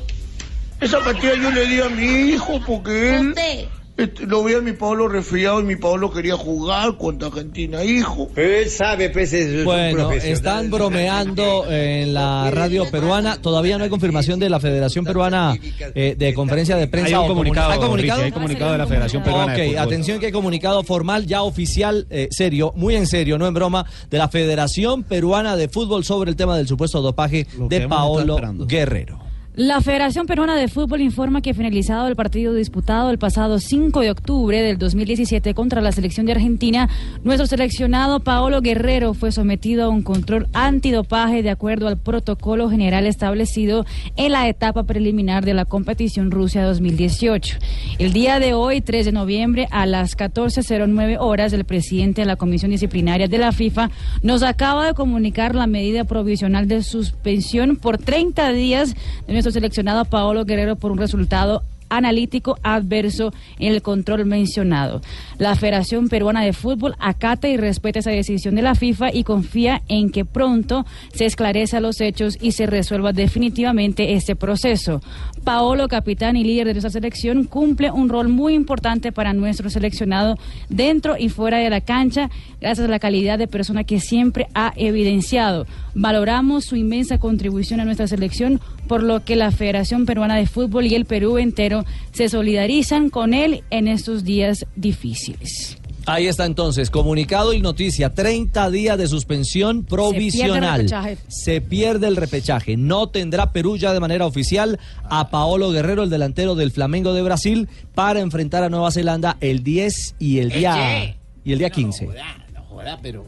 esa 0.82 1.00
patilla 1.00 1.36
yo 1.36 1.50
le 1.52 1.66
di 1.66 1.80
a 1.80 1.90
mi 1.90 2.32
hijo 2.32 2.60
porque 2.66 3.16
él 3.16 3.30
Usted. 3.30 3.68
Este, 3.98 4.28
lo 4.28 4.44
veía 4.44 4.60
a 4.60 4.62
mi 4.62 4.74
Pablo 4.74 5.08
resfriado 5.08 5.60
y 5.60 5.64
mi 5.64 5.76
Pablo 5.76 6.12
quería 6.12 6.38
jugar 6.38 6.98
contra 6.98 7.30
Argentina, 7.30 7.84
hijo. 7.84 8.30
Pero 8.34 8.58
él 8.58 8.70
sabe, 8.70 9.10
pues, 9.10 9.34
es 9.34 9.66
Bueno, 9.66 10.12
están 10.12 10.70
bromeando 10.70 11.66
en 11.70 12.14
la 12.14 12.52
radio 12.52 12.90
peruana. 12.92 13.42
Todavía 13.42 13.78
no 13.78 13.84
hay 13.84 13.90
confirmación 13.90 14.40
de 14.40 14.50
la 14.50 14.60
Federación 14.60 15.04
Peruana 15.04 15.56
eh, 15.96 16.16
de 16.18 16.34
conferencia 16.34 16.76
de 16.76 16.88
prensa. 16.88 17.08
Hay 17.08 17.22
un 17.24 17.28
comunicado, 17.28 17.72
¿Hay 17.72 17.80
comunicado? 17.80 18.22
Hay 18.22 18.32
comunicado 18.32 18.72
de 18.74 18.78
la 18.78 18.88
Federación 18.88 19.24
Peruana 19.24 19.54
Ok, 19.54 19.78
atención 19.78 20.20
que 20.20 20.28
hay 20.28 20.32
comunicado 20.32 20.84
formal, 20.84 21.26
ya 21.26 21.42
oficial, 21.42 22.06
eh, 22.10 22.28
serio, 22.30 22.74
muy 22.76 22.96
en 22.96 23.08
serio, 23.08 23.38
no 23.38 23.48
en 23.48 23.54
broma, 23.54 23.86
de 24.10 24.18
la 24.18 24.30
Federación 24.30 25.04
Peruana 25.04 25.56
de 25.56 25.70
Fútbol 25.70 26.04
sobre 26.04 26.30
el 26.30 26.36
tema 26.36 26.56
del 26.56 26.68
supuesto 26.68 27.02
dopaje 27.02 27.48
Lo 27.58 27.68
de 27.68 27.88
Paolo. 27.88 28.38
Guerrero. 28.68 29.27
La 29.58 29.82
Federación 29.82 30.28
Peruana 30.28 30.56
de 30.56 30.68
Fútbol 30.68 31.02
informa 31.02 31.42
que 31.42 31.56
finalizado 31.56 32.08
el 32.08 32.16
partido 32.16 32.54
disputado 32.54 33.10
el 33.10 33.18
pasado 33.18 33.58
5 33.58 34.02
de 34.02 34.12
octubre 34.12 34.62
del 34.62 34.78
2017 34.78 35.56
contra 35.56 35.82
la 35.82 35.92
selección 35.92 36.28
de 36.28 36.34
Argentina, 36.34 36.88
nuestro 37.24 37.48
seleccionado 37.48 38.20
Paolo 38.20 38.62
Guerrero 38.62 39.16
fue 39.16 39.32
sometido 39.32 39.86
a 39.86 39.90
un 39.90 40.04
control 40.04 40.48
antidopaje 40.54 41.42
de 41.42 41.50
acuerdo 41.50 41.88
al 41.88 41.98
protocolo 41.98 42.70
general 42.70 43.08
establecido 43.08 43.84
en 44.16 44.34
la 44.34 44.48
etapa 44.48 44.84
preliminar 44.84 45.44
de 45.44 45.56
la 45.56 45.66
competición 45.66 46.30
Rusia 46.30 46.64
2018. 46.64 47.58
El 47.98 48.14
día 48.14 48.40
de 48.40 48.54
hoy, 48.54 48.82
3 48.82 49.08
de 49.08 49.12
noviembre, 49.12 49.68
a 49.72 49.88
las 49.88 50.16
14.09 50.16 51.18
horas, 51.20 51.52
el 51.54 51.66
presidente 51.66 52.22
de 52.22 52.28
la 52.28 52.36
Comisión 52.36 52.70
Disciplinaria 52.70 53.28
de 53.28 53.40
la 53.40 53.52
FIFA 53.52 53.90
nos 54.22 54.44
acaba 54.44 54.86
de 54.86 54.94
comunicar 54.94 55.56
la 55.56 55.66
medida 55.66 56.04
provisional 56.04 56.68
de 56.68 56.84
suspensión 56.84 57.76
por 57.76 57.98
30 57.98 58.52
días 58.52 58.94
de 59.26 59.34
nuestro 59.34 59.47
seleccionado 59.52 60.06
Paolo 60.06 60.46
Guerrero 60.46 60.76
por 60.76 60.92
un 60.92 60.98
resultado 60.98 61.64
analítico 61.90 62.58
adverso 62.64 63.34
en 63.60 63.74
el 63.74 63.82
control 63.82 64.26
mencionado. 64.26 65.02
La 65.38 65.56
Federación 65.56 66.10
Peruana 66.10 66.44
de 66.44 66.54
Fútbol 66.54 66.96
acata 67.00 67.48
y 67.48 67.58
respeta 67.58 68.00
esa 68.00 68.12
decisión 68.12 68.56
de 68.56 68.62
la 68.62 68.76
FIFA 68.76 69.14
y 69.14 69.24
confía 69.24 69.82
en 69.88 70.12
que 70.12 70.26
pronto 70.26 70.86
se 71.14 71.26
esclarezcan 71.26 71.84
los 71.84 72.02
hechos 72.02 72.38
y 72.42 72.52
se 72.52 72.66
resuelva 72.66 73.14
definitivamente 73.14 74.14
este 74.14 74.36
proceso. 74.36 75.02
Paolo, 75.44 75.88
capitán 75.88 76.36
y 76.36 76.44
líder 76.44 76.68
de 76.68 76.74
nuestra 76.74 76.90
selección, 76.90 77.46
cumple 77.46 77.92
un 77.92 78.10
rol 78.10 78.28
muy 78.28 78.54
importante 78.54 79.12
para 79.12 79.34
nuestro 79.34 79.70
seleccionado 79.70 80.38
dentro 80.70 81.16
y 81.18 81.30
fuera 81.30 81.58
de 81.60 81.70
la 81.70 81.82
cancha, 81.82 82.30
gracias 82.60 82.88
a 82.88 82.92
la 82.92 83.00
calidad 83.00 83.38
de 83.38 83.48
persona 83.48 83.84
que 83.84 84.00
siempre 84.00 84.48
ha 84.54 84.74
evidenciado. 84.76 85.66
Valoramos 85.94 86.66
su 86.66 86.76
inmensa 86.76 87.18
contribución 87.18 87.80
a 87.80 87.86
nuestra 87.86 88.08
selección, 88.08 88.60
por 88.88 89.04
lo 89.04 89.24
que 89.24 89.36
la 89.36 89.52
Federación 89.52 90.06
Peruana 90.06 90.36
de 90.36 90.48
Fútbol 90.48 90.86
y 90.86 90.96
el 90.96 91.06
Perú 91.06 91.38
entero 91.38 91.77
se 92.12 92.30
solidarizan 92.30 93.10
con 93.10 93.34
él 93.34 93.64
en 93.70 93.88
estos 93.88 94.24
días 94.24 94.66
difíciles. 94.76 95.78
Ahí 96.08 96.28
está 96.28 96.46
entonces, 96.46 96.90
comunicado 96.90 97.52
y 97.52 97.60
noticia, 97.60 98.14
30 98.14 98.72
días 98.72 98.98
de 98.98 99.10
suspensión 99.10 99.84
provisional. 99.84 100.88
Se 101.28 101.60
pierde 101.60 102.08
el 102.08 102.16
repechaje. 102.16 102.78
No 102.78 103.10
tendrá 103.10 103.52
Perú 103.52 103.76
ya 103.76 103.92
de 103.92 104.00
manera 104.00 104.26
oficial 104.26 104.80
a 105.04 105.30
Paolo 105.30 105.70
Guerrero, 105.70 106.04
el 106.04 106.10
delantero 106.10 106.56
del 106.56 106.72
Flamengo 106.72 107.14
de 107.14 107.24
Brasil, 107.24 107.68
para 107.94 108.22
enfrentar 108.22 108.64
a 108.64 108.70
Nueva 108.70 108.90
Zelanda 108.92 109.36
el 109.42 109.64
10 109.64 110.16
y 110.18 110.40
el 110.40 110.50
día, 110.50 111.18
y 111.44 111.52
el 111.52 111.60
día 111.60 111.70
15. 111.72 112.08
No 112.54 112.64
joda, 112.64 113.00
pero. 113.02 113.26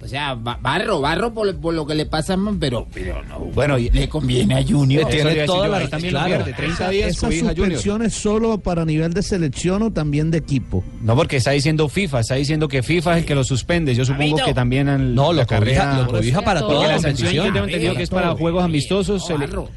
O 0.00 0.06
sea, 0.06 0.34
ba- 0.34 0.58
barro, 0.62 1.00
barro 1.00 1.34
por, 1.34 1.54
por 1.60 1.74
lo 1.74 1.84
que 1.86 1.94
le 1.94 2.06
pasa, 2.06 2.36
man, 2.36 2.58
pero, 2.60 2.86
pero 2.94 3.22
no. 3.24 3.40
Bueno, 3.40 3.78
y- 3.78 3.90
le 3.90 4.08
conviene 4.08 4.54
a 4.56 4.62
Junior. 4.64 5.04
A 5.04 5.08
decir 5.08 5.44
toda 5.46 5.66
la- 5.68 5.88
también 5.88 6.12
claro. 6.12 6.28
pierde, 6.28 6.52
30 6.52 6.74
Esa- 6.84 6.90
días 6.90 7.10
¿Esa 7.10 7.30
suspensión 7.32 8.02
es 8.02 8.14
solo 8.14 8.58
para 8.58 8.84
nivel 8.84 9.12
de 9.12 9.22
selección 9.22 9.82
o 9.82 9.92
también 9.92 10.30
de 10.30 10.38
equipo? 10.38 10.84
No, 11.02 11.16
porque 11.16 11.38
está 11.38 11.50
diciendo 11.50 11.88
FIFA, 11.88 12.20
está 12.20 12.36
diciendo 12.36 12.68
que 12.68 12.82
FIFA 12.84 13.12
es 13.14 13.18
el 13.18 13.24
que 13.26 13.34
lo 13.34 13.42
suspende. 13.44 13.94
Yo 13.94 14.04
supongo 14.04 14.22
Amito. 14.34 14.44
que 14.44 14.54
también 14.54 14.88
al- 14.88 15.14
No, 15.14 15.32
lo 15.32 15.44
carrera- 15.46 15.90
cobija- 15.90 16.02
lo 16.02 16.06
cobija 16.08 16.42
para 16.42 16.60
Porque 16.60 16.74
toda 16.74 16.86
la 16.88 16.98
sanción 17.00 17.32
yo 17.32 17.42
competición. 17.42 17.52
tengo 17.54 17.66
entendido 17.66 17.94
que 17.96 18.02
es 18.04 18.10
para 18.10 18.26
Todo. 18.28 18.36
juegos 18.36 18.64
amistosos, 18.64 19.22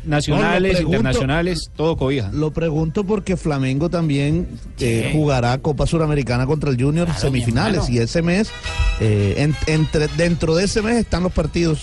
nacionales, 0.05 0.81
internacionales, 0.81 1.71
todo 1.75 1.97
cobija. 1.97 2.29
Lo 2.33 2.51
pregunto 2.51 3.03
porque 3.03 3.37
Flamengo 3.37 3.89
también 3.89 4.47
eh, 4.79 5.09
jugará 5.13 5.57
Copa 5.59 5.85
Suramericana 5.87 6.45
contra 6.45 6.69
el 6.69 6.81
Junior 6.81 7.05
Claro, 7.05 7.19
semifinales 7.21 7.89
y 7.89 7.99
ese 7.99 8.21
mes, 8.21 8.51
eh, 8.99 9.35
en- 9.37 9.55
entre, 9.67 10.07
dentro 10.17 10.55
de 10.55 10.65
ese 10.65 10.81
mes 10.81 10.97
están 10.97 11.23
los 11.23 11.31
partidos 11.31 11.79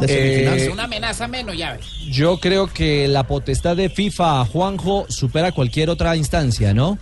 de 0.00 0.08
semifinales. 0.08 0.62
Es 0.62 0.68
una 0.68 0.84
amenaza 0.84 1.28
menos, 1.28 1.56
ya 1.56 1.72
ves. 1.74 1.86
Yo 2.10 2.38
creo 2.38 2.66
que 2.66 3.08
la 3.08 3.24
potestad 3.24 3.76
de 3.76 3.88
FIFA, 3.88 4.44
Juanjo, 4.46 5.06
supera 5.08 5.52
cualquier 5.52 5.90
otra 5.90 6.16
instancia, 6.16 6.74
¿no? 6.74 6.98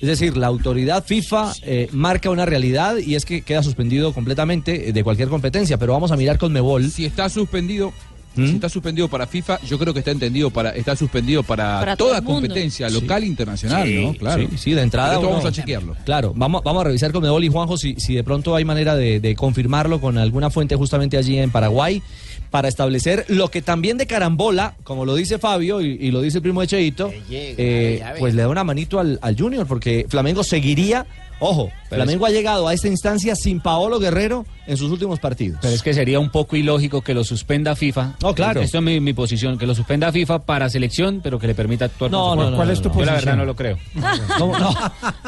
Es 0.00 0.06
decir, 0.06 0.36
la 0.36 0.46
autoridad 0.46 1.04
FIFA 1.04 1.52
eh, 1.62 1.88
marca 1.90 2.30
una 2.30 2.46
realidad 2.46 2.98
y 2.98 3.16
es 3.16 3.24
que 3.24 3.42
queda 3.42 3.64
suspendido 3.64 4.12
completamente 4.12 4.92
de 4.92 5.04
cualquier 5.04 5.28
competencia. 5.28 5.76
Pero 5.76 5.92
vamos 5.92 6.12
a 6.12 6.16
mirar 6.16 6.38
con 6.38 6.52
Mebol. 6.52 6.88
Si 6.90 7.04
está 7.04 7.28
suspendido, 7.28 7.92
¿Mm? 8.36 8.46
si 8.46 8.54
está 8.54 8.68
suspendido 8.68 9.08
para 9.08 9.26
FIFA, 9.26 9.60
yo 9.66 9.78
creo 9.78 9.92
que 9.92 9.98
está 10.00 10.10
entendido 10.10 10.50
para, 10.50 10.70
está 10.70 10.94
suspendido 10.94 11.42
para, 11.42 11.96
toda 11.96 12.22
competencia, 12.22 12.88
local 12.88 13.22
e 13.22 13.26
internacional, 13.26 13.86
Sí, 13.86 14.04
¿no? 14.04 14.14
Claro. 14.14 14.46
Sí, 14.50 14.58
sí, 14.58 14.72
de 14.74 14.82
entrada. 14.82 15.14
Esto 15.14 15.28
vamos 15.28 15.44
a 15.44 15.52
chequearlo. 15.52 15.96
Claro, 16.04 16.32
vamos, 16.36 16.62
vamos 16.64 16.80
a 16.82 16.84
revisar 16.84 17.12
con 17.12 17.22
Medol 17.22 17.42
y 17.44 17.48
Juanjo 17.48 17.76
si, 17.76 17.94
si 17.96 18.14
de 18.14 18.24
pronto 18.24 18.54
hay 18.54 18.64
manera 18.64 18.94
de, 18.96 19.20
de 19.20 19.34
confirmarlo 19.34 20.00
con 20.00 20.18
alguna 20.18 20.50
fuente 20.50 20.76
justamente 20.76 21.16
allí 21.16 21.38
en 21.38 21.50
Paraguay 21.50 22.02
para 22.50 22.68
establecer 22.68 23.24
lo 23.28 23.50
que 23.50 23.62
también 23.62 23.98
de 23.98 24.06
carambola, 24.06 24.74
como 24.82 25.04
lo 25.04 25.14
dice 25.14 25.38
Fabio 25.38 25.80
y, 25.80 25.98
y 26.00 26.10
lo 26.10 26.20
dice 26.22 26.38
el 26.38 26.42
primo 26.42 26.60
de 26.60 26.66
Cheito, 26.66 27.10
eh, 27.30 28.02
pues 28.18 28.34
le 28.34 28.42
da 28.42 28.48
una 28.48 28.64
manito 28.64 28.98
al, 28.98 29.18
al 29.22 29.38
Junior 29.38 29.66
porque 29.66 30.06
Flamengo 30.08 30.42
seguiría, 30.42 31.06
ojo, 31.40 31.70
Pero 31.88 32.02
Flamengo 32.02 32.26
ha 32.26 32.30
llegado 32.30 32.68
a 32.68 32.74
esta 32.74 32.88
instancia 32.88 33.34
sin 33.36 33.60
Paolo 33.60 33.98
Guerrero 33.98 34.44
en 34.66 34.76
sus 34.76 34.90
últimos 34.90 35.18
partidos. 35.20 35.58
Pero 35.62 35.74
es 35.74 35.82
que 35.82 35.94
sería 35.94 36.20
un 36.20 36.30
poco 36.30 36.56
ilógico 36.56 37.00
que 37.02 37.14
lo 37.14 37.24
suspenda 37.24 37.74
FIFA. 37.74 38.14
No, 38.22 38.34
claro. 38.34 38.60
Esto 38.60 38.78
es 38.78 38.84
mi, 38.84 39.00
mi 39.00 39.12
posición, 39.14 39.56
que 39.58 39.66
lo 39.66 39.74
suspenda 39.74 40.12
FIFA 40.12 40.40
para 40.40 40.68
selección, 40.68 41.20
pero 41.22 41.38
que 41.38 41.46
le 41.46 41.54
permita 41.54 41.86
actuar. 41.86 42.10
No, 42.10 42.36
no, 42.36 42.50
no, 42.50 42.56
¿Cuál 42.56 42.70
es 42.70 42.82
tu 42.82 42.90
Yo 42.90 43.00
la 43.04 43.12
posición? 43.12 43.14
verdad 43.16 43.36
no 43.36 43.44
lo 43.46 43.56
creo. 43.56 43.78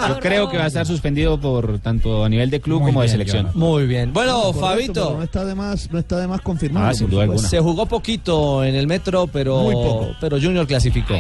Yo 0.09 0.19
creo 0.21 0.51
que 0.51 0.59
va 0.59 0.65
a 0.65 0.69
estar 0.69 0.87
suspendido 0.87 1.41
por 1.41 1.79
tanto 1.81 2.25
a 2.25 2.29
nivel 2.29 2.51
de 2.51 2.61
club 2.61 2.81
Muy 2.81 2.91
como 2.91 3.03
de 3.03 3.09
selección. 3.09 3.43
Jonathan. 3.45 3.61
Muy 3.61 3.87
bien. 3.87 4.13
Bueno, 4.13 4.41
Correcto, 4.53 4.61
Fabito. 4.61 5.15
No 5.17 5.23
está 5.23 5.45
de 5.45 5.55
más, 5.55 5.91
no 5.91 5.99
está 5.99 6.19
de 6.19 6.27
más 6.27 6.41
confirmado. 6.41 6.87
Ah, 6.89 6.95
sin 6.95 7.09
duda 7.09 7.25
supuesto. 7.25 7.49
Se 7.49 7.61
jugó 7.61 7.87
poquito 7.87 8.65
en 8.65 8.75
el 8.75 8.87
metro, 8.87 9.27
pero, 9.27 9.61
Muy 9.63 9.75
poco. 9.75 10.09
pero 10.21 10.39
Junior 10.41 10.67
clasificó. 10.67 11.15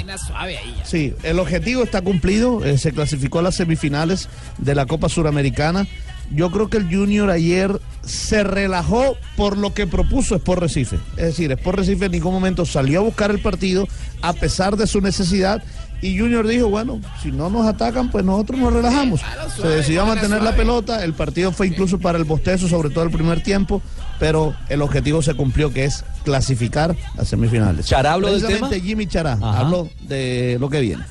Sí, 0.84 1.14
el 1.22 1.38
objetivo 1.38 1.82
está 1.82 2.02
cumplido. 2.02 2.64
eh, 2.64 2.78
se 2.78 2.92
clasificó 2.92 3.38
a 3.38 3.42
las 3.42 3.54
semifinales 3.56 4.28
de 4.58 4.74
la 4.74 4.86
Copa 4.86 5.08
Suramericana. 5.30 5.86
Yo 6.32 6.50
creo 6.50 6.68
que 6.68 6.76
el 6.76 6.84
Junior 6.88 7.28
ayer 7.30 7.80
se 8.04 8.44
relajó 8.44 9.16
por 9.36 9.56
lo 9.56 9.74
que 9.74 9.86
propuso 9.86 10.36
Sport 10.36 10.62
Recife. 10.62 10.96
Es 11.16 11.24
decir, 11.24 11.50
Sport 11.52 11.78
Recife 11.78 12.06
en 12.06 12.12
ningún 12.12 12.32
momento 12.32 12.64
salió 12.66 13.00
a 13.00 13.02
buscar 13.02 13.30
el 13.30 13.40
partido 13.40 13.86
a 14.22 14.32
pesar 14.32 14.76
de 14.76 14.86
su 14.86 15.00
necesidad. 15.00 15.62
Y 16.02 16.18
Junior 16.18 16.46
dijo, 16.46 16.68
bueno, 16.68 17.00
si 17.22 17.30
no 17.30 17.50
nos 17.50 17.66
atacan, 17.66 18.10
pues 18.10 18.24
nosotros 18.24 18.58
nos 18.58 18.72
relajamos. 18.72 19.20
Se 19.60 19.68
decidió 19.68 20.02
a 20.02 20.06
mantener 20.06 20.42
la 20.42 20.56
pelota. 20.56 21.04
El 21.04 21.14
partido 21.14 21.52
fue 21.52 21.66
incluso 21.66 21.98
para 21.98 22.16
el 22.16 22.24
bostezo, 22.24 22.68
sobre 22.68 22.90
todo 22.90 23.04
el 23.04 23.10
primer 23.10 23.42
tiempo. 23.42 23.82
Pero 24.18 24.54
el 24.68 24.82
objetivo 24.82 25.20
se 25.22 25.34
cumplió, 25.34 25.72
que 25.72 25.84
es 25.84 26.04
clasificar 26.24 26.96
a 27.18 27.24
semifinales. 27.24 27.86
¿Chará 27.86 28.14
habló 28.14 28.32
del 28.32 28.46
tema? 28.46 28.70
Jimmy 28.70 29.06
Chará 29.06 29.32
Ajá. 29.34 29.60
habló 29.60 29.88
de 30.02 30.56
lo 30.60 30.70
que 30.70 30.80
viene. 30.80 31.04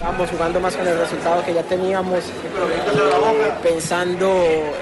Estábamos 0.00 0.30
jugando 0.30 0.60
más 0.60 0.74
con 0.74 0.88
el 0.88 0.98
resultado 0.98 1.44
que 1.44 1.52
ya 1.52 1.62
teníamos, 1.62 2.20
eh, 2.24 3.52
pensando 3.62 4.32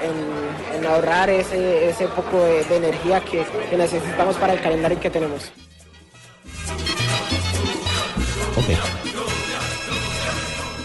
en, 0.01 0.77
en 0.79 0.85
ahorrar 0.89 1.29
ese, 1.29 1.89
ese 1.89 2.07
poco 2.07 2.41
de, 2.41 2.63
de 2.63 2.77
energía 2.77 3.19
que, 3.19 3.45
que 3.69 3.75
necesitamos 3.75 4.37
para 4.37 4.53
el 4.53 4.61
calendario 4.61 4.97
que 4.97 5.09
tenemos. 5.09 5.51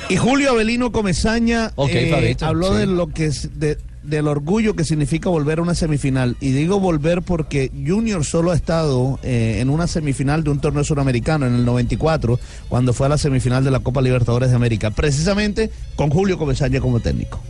Y 0.08 0.16
Julio 0.16 0.50
Avelino 0.50 0.92
Comezaña 0.92 1.72
eh, 1.88 2.36
habló 2.42 2.72
sí. 2.72 2.78
de 2.78 2.86
lo 2.86 3.08
que 3.08 3.26
es 3.26 3.58
de- 3.58 3.78
del 4.04 4.28
orgullo 4.28 4.76
que 4.76 4.84
significa 4.84 5.28
volver 5.28 5.58
a 5.58 5.62
una 5.62 5.74
semifinal. 5.74 6.36
Y 6.40 6.52
digo 6.52 6.80
volver 6.80 7.22
porque 7.22 7.70
Junior 7.86 8.24
solo 8.24 8.50
ha 8.50 8.54
estado 8.54 9.18
eh, 9.22 9.58
en 9.60 9.70
una 9.70 9.86
semifinal 9.86 10.44
de 10.44 10.50
un 10.50 10.60
torneo 10.60 10.84
suramericano 10.84 11.46
en 11.46 11.54
el 11.54 11.64
94, 11.64 12.38
cuando 12.68 12.92
fue 12.92 13.06
a 13.06 13.10
la 13.10 13.18
semifinal 13.18 13.64
de 13.64 13.70
la 13.70 13.80
Copa 13.80 14.02
Libertadores 14.02 14.50
de 14.50 14.56
América, 14.56 14.90
precisamente 14.90 15.70
con 15.96 16.10
Julio 16.10 16.38
Comesaña 16.38 16.80
como 16.80 17.00
técnico. 17.00 17.40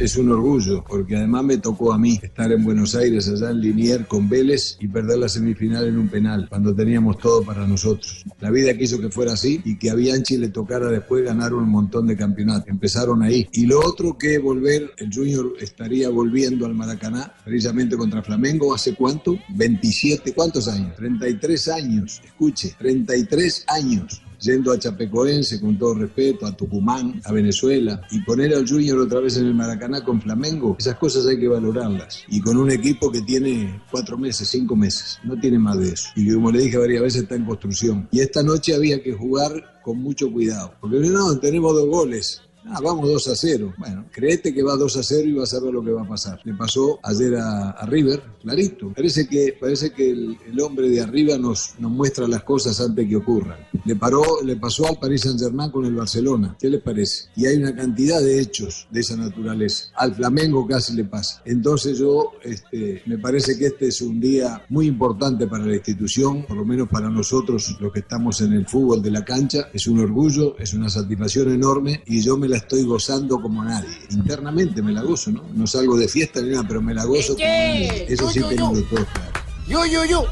Es 0.00 0.16
un 0.16 0.32
orgullo, 0.32 0.82
porque 0.82 1.14
además 1.14 1.44
me 1.44 1.58
tocó 1.58 1.92
a 1.92 1.98
mí 1.98 2.18
estar 2.22 2.50
en 2.50 2.64
Buenos 2.64 2.94
Aires, 2.94 3.28
allá 3.28 3.50
en 3.50 3.60
Linier, 3.60 4.06
con 4.06 4.30
Vélez 4.30 4.78
y 4.80 4.88
perder 4.88 5.18
la 5.18 5.28
semifinal 5.28 5.86
en 5.86 5.98
un 5.98 6.08
penal, 6.08 6.48
cuando 6.48 6.74
teníamos 6.74 7.18
todo 7.18 7.42
para 7.42 7.66
nosotros. 7.66 8.24
La 8.40 8.50
vida 8.50 8.72
quiso 8.72 8.98
que 8.98 9.10
fuera 9.10 9.34
así 9.34 9.60
y 9.62 9.76
que 9.76 9.90
a 9.90 9.94
Bianchi 9.94 10.38
le 10.38 10.48
tocara 10.48 10.88
después 10.88 11.22
ganar 11.22 11.52
un 11.52 11.68
montón 11.68 12.06
de 12.06 12.16
campeonatos. 12.16 12.68
Empezaron 12.68 13.22
ahí. 13.22 13.46
Y 13.52 13.66
lo 13.66 13.78
otro 13.80 14.16
que 14.16 14.38
volver, 14.38 14.90
el 14.96 15.12
Junior 15.12 15.52
estaría 15.60 16.08
volviendo 16.08 16.64
al 16.64 16.74
Maracaná, 16.74 17.34
precisamente 17.44 17.98
contra 17.98 18.22
Flamengo, 18.22 18.72
¿hace 18.72 18.94
cuánto? 18.94 19.36
27, 19.50 20.32
¿cuántos 20.32 20.66
años? 20.66 20.96
33 20.96 21.68
años, 21.68 22.22
escuche, 22.24 22.74
33 22.78 23.66
años 23.68 24.22
yendo 24.40 24.72
a 24.72 24.78
Chapecoense 24.78 25.60
con 25.60 25.78
todo 25.78 25.94
respeto, 25.94 26.46
a 26.46 26.56
Tucumán, 26.56 27.20
a 27.24 27.32
Venezuela, 27.32 28.00
y 28.10 28.20
poner 28.22 28.54
al 28.54 28.68
Junior 28.68 28.98
otra 28.98 29.20
vez 29.20 29.36
en 29.36 29.46
el 29.46 29.54
Maracaná 29.54 30.04
con 30.04 30.20
Flamengo, 30.20 30.76
esas 30.78 30.96
cosas 30.96 31.26
hay 31.26 31.38
que 31.38 31.48
valorarlas. 31.48 32.24
Y 32.28 32.40
con 32.40 32.56
un 32.56 32.70
equipo 32.70 33.10
que 33.10 33.22
tiene 33.22 33.82
cuatro 33.90 34.16
meses, 34.16 34.48
cinco 34.48 34.74
meses, 34.76 35.18
no 35.24 35.38
tiene 35.38 35.58
más 35.58 35.78
de 35.78 35.92
eso. 35.92 36.08
Y 36.16 36.32
como 36.32 36.50
le 36.50 36.62
dije 36.62 36.78
varias 36.78 37.02
veces 37.02 37.22
está 37.22 37.34
en 37.34 37.44
construcción. 37.44 38.08
Y 38.10 38.20
esta 38.20 38.42
noche 38.42 38.74
había 38.74 39.02
que 39.02 39.12
jugar 39.12 39.80
con 39.82 39.98
mucho 39.98 40.30
cuidado, 40.30 40.74
porque 40.80 40.98
no, 41.00 41.38
tenemos 41.38 41.74
dos 41.74 41.88
goles. 41.88 42.42
Ah, 42.66 42.80
vamos 42.82 43.08
2 43.08 43.28
a 43.28 43.36
0. 43.36 43.74
Bueno, 43.78 44.04
créete 44.12 44.52
que 44.52 44.62
va 44.62 44.76
2 44.76 44.96
a 44.96 45.02
0 45.02 45.28
y 45.28 45.32
vas 45.32 45.54
a 45.54 45.60
ver 45.60 45.72
lo 45.72 45.82
que 45.82 45.90
va 45.92 46.02
a 46.02 46.08
pasar. 46.08 46.40
Le 46.44 46.54
pasó 46.54 46.98
ayer 47.02 47.36
a, 47.36 47.70
a 47.70 47.86
River, 47.86 48.22
clarito. 48.42 48.92
Parece 48.94 49.26
que, 49.26 49.56
parece 49.58 49.92
que 49.92 50.10
el, 50.10 50.36
el 50.46 50.60
hombre 50.60 50.88
de 50.88 51.00
arriba 51.00 51.38
nos, 51.38 51.74
nos 51.78 51.90
muestra 51.90 52.28
las 52.28 52.42
cosas 52.44 52.80
antes 52.80 53.08
que 53.08 53.16
ocurran. 53.16 53.58
Le, 53.84 53.96
paró, 53.96 54.22
le 54.44 54.56
pasó 54.56 54.86
al 54.86 54.98
Paris 54.98 55.22
Saint 55.22 55.40
Germain 55.40 55.70
con 55.70 55.84
el 55.86 55.94
Barcelona. 55.94 56.56
¿Qué 56.60 56.68
les 56.68 56.82
parece? 56.82 57.28
Y 57.34 57.46
hay 57.46 57.56
una 57.56 57.74
cantidad 57.74 58.20
de 58.20 58.40
hechos 58.40 58.86
de 58.90 59.00
esa 59.00 59.16
naturaleza. 59.16 59.86
Al 59.96 60.14
Flamengo 60.14 60.66
casi 60.66 60.94
le 60.94 61.04
pasa. 61.04 61.42
Entonces 61.44 61.98
yo, 61.98 62.32
este, 62.42 63.02
me 63.06 63.18
parece 63.18 63.58
que 63.58 63.66
este 63.66 63.88
es 63.88 64.02
un 64.02 64.20
día 64.20 64.62
muy 64.68 64.86
importante 64.86 65.46
para 65.46 65.64
la 65.64 65.74
institución, 65.74 66.44
por 66.46 66.56
lo 66.56 66.64
menos 66.64 66.88
para 66.88 67.08
nosotros 67.08 67.76
los 67.80 67.92
que 67.92 68.00
estamos 68.00 68.40
en 68.42 68.52
el 68.52 68.66
fútbol 68.66 69.02
de 69.02 69.10
la 69.10 69.24
cancha. 69.24 69.68
Es 69.72 69.86
un 69.86 70.00
orgullo, 70.00 70.58
es 70.58 70.74
una 70.74 70.90
satisfacción 70.90 71.50
enorme 71.52 72.02
y 72.06 72.20
yo 72.20 72.36
me 72.36 72.49
la 72.50 72.58
estoy 72.58 72.84
gozando 72.84 73.40
como 73.40 73.64
nadie. 73.64 73.88
Internamente 74.10 74.82
me 74.82 74.92
la 74.92 75.02
gozo, 75.02 75.30
¿no? 75.30 75.42
No 75.54 75.66
salgo 75.66 75.96
de 75.96 76.08
fiesta 76.08 76.40
ni 76.40 76.50
nada, 76.50 76.64
pero 76.66 76.82
me 76.82 76.94
la 76.94 77.04
gozo 77.04 77.34
como 77.34 77.46
nadie. 77.46 78.06
Eso 78.08 78.28
sí 78.30 78.40
teniendo 78.40 78.82
todo 78.82 79.06
claro. 79.06 79.30
Yo, 79.66 79.86
yo, 79.86 80.04
yo. 80.04 80.24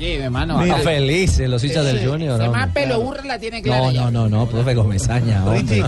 Sí, 0.00 0.12
hermano. 0.12 0.58
Mira, 0.58 0.78
felices 0.78 1.46
los 1.46 1.62
hinchas 1.62 1.84
del 1.84 1.98
Junior. 1.98 2.40
Ese 2.40 2.48
hombre. 2.48 2.48
más 2.48 2.72
pelo 2.72 3.02
burra 3.02 3.22
la 3.22 3.38
tiene 3.38 3.60
clara 3.60 3.92
No, 3.92 4.10
no, 4.10 4.10
no, 4.10 4.28
no, 4.30 4.46
profe 4.48 4.74
hombre. 4.74 4.96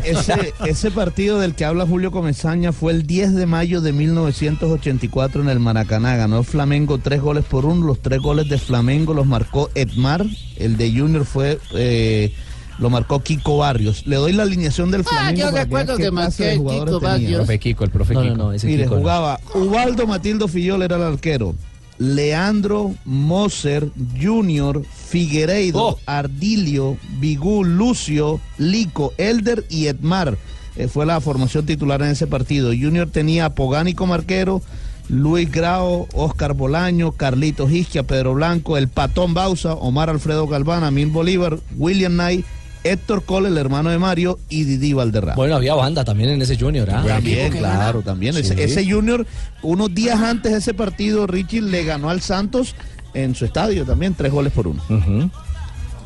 ese, 0.04 0.52
ese 0.66 0.90
partido 0.90 1.40
del 1.40 1.54
que 1.54 1.64
habla 1.64 1.86
Julio 1.86 2.12
Comesaña 2.12 2.72
fue 2.72 2.92
el 2.92 3.06
10 3.06 3.34
de 3.34 3.46
mayo 3.46 3.80
de 3.80 3.94
1984 3.94 5.40
en 5.40 5.48
el 5.48 5.60
Maracaná. 5.60 6.14
Ganó 6.16 6.42
Flamengo 6.42 6.98
tres 6.98 7.22
goles 7.22 7.46
por 7.46 7.64
uno. 7.64 7.86
Los 7.86 8.02
tres 8.02 8.20
goles 8.20 8.50
de 8.50 8.58
Flamengo 8.58 9.14
los 9.14 9.24
marcó 9.24 9.70
Edmar. 9.74 10.26
El 10.56 10.76
de 10.76 10.90
Junior 10.90 11.24
fue 11.24 11.58
eh, 11.74 12.34
lo 12.82 12.90
marcó 12.90 13.20
Kiko 13.22 13.56
Barrios. 13.58 14.06
Le 14.06 14.16
doy 14.16 14.32
la 14.32 14.42
alineación 14.42 14.90
del 14.90 15.00
Ah, 15.02 15.04
Flamengo. 15.04 15.38
yo 15.38 15.44
para 15.46 15.52
que 15.52 15.64
recuerdo 15.64 15.96
que 15.96 16.10
marqué 16.10 16.52
el 16.52 16.58
Kiko. 16.58 17.00
Barrios. 17.00 17.36
Profe 17.38 17.58
Kiko, 17.58 17.84
el 17.84 17.90
profe 17.90 18.14
No, 18.14 18.20
no, 18.20 18.26
Kiko. 18.32 18.36
no, 18.36 18.52
ese 18.52 18.66
Mire, 18.66 18.82
Kiko 18.84 18.94
no. 18.96 19.00
jugaba 19.00 19.40
Ubaldo 19.54 20.06
Matildo 20.06 20.48
Fillol 20.48 20.82
era 20.82 20.96
el 20.96 21.02
arquero. 21.02 21.54
Leandro 21.98 22.94
Moser 23.04 23.88
Junior, 24.20 24.82
Figueiredo, 24.84 25.78
Oh. 25.90 25.98
Ardilio, 26.06 26.96
Bigú, 27.20 27.64
Lucio, 27.64 28.40
Lico, 28.58 29.12
Elder 29.18 29.64
y 29.70 29.86
Edmar. 29.86 30.36
Eh, 30.76 30.88
fue 30.88 31.06
la 31.06 31.20
formación 31.20 31.64
titular 31.64 32.02
en 32.02 32.08
ese 32.08 32.26
partido. 32.26 32.68
Junior 32.70 33.08
tenía 33.10 33.44
a 33.46 33.54
Pogani 33.54 33.94
como 33.94 34.14
arquero, 34.14 34.62
Luis 35.08 35.50
Grao, 35.50 36.08
Oscar 36.14 36.54
Bolaño, 36.54 37.12
Carlitos 37.12 37.70
Isquia, 37.70 38.02
Pedro 38.04 38.34
Blanco, 38.34 38.76
el 38.76 38.88
Patón 38.88 39.34
Bausa, 39.34 39.74
Omar 39.74 40.10
Alfredo 40.10 40.46
Galván, 40.48 40.84
Amin 40.84 41.12
Bolívar, 41.12 41.58
William 41.76 42.12
Knight, 42.14 42.44
Héctor 42.84 43.24
Cole, 43.24 43.48
el 43.48 43.56
hermano 43.58 43.90
de 43.90 43.98
Mario, 43.98 44.38
y 44.48 44.64
Didi 44.64 44.92
Valderrama. 44.92 45.34
Bueno, 45.36 45.54
había 45.56 45.74
banda 45.74 46.04
también 46.04 46.30
en 46.30 46.42
ese 46.42 46.58
Junior, 46.58 46.90
¿ah? 46.90 47.04
También, 47.06 47.52
claro, 47.52 48.02
también. 48.02 48.36
Ese, 48.36 48.54
Sí. 48.54 48.60
ese 48.62 48.90
Junior, 48.90 49.26
unos 49.62 49.94
días 49.94 50.20
antes 50.20 50.52
de 50.52 50.58
ese 50.58 50.74
partido, 50.74 51.26
Richie 51.26 51.60
le 51.62 51.84
ganó 51.84 52.10
al 52.10 52.20
Santos 52.20 52.74
en 53.14 53.34
su 53.34 53.44
estadio 53.44 53.84
también, 53.84 54.14
tres 54.14 54.32
goles 54.32 54.52
por 54.52 54.66
uno. 54.66 54.82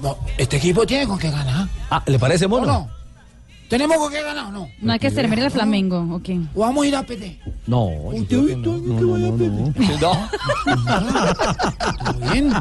No, 0.03 0.19
este 0.37 0.59
equipo 0.59 0.87
tiene 0.87 1.07
con 1.07 1.19
qué 1.19 1.31
ganar. 1.31 1.69
Ah, 1.91 2.03
¿le 2.07 2.19
parece 2.19 2.45
¿O 2.45 2.49
mono? 2.51 2.67
no? 2.67 2.91
¿Tenemos 3.69 3.97
con 3.99 4.13
qué 4.13 4.23
ganar 4.23 4.47
o 4.47 4.51
no? 4.53 4.69
No 4.81 4.93
hay 4.93 4.99
que 4.99 5.11
ser, 5.11 5.29
mira 5.29 5.45
el 5.45 5.51
Flamengo, 5.51 5.99
ok. 6.15 6.29
¿O 6.55 6.61
vamos 6.61 6.85
a 6.85 6.89
ir 6.89 6.95
a 6.97 7.03
PT? 7.03 7.39
No, 7.67 7.91
yo 8.15 8.25
creo 8.27 8.47
que 8.47 8.57
no. 8.57 8.77
No, 8.79 9.19
no, 9.19 9.37
no. 10.01 10.29
Bien. 12.33 12.53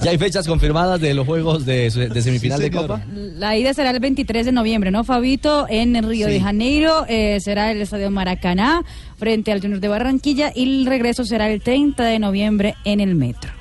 ¿Ya 0.00 0.10
hay 0.10 0.18
fechas 0.18 0.46
confirmadas 0.46 1.00
de 1.00 1.14
los 1.14 1.26
juegos 1.26 1.64
de, 1.64 1.90
de 1.90 2.22
semifinal 2.22 2.60
de 2.60 2.70
Copa? 2.70 3.00
La 3.14 3.56
ida 3.56 3.72
será 3.74 3.90
el 3.90 4.00
23 4.00 4.46
de 4.46 4.52
noviembre, 4.52 4.90
¿no, 4.90 5.04
Fabito? 5.04 5.66
En 5.68 5.96
el 5.96 6.04
Río 6.08 6.26
Sí. 6.26 6.32
de 6.34 6.40
Janeiro, 6.40 7.04
eh, 7.08 7.38
será 7.40 7.70
el 7.70 7.80
Estadio 7.80 8.10
Maracaná, 8.10 8.82
frente 9.18 9.52
al 9.52 9.60
Junior 9.60 9.80
de 9.80 9.88
Barranquilla, 9.88 10.52
y 10.54 10.80
el 10.80 10.86
regreso 10.86 11.24
será 11.24 11.48
el 11.50 11.60
30 11.62 12.04
de 12.04 12.18
noviembre 12.18 12.74
en 12.84 13.00
el 13.00 13.14
Metro. 13.14 13.52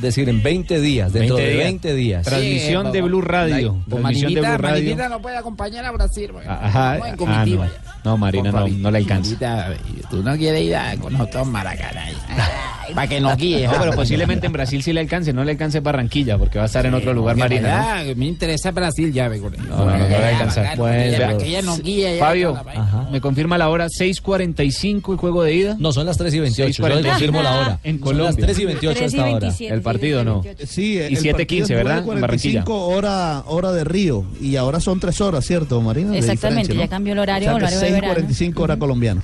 Es 0.00 0.02
decir, 0.16 0.30
en 0.30 0.42
20 0.42 0.80
días, 0.80 1.12
dentro 1.12 1.36
20 1.36 1.46
de 1.50 1.54
días. 1.56 1.64
20 1.68 1.94
días. 1.94 2.24
Transmisión 2.24 2.86
Sí, 2.86 2.92
de 2.92 3.02
Blue 3.02 3.20
Radio. 3.20 3.74
Pues 3.86 4.00
Transmisión 4.00 4.34
de 4.34 4.40
Marinita, 4.40 4.56
Blue 4.56 4.62
Radio. 4.66 4.82
Marinita 4.84 5.08
no 5.10 5.20
puede 5.22 5.36
acompañar 5.36 5.84
a 5.84 5.90
Brasil. 5.92 6.30
porque 6.32 6.48
Ajá. 6.48 6.94
estamos 6.96 7.06
en 7.08 7.12
Ah, 7.14 7.16
comitiva 7.16 7.64
no. 7.66 7.70
ya. 7.70 7.94
No, 8.02 8.16
Marina 8.16 8.50
no, 8.50 8.66
no 8.66 8.90
le 8.90 8.98
alcanza. 8.98 9.36
Marinita, 9.38 9.76
tú 10.10 10.22
no 10.22 10.36
quieres 10.38 10.62
ir 10.62 10.74
a, 10.74 10.96
con 10.96 11.12
nosotros 11.12 11.42
a 11.46 11.50
Maracaná. 11.50 12.04
Para 12.94 13.06
que 13.06 13.20
nos 13.20 13.36
guíe. 13.36 13.66
No, 13.68 13.74
pero 13.78 13.92
posiblemente 13.92 14.46
en 14.46 14.52
Brasil 14.52 14.82
sí 14.82 14.92
le 14.92 15.00
alcance, 15.00 15.32
no 15.32 15.44
le 15.44 15.52
alcance 15.52 15.78
Barranquilla, 15.80 16.36
porque 16.38 16.58
va 16.58 16.64
a 16.64 16.66
estar 16.66 16.84
en 16.86 16.94
otro 16.94 17.12
lugar 17.12 17.36
Marina. 17.36 18.02
¿no? 18.04 18.16
Me 18.16 18.26
interesa 18.26 18.72
Brasil 18.72 19.12
ya, 19.12 19.28
ve 19.28 19.38
con 19.38 19.52
No, 19.52 19.76
no, 19.76 19.84
no, 19.84 19.98
no 19.98 20.08
le 20.08 20.18
va 20.18 20.24
a 20.24 20.28
alcanzar. 20.30 20.76
Bueno, 20.76 21.16
Bueno, 21.18 21.38
que 21.38 21.46
ella 21.46 21.62
nos 21.62 21.80
guíe. 21.82 22.16
ya 22.16 22.24
Fabio, 22.24 22.58
la. 22.64 23.08
¿me 23.12 23.20
confirma 23.20 23.58
la 23.58 23.68
hora? 23.68 23.86
¿6.45 23.86 25.12
el 25.12 25.18
juego 25.18 25.42
de 25.44 25.54
ida? 25.54 25.76
No, 25.78 25.92
son 25.92 26.06
las 26.06 26.16
3 26.16 26.34
y 26.34 26.40
28. 26.40 26.82
Yo 26.82 26.88
le 26.88 26.94
6:45. 27.02 27.08
confirmo 27.10 27.42
la 27.42 27.52
hora. 27.60 27.78
En 27.84 27.98
Son 27.98 28.04
Colombia. 28.04 28.26
las 28.30 28.36
3 28.36 28.58
y 28.58 28.64
28 28.64 29.04
hasta 29.04 29.26
ahora. 29.26 29.50
Partido 29.92 30.24
no. 30.24 30.42
Sí, 30.66 30.92
Y 30.94 30.98
el 30.98 31.16
7:15, 31.18 31.32
partido 31.32 31.62
es 31.64 31.68
¿verdad? 31.70 31.98
En 32.14 32.20
Barranquilla. 32.20 32.64
9:45 32.64 32.70
hora, 32.70 33.42
hora 33.46 33.72
de 33.72 33.84
Río. 33.84 34.24
Y 34.40 34.56
ahora 34.56 34.80
son 34.80 35.00
tres 35.00 35.20
horas, 35.20 35.44
¿cierto, 35.46 35.80
Marina? 35.80 36.16
Exactamente, 36.16 36.74
ya 36.74 36.88
cambió 36.88 37.12
el 37.12 37.18
horario, 37.18 37.48
O 37.48 37.50
sea, 37.52 37.56
horario 37.56 37.78
de 37.80 37.90
verano. 37.92 38.14
6:45 38.28 38.60
hora 38.62 38.76
colombiana. 38.78 39.22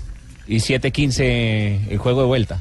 Y 0.49 0.57
7.15 0.57 1.89
el 1.91 1.99
juego 1.99 2.21
de 2.23 2.27
vuelta. 2.27 2.61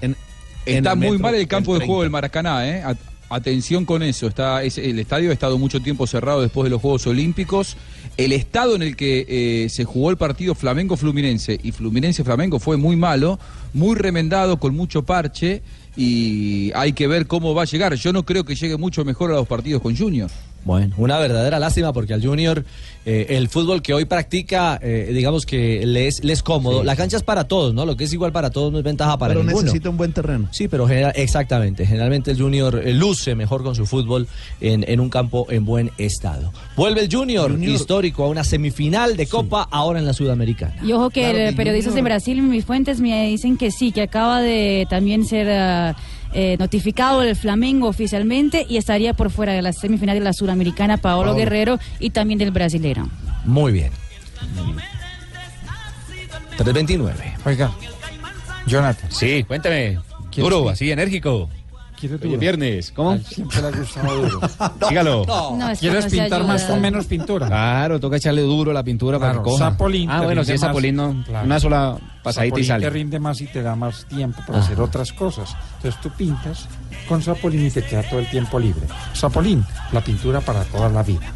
Está 0.66 0.95
muy 0.95 1.12
metro, 1.12 1.20
mal 1.20 1.36
el 1.36 1.47
campo 1.47 1.74
el 1.76 1.82
de 1.82 1.86
juego 1.86 2.01
30. 2.01 2.03
del 2.03 2.12
Maracaná, 2.12 2.68
¿eh? 2.68 2.82
At- 2.84 2.97
Atención 3.28 3.86
con 3.86 4.03
eso. 4.03 4.28
Está, 4.28 4.62
es- 4.64 4.78
el 4.78 4.99
estadio 4.99 5.32
ha 5.32 5.34
estado 5.34 5.58
mucho 5.58 5.80
tiempo 5.82 6.06
cerrado 6.06 6.43
después 6.43 6.66
de 6.66 6.70
los 6.70 6.80
Juegos 6.80 7.08
Olímpicos. 7.08 7.76
El 8.18 8.32
estado 8.32 8.76
en 8.76 8.84
el 8.84 8.95
que 8.95 9.26
eh, 9.28 9.70
se 9.70 9.84
jugó 9.84 10.12
el 10.12 10.18
partido 10.18 10.53
Flamengo-Fluminense 10.53 11.60
y 11.62 11.72
Fluminense-Flamengo 11.72 12.60
fue 12.60 12.78
muy 12.78 12.95
malo, 12.95 13.39
muy 13.74 13.95
remendado, 13.95 14.60
con 14.60 14.76
mucho 14.76 15.01
parche. 15.03 15.64
Y 15.96 16.72
hay 16.76 16.93
que 16.93 17.08
ver 17.08 17.28
cómo 17.28 17.54
va 17.54 17.64
a 17.64 17.66
llegar. 17.66 17.93
Yo 17.96 18.12
no 18.12 18.24
creo 18.24 18.43
que 18.43 18.56
llegue 18.56 18.78
mucho 18.78 19.06
mejor 19.06 19.32
a 19.32 19.36
los 19.36 19.48
partidos 19.48 19.82
con 19.82 19.96
Junior. 19.96 20.30
Bueno, 20.66 20.95
una 20.97 21.18
verdadera 21.20 21.59
lástima 21.59 21.93
porque 21.93 22.13
al 22.13 22.26
Junior 22.26 22.66
eh, 23.05 23.28
el 23.38 23.49
fútbol 23.49 23.84
que 23.84 23.93
hoy 23.93 24.05
practica, 24.05 24.80
eh, 24.82 25.11
digamos 25.13 25.45
que 25.45 25.86
le 25.86 26.07
es, 26.07 26.24
le 26.24 26.34
es 26.34 26.41
cómodo. 26.41 26.84
La 26.84 26.95
cancha 26.95 27.18
es 27.18 27.24
para 27.24 27.43
todos, 27.43 27.72
¿no? 27.76 27.86
Lo 27.86 27.95
que 27.95 28.05
es 28.05 28.13
igual 28.13 28.32
para 28.32 28.49
todos 28.49 28.72
no 28.72 28.80
es 28.80 28.84
ventaja 28.84 29.16
para 29.20 29.36
Pero 29.36 29.43
ninguno. 29.43 29.61
necesita 29.66 29.91
un 29.91 29.97
buen 29.97 30.11
terreno. 30.11 30.47
Sí, 30.51 30.68
pero 30.68 30.88
genera- 30.88 31.11
exactamente. 31.11 31.86
Generalmente 31.86 32.32
el 32.32 32.41
Junior 32.41 32.82
eh, 32.84 32.93
luce 32.95 33.36
mejor 33.36 33.61
con 33.61 33.76
su 33.76 33.86
fútbol 33.86 34.28
en, 34.59 34.84
en 34.89 34.99
un 34.99 35.09
campo 35.11 35.45
en 35.51 35.66
buen 35.66 35.91
estado. 35.99 36.51
Vuelve 36.76 37.01
el 37.01 37.13
Junior, 37.16 37.51
Junior. 37.51 37.72
histórico 37.76 38.24
a 38.24 38.28
una 38.28 38.43
semifinal 38.43 39.16
de 39.16 39.28
Copa, 39.28 39.68
ahora 39.70 39.99
en 39.99 40.05
la 40.07 40.13
Sudamericana. 40.13 40.76
Y 40.84 40.91
ojo 40.93 41.11
que 41.11 41.22
Claro, 41.30 41.38
que 41.51 41.53
periodistas 41.55 41.91
Junior- 41.93 42.03
de 42.05 42.09
Brasil, 42.09 42.41
mis 42.41 42.66
fuentes 42.66 42.99
me 42.99 43.28
dicen 43.28 43.55
que 43.57 43.70
sí, 43.70 43.91
que 43.91 44.01
acaba 44.01 44.41
de 44.41 44.88
también 44.89 45.26
ser 45.26 45.47
ah, 45.51 45.95
eh, 46.38 46.57
notificado 46.59 47.23
el 47.23 47.36
Flamengo 47.38 47.88
oficialmente 47.88 48.65
y 48.67 48.75
estaría 48.75 49.13
por 49.13 49.31
fuera 49.31 49.53
de 49.53 49.61
la 49.61 49.71
semifinal 49.71 50.17
de 50.17 50.23
la 50.23 50.33
Suramericana 50.33 50.97
Paolo 50.97 51.31
Paolo. 51.31 51.38
Guerrero 51.38 51.79
y 51.99 52.09
también 52.09 52.38
del 52.38 52.51
brasilero. 52.51 53.07
Muy 53.45 53.71
bien. 53.71 53.91
329. 56.57 57.36
Oiga, 57.45 57.71
Jonathan. 58.67 59.09
Sí, 59.11 59.43
cuéntame. 59.43 59.97
¿Quieres 60.29 60.51
Duro, 60.51 60.69
así 60.69 60.91
enérgico. 60.91 61.49
¿Quieres 62.00 62.20
Hoy 62.22 62.26
es 62.28 62.30
duro? 62.32 62.39
viernes. 62.39 62.91
¿Cómo? 62.96 63.12
Ay, 63.12 63.24
Siempre 63.28 63.62
le 63.62 63.68
ha 63.68 63.72
gustado 63.72 64.16
duro. 64.22 64.41
Dígalo. 64.89 65.26
No, 65.26 65.70
es 65.70 65.80
que 65.80 65.88
¿Quieres 65.88 66.04
no 66.06 66.10
se 66.10 66.18
pintar 66.18 66.43
más 66.43 66.62
ayuda. 66.62 66.68
con 66.74 66.82
menos 66.82 67.06
pintura? 67.06 67.48
Claro, 67.48 68.00
toca 68.00 68.18
echarle 68.18 68.41
duro 68.41 68.74
la 68.74 68.84
pintura 68.84 69.18
para 69.20 69.32
Claro, 69.34 69.43
que 69.43 69.50
coja. 69.52 69.72
Zapolín 69.72 70.10
ah, 70.10 70.22
bueno, 70.22 70.43
si 70.43 70.52
es 70.54 70.62
más. 70.62 70.70
Zapolín, 70.70 70.96
no, 70.96 71.24
Claro. 71.26 71.46
una 71.46 71.60
sola 71.60 71.98
pasadita 72.24 72.60
y 72.60 72.64
sale. 72.66 72.84
te 72.86 72.89
rinde 72.89 73.20
más 73.20 73.39
y 73.41 73.48
te 73.48 73.62
da 73.62 73.76
más 73.76 74.06
tiempo 74.06 74.41
para 74.46 74.60
Ajá. 74.60 74.68
hacer 74.68 74.82
otras 74.82 75.14
cosas. 75.14 75.56
Entonces 75.78 76.02
tú 76.02 76.10
pintas 76.12 76.68
con 77.08 77.22
Zapolín 77.22 77.66
y 77.66 77.72
te 77.72 77.84
queda 77.84 78.04
todo 78.04 78.20
el 78.20 78.30
tiempo 78.30 78.60
libre. 78.60 78.82
Zapolín, 79.16 79.64
la 79.91 80.02
pintura 80.02 80.41
para 80.41 80.64
toda 80.66 80.89
la 80.89 81.04
vida. 81.04 81.32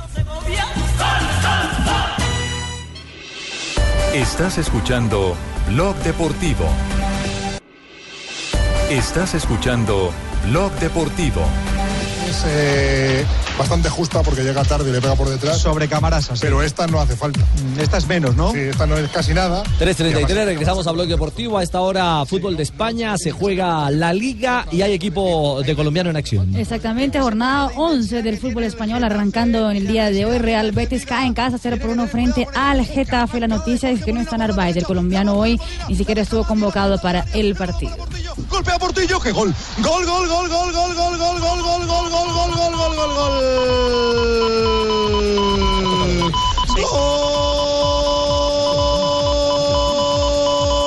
Estás 4.14 4.57
escuchando 4.57 5.36
Blog 5.70 5.95
Deportivo. 5.97 6.66
Estás 8.89 9.36
escuchando 9.36 10.12
Blog 10.45 10.71
Deportivo. 10.79 11.45
Es 12.29 12.43
eh, 12.45 13.25
bastante 13.57 13.89
justa 13.89 14.21
porque 14.21 14.43
llega 14.43 14.63
tarde 14.63 14.89
y 14.89 14.93
le 14.93 15.01
pega 15.01 15.15
por 15.15 15.29
detrás. 15.29 15.57
Sobre 15.57 15.87
cámaras 15.87 16.29
Pero 16.39 16.61
esta 16.61 16.85
no 16.85 16.99
hace 16.99 17.15
falta. 17.15 17.39
Esta 17.79 17.97
es 17.97 18.07
menos, 18.07 18.35
¿no? 18.35 18.51
Sí, 18.51 18.59
esta 18.59 18.85
no 18.85 18.95
es 18.97 19.09
casi 19.09 19.33
nada. 19.33 19.63
3.33, 19.79 20.45
regresamos 20.45 20.85
a 20.85 20.91
Blog 20.91 21.07
Deportivo. 21.07 21.57
A 21.57 21.63
esta 21.63 21.81
hora, 21.81 22.23
fútbol 22.27 22.55
de 22.55 22.63
España, 22.63 23.17
se 23.17 23.31
juega 23.31 23.89
la 23.89 24.13
Liga 24.13 24.67
y 24.71 24.83
hay 24.83 24.93
equipo 24.93 25.63
de 25.63 25.75
colombiano 25.75 26.11
en 26.11 26.17
acción. 26.17 26.55
Exactamente, 26.55 27.19
jornada 27.19 27.71
11 27.75 28.21
del 28.21 28.37
fútbol 28.37 28.63
español 28.63 29.03
arrancando 29.03 29.71
en 29.71 29.77
el 29.77 29.87
día 29.87 30.11
de 30.11 30.25
hoy. 30.25 30.37
Real 30.37 30.71
Betis 30.71 31.07
cae 31.07 31.25
en 31.25 31.33
casa 31.33 31.57
0 31.59 31.77
por 31.81 31.89
1 31.89 32.07
frente 32.07 32.47
al 32.53 32.85
Getafe. 32.85 33.39
La 33.39 33.47
noticia 33.47 33.89
es 33.89 34.03
que 34.03 34.13
no 34.13 34.21
está 34.21 34.37
Narváez, 34.37 34.77
el 34.77 34.85
colombiano 34.85 35.33
hoy 35.33 35.59
ni 35.87 35.95
siquiera 35.95 36.21
estuvo 36.21 36.43
convocado 36.43 37.01
para 37.01 37.25
el 37.33 37.55
partido. 37.55 37.95
Golpea 38.60 38.78
Portillo, 38.78 39.22
que 39.22 39.32
gol. 39.32 39.55
Gol, 39.78 40.05
gol, 40.05 40.28
gol, 40.28 40.49
gol, 40.49 40.74
gol, 40.74 40.93
gol, 40.93 41.18
gol, 41.18 41.39
gol, 41.39 41.62
gol, 41.62 41.86
gol, 41.88 42.10
gol, 42.10 42.30
gol, 42.34 42.51
gol, 42.51 42.76
gol, 42.76 42.93
gol, 42.93 43.14
gol. 43.16 43.34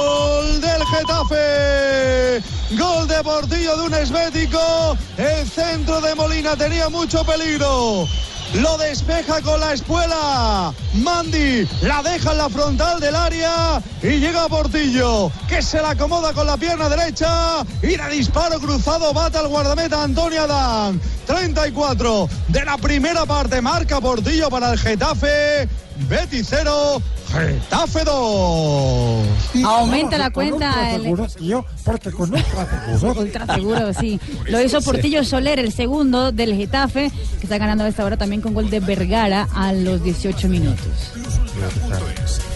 Gol 0.03 0.61
del 0.61 0.85
Getafe. 0.85 2.43
Gol 2.77 3.09
de 3.09 3.23
Portillo 3.25 3.77
de 3.79 3.83
un 3.87 3.95
esbético. 3.95 4.95
El 5.16 5.49
centro 5.49 6.03
de 6.03 6.14
Molina 6.14 6.55
tenía 6.55 6.91
mucho 6.91 7.25
peligro. 7.25 8.07
Lo 8.55 8.76
despeja 8.76 9.40
con 9.40 9.59
la 9.61 9.72
espuela. 9.72 10.74
Mandy 10.94 11.66
la 11.80 12.03
deja 12.03 12.32
en 12.32 12.38
la 12.38 12.50
frontal 12.50 13.00
del 13.00 13.16
área 13.16 13.82
y 14.03 14.18
llega 14.18 14.48
Portillo, 14.48 15.32
que 15.48 15.62
se 15.62 15.80
la 15.80 15.90
acomoda 15.90 16.34
con 16.34 16.46
la 16.46 16.59
pierna 16.59 16.90
derecha 16.90 17.64
y 17.82 17.96
de 17.96 18.09
disparo 18.11 18.61
cruzado 18.61 19.14
bate 19.14 19.38
al 19.38 19.48
guardameta 19.48 20.03
Antonio 20.03 20.42
Adán. 20.42 21.00
34 21.26 22.28
de 22.48 22.64
la 22.64 22.76
primera 22.76 23.24
parte 23.24 23.62
marca 23.62 24.00
Portillo 24.00 24.50
para 24.50 24.72
el 24.72 24.78
Getafe. 24.78 25.68
Betis 26.09 26.46
0, 26.50 27.00
Getafe 27.33 28.05
2. 28.05 29.26
Aumenta 29.64 30.18
la 30.18 30.30
cuenta. 30.30 30.95
el- 30.95 31.16
Yo, 31.41 31.64
porque 31.85 32.11
con 32.11 32.33
ultra 32.33 32.87
seguro. 32.99 33.20
Ultra 33.22 33.55
seguro, 33.55 33.95
sí. 33.95 34.20
Lo 34.49 34.61
hizo 34.62 34.80
Portillo 34.83 35.24
Soler, 35.24 35.59
el 35.59 35.72
segundo 35.72 36.30
del 36.33 36.55
Getafe, 36.55 37.11
que 37.39 37.45
está 37.47 37.59
ganando 37.59 37.85
a 37.85 37.89
esta 37.89 38.05
hora 38.05 38.16
también 38.16 38.43
con 38.43 38.55
gol 38.55 38.68
de 38.70 38.80
Vergara 38.80 39.49
a 39.55 39.72
los 39.72 40.03
18 40.03 40.49
minutos. 40.49 40.87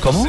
¿Cómo? 0.02 0.26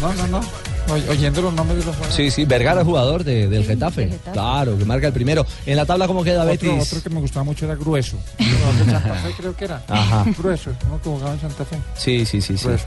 No, 0.00 0.12
no, 0.14 0.26
no. 0.26 0.40
Oy- 0.88 1.02
Oyendo 1.08 1.42
los 1.42 1.52
nombres 1.54 1.78
de 1.80 1.84
los 1.86 1.94
jugadores. 1.96 2.14
Sí, 2.14 2.30
sí, 2.30 2.44
Vergara, 2.44 2.84
jugador 2.84 3.24
de- 3.24 3.48
del 3.48 3.64
Getafe. 3.64 4.08
Claro, 4.32 4.78
que 4.78 4.84
marca 4.84 5.06
el 5.08 5.12
primero. 5.12 5.44
En 5.66 5.76
la 5.76 5.84
tabla, 5.86 6.06
¿cómo 6.06 6.22
queda 6.22 6.42
Otro, 6.42 6.52
Betis? 6.52 6.88
otro 6.92 7.02
que 7.02 7.10
me 7.10 7.20
gustaba 7.20 7.44
mucho 7.44 7.64
era 7.64 7.74
Grueso. 7.74 8.16
Jugador 8.38 8.74
de 8.86 8.92
Santa 8.92 9.14
Fe 9.14 9.34
creo 9.36 9.56
que 9.56 9.64
era. 9.64 9.82
Ajá. 9.88 10.24
Grueso, 10.38 10.70
uno 10.86 11.00
que 11.02 11.08
jugaba 11.10 11.32
en 11.34 11.40
Santa 11.40 11.64
Fe. 11.64 11.76
Sí, 11.96 12.24
sí, 12.26 12.40
sí, 12.40 12.56
sí. 12.56 12.64
Claro. 12.64 12.78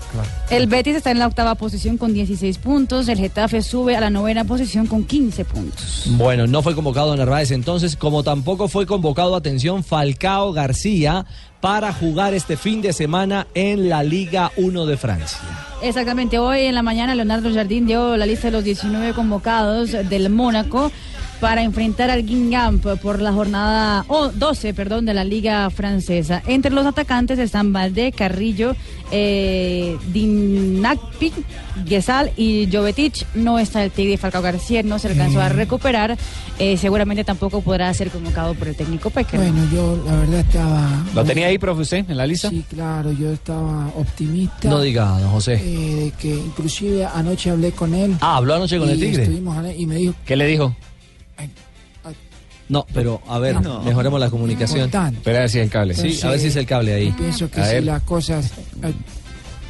El 0.50 0.68
Betis 0.68 0.96
está 0.96 1.12
en 1.12 1.20
la 1.20 1.28
octava 1.28 1.56
posición 1.56 1.98
con 1.98 2.14
16 2.14 2.58
puntos. 2.58 3.08
El 3.08 3.18
Getafe 3.18 3.62
sube 3.62 3.96
a 3.96 4.00
la 4.02 4.10
novena 4.10 4.44
posición 4.46 4.88
con 4.88 5.04
15 5.04 5.46
puntos. 5.46 6.04
Bueno, 6.12 6.48
no 6.48 6.62
fue 6.62 6.76
convocado 6.76 7.16
Narváez 7.16 7.52
entonces, 7.52 7.96
como 7.96 8.24
tampoco 8.24 8.68
fue 8.68 8.86
convocado, 8.86 9.36
atención, 9.36 9.84
Falcao 9.84 10.54
García 10.54 11.26
para 11.62 11.94
jugar 11.94 12.34
este 12.34 12.58
fin 12.58 12.82
de 12.82 12.94
semana 12.94 13.48
en 13.54 13.90
la 13.90 14.04
Liga 14.04 14.52
1 14.56 14.86
de 14.86 14.98
Francia. 14.98 15.40
Exactamente, 15.82 16.40
hoy 16.40 16.62
en 16.62 16.76
la 16.76 16.84
mañana 16.84 17.16
Leonardo 17.16 17.54
Jardín 17.54 17.86
dio 17.86 18.18
la 18.18 18.26
lista 18.26 18.48
de 18.48 18.52
los 18.52 18.64
19 18.64 19.14
convocados 19.14 19.92
del 19.92 20.30
Mónaco 20.30 20.92
para 21.40 21.64
enfrentar 21.64 22.10
al 22.10 22.26
Guingamp 22.26 22.86
por 23.02 23.22
la 23.22 23.32
jornada 23.32 24.06
oh, 24.08 24.30
12 24.30 24.74
perdón, 24.74 25.06
de 25.06 25.14
la 25.14 25.24
Liga 25.24 25.70
Francesa. 25.70 26.42
Entre 26.48 26.72
los 26.72 26.86
atacantes 26.86 27.40
están 27.40 27.72
Valdé, 27.74 28.12
Carrillo, 28.12 28.76
eh, 29.12 29.98
Dinakpi, 30.08 31.32
Gesal 31.88 32.32
y 32.36 32.70
Jovetic. 32.72 33.26
No 33.36 33.58
está 33.60 33.84
el 33.84 33.92
Tigre 33.92 34.18
Falcao 34.18 34.42
García, 34.42 34.84
no 34.84 35.00
se 35.00 35.08
alcanzó 35.08 35.42
a 35.42 35.50
recuperar. 35.50 36.18
Eh, 36.60 36.78
seguramente 36.78 37.24
tampoco 37.24 37.62
podrá 37.62 37.94
ser 37.94 38.10
convocado 38.10 38.54
por 38.54 38.68
el 38.68 38.76
técnico 38.76 39.10
Pecker. 39.10 39.40
Bueno, 39.40 39.66
yo 39.74 40.02
la 40.06 40.16
verdad 40.18 40.40
estaba... 40.42 41.06
¿Lo 41.16 41.24
tenía 41.24 41.48
ahí, 41.48 41.58
profe, 41.58 41.82
usted, 41.84 42.06
en 42.10 42.18
la 42.18 42.28
lista? 42.28 42.50
Sí, 42.50 42.66
claro, 42.70 43.12
yo 43.14 43.32
estaba 43.32 43.88
optimista. 43.96 44.70
No 44.70 44.82
diga, 44.82 45.20
don 45.20 45.32
José. 45.32 45.54
eh, 45.54 45.96
de 46.06 46.12
que 46.20 46.36
inclusive 46.36 47.06
anoche 47.06 47.50
hablé 47.50 47.72
con 47.72 47.94
él. 47.94 48.16
Ah, 48.20 48.38
habló 48.38 48.56
anoche 48.56 48.78
con 48.78 48.90
el 48.90 49.00
Tigre. 49.00 49.24
estuvimos 49.24 49.56
y 49.78 49.86
me 49.86 49.96
dijo, 49.96 50.14
¿Qué 50.26 50.36
le 50.36 50.46
dijo? 50.48 50.76
No, 52.70 52.86
pero 52.94 53.22
a 53.28 53.40
ver, 53.40 53.62
No. 53.62 53.82
mejoremos 53.84 54.20
la 54.20 54.30
comunicación. 54.30 54.86
Importante. 54.86 55.18
Espera 55.18 55.40
a 55.40 55.42
ver 55.42 55.50
si 55.50 55.58
es 55.60 55.64
el 55.66 55.70
cable. 55.72 55.94
Sí, 55.96 56.20
a 56.26 56.30
ver 56.30 56.40
si 56.40 56.48
es 56.48 56.56
el 56.56 56.66
cable 56.66 56.94
ahí. 56.94 57.12
pienso 57.12 57.50
que 57.50 57.60
A 57.62 57.66
si 57.66 57.74
ver. 57.76 57.84
las 57.84 58.02
cosas... 58.04 58.52
eh, 58.84 58.94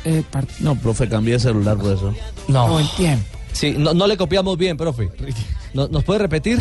eh, 0.06 0.24
No, 0.60 0.76
profe, 0.76 1.08
cambié 1.10 1.34
de 1.36 1.40
celular 1.40 1.78
por 1.78 1.94
eso. 1.94 2.14
No. 2.48 2.68
No, 2.68 2.80
el 2.80 2.90
tiempo. 2.98 3.26
Sí, 3.54 3.76
no, 3.78 3.94
no 3.94 4.06
le 4.06 4.18
copiamos 4.18 4.58
bien, 4.58 4.76
profe. 4.78 5.10
¿No- 5.74 5.88
¿Nos 5.88 6.04
puede 6.04 6.20
repetir? 6.20 6.60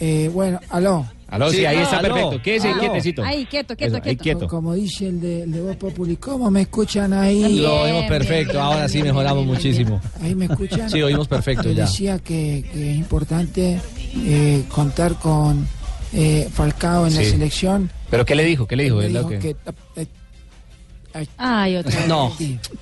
Eh, 0.00 0.30
bueno, 0.32 0.60
aló. 0.70 1.06
Aló, 1.34 1.50
sí, 1.50 1.64
ahí 1.66 1.78
está 1.78 1.98
aló. 1.98 2.14
perfecto. 2.14 2.42
Quédese 2.42 2.68
Aló. 2.68 2.80
quietecito. 2.80 3.24
Ahí, 3.24 3.44
quieto, 3.46 3.76
quieto, 3.76 3.96
Eso, 3.96 4.04
ahí 4.04 4.16
quieto. 4.16 4.38
quieto. 4.40 4.48
Como 4.48 4.74
dice 4.74 5.08
el 5.08 5.20
de, 5.20 5.42
el 5.42 5.52
de 5.52 5.60
Voz 5.62 5.76
Populi, 5.76 6.16
¿cómo 6.16 6.50
me 6.50 6.62
escuchan 6.62 7.12
ahí? 7.12 7.58
Lo 7.58 7.82
oímos 7.82 8.04
perfecto, 8.06 8.60
ahora 8.60 8.88
sí 8.88 9.02
mejoramos 9.02 9.44
muchísimo. 9.44 10.00
Ahí 10.22 10.34
me 10.34 10.44
escuchan. 10.46 10.88
Sí, 10.90 11.02
oímos 11.02 11.28
perfecto 11.28 11.68
Le 11.68 11.74
ya. 11.74 11.84
decía 11.86 12.18
que, 12.18 12.64
que 12.72 12.90
es 12.92 12.96
importante 12.96 13.80
eh, 14.24 14.64
contar 14.68 15.14
con 15.18 15.66
eh, 16.12 16.48
Falcao 16.52 17.06
en 17.06 17.14
la 17.14 17.20
Sí. 17.22 17.30
selección. 17.30 17.90
¿Pero 18.10 18.24
qué 18.24 18.34
le 18.36 18.44
dijo? 18.44 18.66
¿Qué 18.66 18.76
le 18.76 18.84
dijo? 18.84 18.96
Lo 19.02 19.08
dijo 19.08 19.28
que- 19.28 19.38
que- 19.40 19.56
eh, 19.96 20.06
Ay, 21.38 21.76
otra 21.76 21.96
vez. 21.96 22.08
No, 22.08 22.32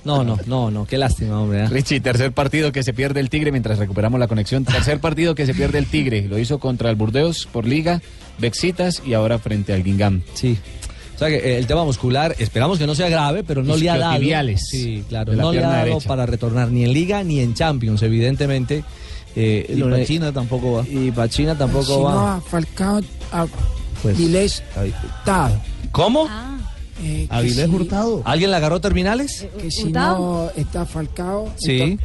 no, 0.03 0.23
no, 0.23 0.37
no, 0.47 0.71
no, 0.71 0.85
qué 0.85 0.97
lástima, 0.97 1.39
hombre. 1.41 1.63
¿eh? 1.63 1.67
Richie, 1.67 1.99
tercer 1.99 2.31
partido 2.31 2.71
que 2.71 2.81
se 2.83 2.93
pierde 2.93 3.19
el 3.19 3.29
Tigre 3.29 3.51
mientras 3.51 3.77
recuperamos 3.77 4.19
la 4.19 4.27
conexión. 4.27 4.65
Tercer 4.65 4.99
partido 4.99 5.35
que 5.35 5.45
se 5.45 5.53
pierde 5.53 5.77
el 5.77 5.85
Tigre. 5.85 6.27
Lo 6.27 6.39
hizo 6.39 6.57
contra 6.59 6.89
el 6.89 6.95
Burdeos 6.95 7.47
por 7.51 7.65
Liga, 7.67 8.01
Bexitas 8.39 9.01
y 9.05 9.13
ahora 9.13 9.37
frente 9.39 9.73
al 9.73 9.83
Guingamp. 9.83 10.23
Sí. 10.33 10.57
O 11.15 11.19
sea 11.19 11.27
que 11.27 11.35
eh, 11.35 11.57
el 11.59 11.67
tema 11.67 11.85
muscular, 11.85 12.35
esperamos 12.39 12.79
que 12.79 12.87
no 12.87 12.95
sea 12.95 13.07
grave, 13.07 13.43
pero 13.43 13.61
no 13.61 13.77
le 13.77 13.89
ha 13.89 13.97
dado. 13.99 14.13
Sí, 14.57 15.03
claro, 15.07 15.33
no 15.33 15.51
le 15.51 15.59
ha 15.59 15.61
pierna 15.61 15.69
dado 15.77 15.85
derecha. 15.85 16.07
para 16.09 16.25
retornar 16.25 16.71
ni 16.71 16.83
en 16.85 16.91
Liga 16.93 17.23
ni 17.23 17.39
en 17.39 17.53
Champions, 17.53 18.01
evidentemente. 18.01 18.83
Eh, 19.35 19.65
Y 19.69 19.75
lo- 19.75 19.89
Pachina 19.91 20.31
tampoco 20.31 20.73
va. 20.73 20.85
Y 20.89 21.11
Pachina 21.11 21.55
tampoco 21.57 21.85
si 21.85 21.91
no 21.91 22.03
va. 22.03 22.35
a 22.37 22.41
Falcao, 22.41 22.99
a 23.31 23.45
Pues. 24.01 24.17
¿Cómo? 25.91 26.27
Eh, 27.03 27.27
que 27.29 27.35
¿Avilés 27.35 27.69
si- 27.69 27.75
Hurtado? 27.75 28.21
¿Alguien 28.25 28.51
le 28.51 28.57
agarró 28.57 28.79
terminales? 28.79 29.45
Que 29.59 29.69
si 29.71 29.83
¿Hurtado? 29.85 30.17
no 30.55 30.61
está 30.61 30.85
Falcao, 30.85 31.51
Sí. 31.57 31.99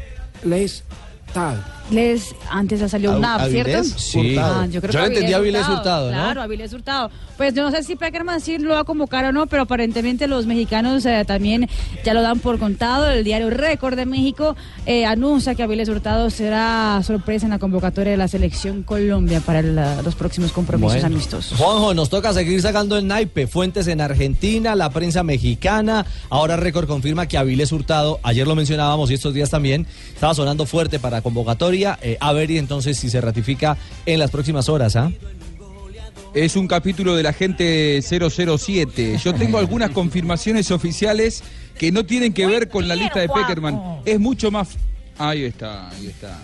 Les 0.45 0.83
Hurtado. 1.29 1.63
Les, 1.91 2.35
antes 2.51 2.81
ya 2.81 2.89
salió 2.89 3.17
una, 3.17 3.37
Avilés 3.37 3.65
¿cierto? 3.65 3.99
Sí. 3.99 4.37
Ah, 4.39 4.67
yo 4.71 4.81
creo 4.83 4.93
Yo 4.93 4.99
que 5.01 5.07
le 5.07 5.15
entendí 5.15 5.33
a 5.33 5.37
Avilés 5.39 5.67
Hurtado, 5.69 6.11
¿no? 6.11 6.17
Claro, 6.19 6.43
Avilés 6.43 6.73
Hurtado. 6.75 7.11
Pues 7.39 7.55
yo 7.55 7.63
no 7.63 7.71
sé 7.71 7.83
si 7.83 7.97
Peckerman 7.97 8.41
sí 8.43 8.59
lo 8.59 8.75
va 8.75 8.81
a 8.81 8.85
convocar 8.85 9.25
o 9.25 9.33
no, 9.33 9.47
pero 9.47 9.63
aparentemente 9.63 10.27
los 10.27 10.45
mexicanos 10.45 11.07
eh, 11.07 11.25
también 11.27 11.69
ya 12.05 12.13
lo 12.13 12.21
dan 12.21 12.41
por 12.41 12.59
contado. 12.59 13.09
El 13.09 13.25
diario 13.25 13.49
Récord 13.49 13.97
de 13.97 14.05
México 14.07 14.55
eh, 14.87 15.07
anuncia 15.07 15.55
que 15.55 15.63
Avilés 15.63 15.89
Hurtado 15.89 16.29
será 16.31 17.01
sorpresa 17.05 17.47
en 17.47 17.51
la 17.51 17.59
convocatoria 17.59 18.11
de 18.11 18.17
la 18.19 18.29
selección 18.29 18.83
Colombia 18.83 19.41
para 19.41 19.63
la- 19.63 20.03
los 20.03 20.15
próximos 20.15 20.53
compromisos 20.53 20.95
Bueno. 21.01 21.07
amistosos. 21.07 21.57
Juanjo, 21.59 21.95
nos 21.95 22.11
toca 22.11 22.33
seguir 22.35 22.61
sacando 22.61 22.99
el 22.99 23.07
naipe. 23.07 23.47
Fuentes 23.47 23.87
en 23.87 24.01
Argentina, 24.03 24.75
la 24.75 24.91
prensa 24.91 25.23
mexicana. 25.23 26.05
Ahora 26.29 26.57
Récord 26.57 26.87
confirma 26.87 27.27
que 27.29 27.39
Avilés 27.39 27.73
Hurtado, 27.73 28.19
ayer 28.25 28.47
lo 28.47 28.55
mencionábamos 28.57 29.11
y 29.11 29.15
estos 29.15 29.33
días 29.33 29.49
también, 29.49 29.87
estaba 30.13 30.35
sonando 30.35 30.67
fuerte 30.67 30.99
para 30.99 31.23
convocatoria. 31.23 31.78
Eh, 31.79 32.17
a 32.21 32.33
ver 32.33 32.51
y 32.51 32.59
entonces 32.59 32.99
si 32.99 33.09
se 33.09 33.21
ratifica 33.21 33.77
en 34.07 34.19
las 34.19 34.31
próximas 34.31 34.69
horas, 34.69 34.97
¿ah? 34.97 35.11
Es 36.35 36.57
un 36.57 36.69
capítulo 36.69 37.17
de 37.17 37.23
la 37.23 37.33
gente 37.33 38.01
007. 38.03 39.19
Yo 39.23 39.35
tengo 39.35 39.59
algunas 39.59 39.91
confirmaciones 39.91 40.71
oficiales 40.71 41.43
que 41.79 41.93
no 41.93 42.05
tienen 42.05 42.33
que 42.33 42.47
ver 42.47 42.69
con 42.69 42.89
la 42.89 42.97
lista 42.97 43.21
de 43.21 43.29
Peckerman. 43.29 44.01
Es 44.05 44.19
mucho 44.21 44.51
más... 44.51 44.77
Ahí 45.19 45.45
está, 45.45 45.89
ahí 45.91 46.07
está. 46.07 46.39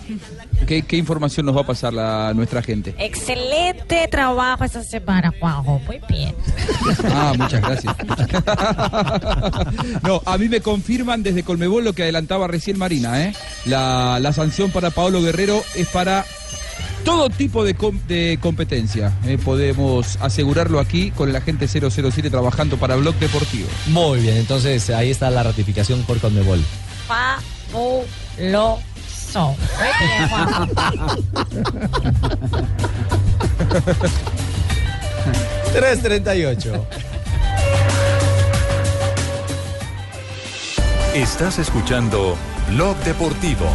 ¿Qué, 0.66 0.82
qué 0.82 0.96
información 0.96 1.46
nos 1.46 1.56
va 1.56 1.60
a 1.60 1.66
pasar 1.66 1.92
la, 1.92 2.32
nuestra 2.34 2.60
gente? 2.62 2.94
Excelente 2.98 4.08
trabajo 4.10 4.64
esta 4.64 4.82
semana, 4.82 5.32
Juanjo. 5.38 5.80
Muy 5.86 6.00
bien. 6.08 6.34
Ah, 7.12 7.32
muchas 7.38 7.60
gracias. 7.60 7.94
No, 10.02 10.20
a 10.26 10.38
mí 10.38 10.48
me 10.48 10.60
confirman 10.60 11.22
desde 11.22 11.42
Colmebol 11.42 11.84
lo 11.84 11.92
que 11.92 12.02
adelantaba 12.02 12.48
recién 12.48 12.78
Marina, 12.78 13.22
¿eh? 13.24 13.32
La, 13.66 14.18
la 14.20 14.32
sanción 14.32 14.70
para 14.70 14.90
Paolo 14.90 15.22
Guerrero 15.22 15.62
es 15.74 15.88
para 15.88 16.24
todo 17.04 17.30
tipo 17.30 17.64
de, 17.64 17.74
com- 17.74 18.00
de 18.08 18.38
competencia. 18.40 19.12
¿eh? 19.26 19.38
Podemos 19.42 20.16
asegurarlo 20.20 20.80
aquí 20.80 21.10
con 21.10 21.28
el 21.28 21.36
agente 21.36 21.68
007 21.68 22.30
trabajando 22.30 22.76
para 22.76 22.96
Blog 22.96 23.14
Deportivo. 23.16 23.68
Muy 23.88 24.20
bien, 24.20 24.36
entonces 24.36 24.90
ahí 24.90 25.10
está 25.10 25.30
la 25.30 25.42
ratificación 25.42 26.02
por 26.02 26.18
Conmebol. 26.18 26.62
Fabuloso. 27.74 29.56
Muy 29.78 29.88
bien, 29.98 30.28
Juanjo. 30.28 31.16
338. 35.72 36.86
Estás 41.14 41.58
escuchando 41.58 42.36
Blog 42.68 42.96
Deportivo. 42.98 43.66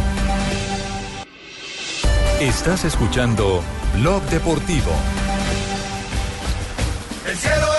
Estás 2.40 2.84
escuchando 2.84 3.62
Blog 3.96 4.22
Deportivo. 4.30 4.92
El 7.26 7.36
cielo 7.36 7.69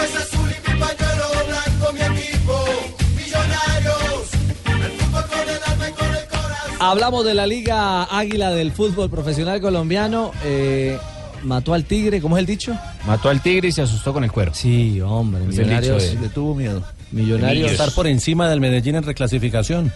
Hablamos 6.83 7.23
de 7.25 7.35
la 7.35 7.45
Liga 7.45 8.03
Águila 8.05 8.49
del 8.49 8.71
fútbol 8.71 9.07
profesional 9.09 9.61
colombiano. 9.61 10.31
eh, 10.43 10.97
mató 11.43 11.73
al 11.75 11.85
Tigre, 11.85 12.19
¿cómo 12.21 12.37
es 12.37 12.41
el 12.41 12.45
dicho? 12.47 12.75
Mató 13.05 13.29
al 13.29 13.39
Tigre 13.41 13.67
y 13.67 13.71
se 13.71 13.81
asustó 13.83 14.13
con 14.13 14.23
el 14.23 14.31
cuero. 14.31 14.51
Sí, 14.55 14.99
hombre, 15.01 15.41
Es 15.43 15.57
el 15.59 15.65
Millonarios. 15.65 16.09
dicho 16.09 16.21
Le 16.21 16.29
tuvo 16.29 16.55
miedo. 16.55 16.83
Millonarios. 17.11 17.71
Estar 17.71 17.91
por 17.91 18.07
encima 18.07 18.49
del 18.49 18.59
Medellín 18.61 18.95
en 18.95 19.03
reclasificación. 19.03 19.91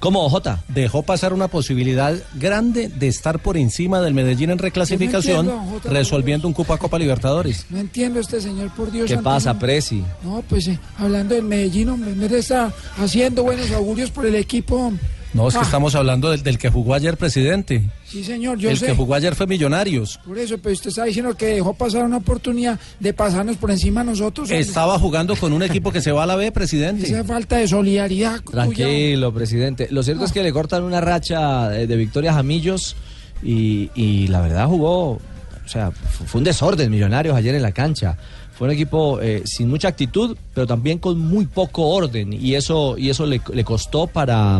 ¿Cómo, 0.00 0.28
Jota? 0.28 0.62
Dejó 0.68 1.02
pasar 1.02 1.32
una 1.32 1.46
posibilidad 1.48 2.14
grande 2.34 2.88
de 2.88 3.06
estar 3.08 3.38
por 3.40 3.56
encima 3.56 4.00
del 4.00 4.14
Medellín 4.14 4.50
en 4.50 4.58
reclasificación, 4.58 5.46
Yo 5.46 5.52
no 5.52 5.58
entiendo, 5.58 5.80
Jota, 5.82 5.90
resolviendo 5.90 6.46
un 6.48 6.54
cupo 6.54 6.72
a 6.72 6.78
Copa 6.78 6.98
Libertadores. 6.98 7.66
No 7.70 7.78
entiendo 7.78 8.18
este 8.20 8.40
señor, 8.40 8.70
por 8.74 8.90
Dios. 8.92 9.08
¿Qué 9.10 9.18
pasa. 9.18 9.58
Presi? 9.58 10.02
No, 10.24 10.42
pues 10.48 10.66
eh, 10.68 10.78
hablando 10.98 11.34
del 11.36 11.44
Medellín, 11.44 11.88
hombre, 11.90 12.10
en 12.12 12.20
vez 12.20 12.30
de 12.30 12.38
estar 12.40 12.72
haciendo 12.96 13.42
buenos 13.44 13.70
augurios 13.72 14.10
por 14.10 14.26
el 14.26 14.34
equipo. 14.36 14.76
hombre. 14.76 15.04
No, 15.34 15.46
es 15.48 15.54
que 15.54 15.60
Ah, 15.60 15.62
estamos 15.64 15.94
hablando 15.94 16.30
del, 16.30 16.42
del 16.42 16.56
que 16.58 16.70
jugó 16.70 16.94
ayer 16.94 17.16
presidente. 17.18 17.82
Sí, 18.06 18.24
señor, 18.24 18.58
yo 18.58 18.70
el 18.70 18.78
sé. 18.78 18.86
que 18.86 18.94
jugó 18.94 19.14
ayer 19.14 19.34
fue 19.34 19.46
Millonarios. 19.46 20.18
Por 20.26 20.38
eso, 20.38 20.56
pero 20.58 20.72
usted 20.72 20.88
está 20.88 21.04
diciendo 21.04 21.34
que 21.36 21.46
dejó 21.46 21.74
pasar 21.74 22.04
una 22.04 22.16
oportunidad 22.16 22.78
de 22.98 23.12
pasarnos 23.12 23.56
por 23.58 23.70
encima 23.70 24.00
a 24.00 24.04
nosotros. 24.04 24.50
Estaba 24.50 24.98
jugando 24.98 25.36
con 25.36 25.52
un 25.52 25.62
equipo 25.62 25.92
que 25.92 26.00
se 26.00 26.12
va 26.12 26.22
a 26.22 26.26
la 26.26 26.36
B, 26.36 26.44
Esa 26.46 26.52
presidente. 26.54 27.24
falta 27.24 27.56
de 27.58 27.68
solidaridad. 27.68 28.40
Tranquilo, 28.42 29.32
presidente. 29.34 29.88
Lo 29.90 30.02
cierto 30.02 30.24
es 30.24 30.32
que 30.32 30.42
le 30.42 30.52
cortan 30.52 30.82
una 30.82 31.00
racha 31.00 31.78
eh, 31.78 31.86
de 31.86 31.96
victorias 31.96 32.34
a 32.36 32.42
Millos 32.42 32.96
y, 33.42 33.90
y 33.94 34.28
la 34.28 34.40
verdad 34.40 34.66
jugó, 34.66 35.10
o 35.12 35.20
sea, 35.66 35.90
fu- 35.90 36.24
fue 36.24 36.38
un 36.38 36.44
desorden 36.44 36.90
Millonarios 36.90 37.36
ayer 37.36 37.54
en 37.54 37.62
la 37.62 37.72
cancha. 37.72 38.16
Fue 38.58 38.66
un 38.66 38.74
equipo 38.74 39.20
eh, 39.20 39.42
sin 39.44 39.68
mucha 39.68 39.86
actitud, 39.86 40.36
pero 40.52 40.66
también 40.66 40.98
con 40.98 41.16
muy 41.16 41.46
poco 41.46 41.90
orden 41.90 42.32
y 42.32 42.56
eso 42.56 42.98
y 42.98 43.08
eso 43.08 43.24
le, 43.24 43.40
le 43.54 43.62
costó 43.62 44.08
para, 44.08 44.58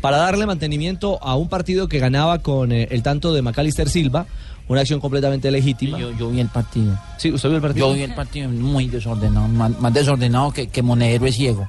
para 0.00 0.16
darle 0.16 0.46
mantenimiento 0.46 1.22
a 1.22 1.36
un 1.36 1.50
partido 1.50 1.86
que 1.86 1.98
ganaba 1.98 2.38
con 2.38 2.72
eh, 2.72 2.88
el 2.90 3.02
tanto 3.02 3.34
de 3.34 3.42
Macalister 3.42 3.90
Silva, 3.90 4.24
una 4.66 4.80
acción 4.80 4.98
completamente 4.98 5.50
legítima. 5.50 5.98
Yo, 5.98 6.16
yo 6.16 6.30
vi 6.30 6.40
el 6.40 6.48
partido. 6.48 6.98
Sí, 7.18 7.30
usted 7.32 7.50
vio 7.50 7.56
el 7.56 7.62
partido. 7.62 7.88
Yo 7.88 7.94
vi 7.94 8.02
el 8.02 8.14
partido 8.14 8.48
muy 8.48 8.88
desordenado, 8.88 9.46
más, 9.48 9.78
más 9.78 9.92
desordenado 9.92 10.50
que, 10.50 10.68
que 10.68 10.80
Monedero 10.82 11.26
es 11.26 11.34
ciego. 11.36 11.68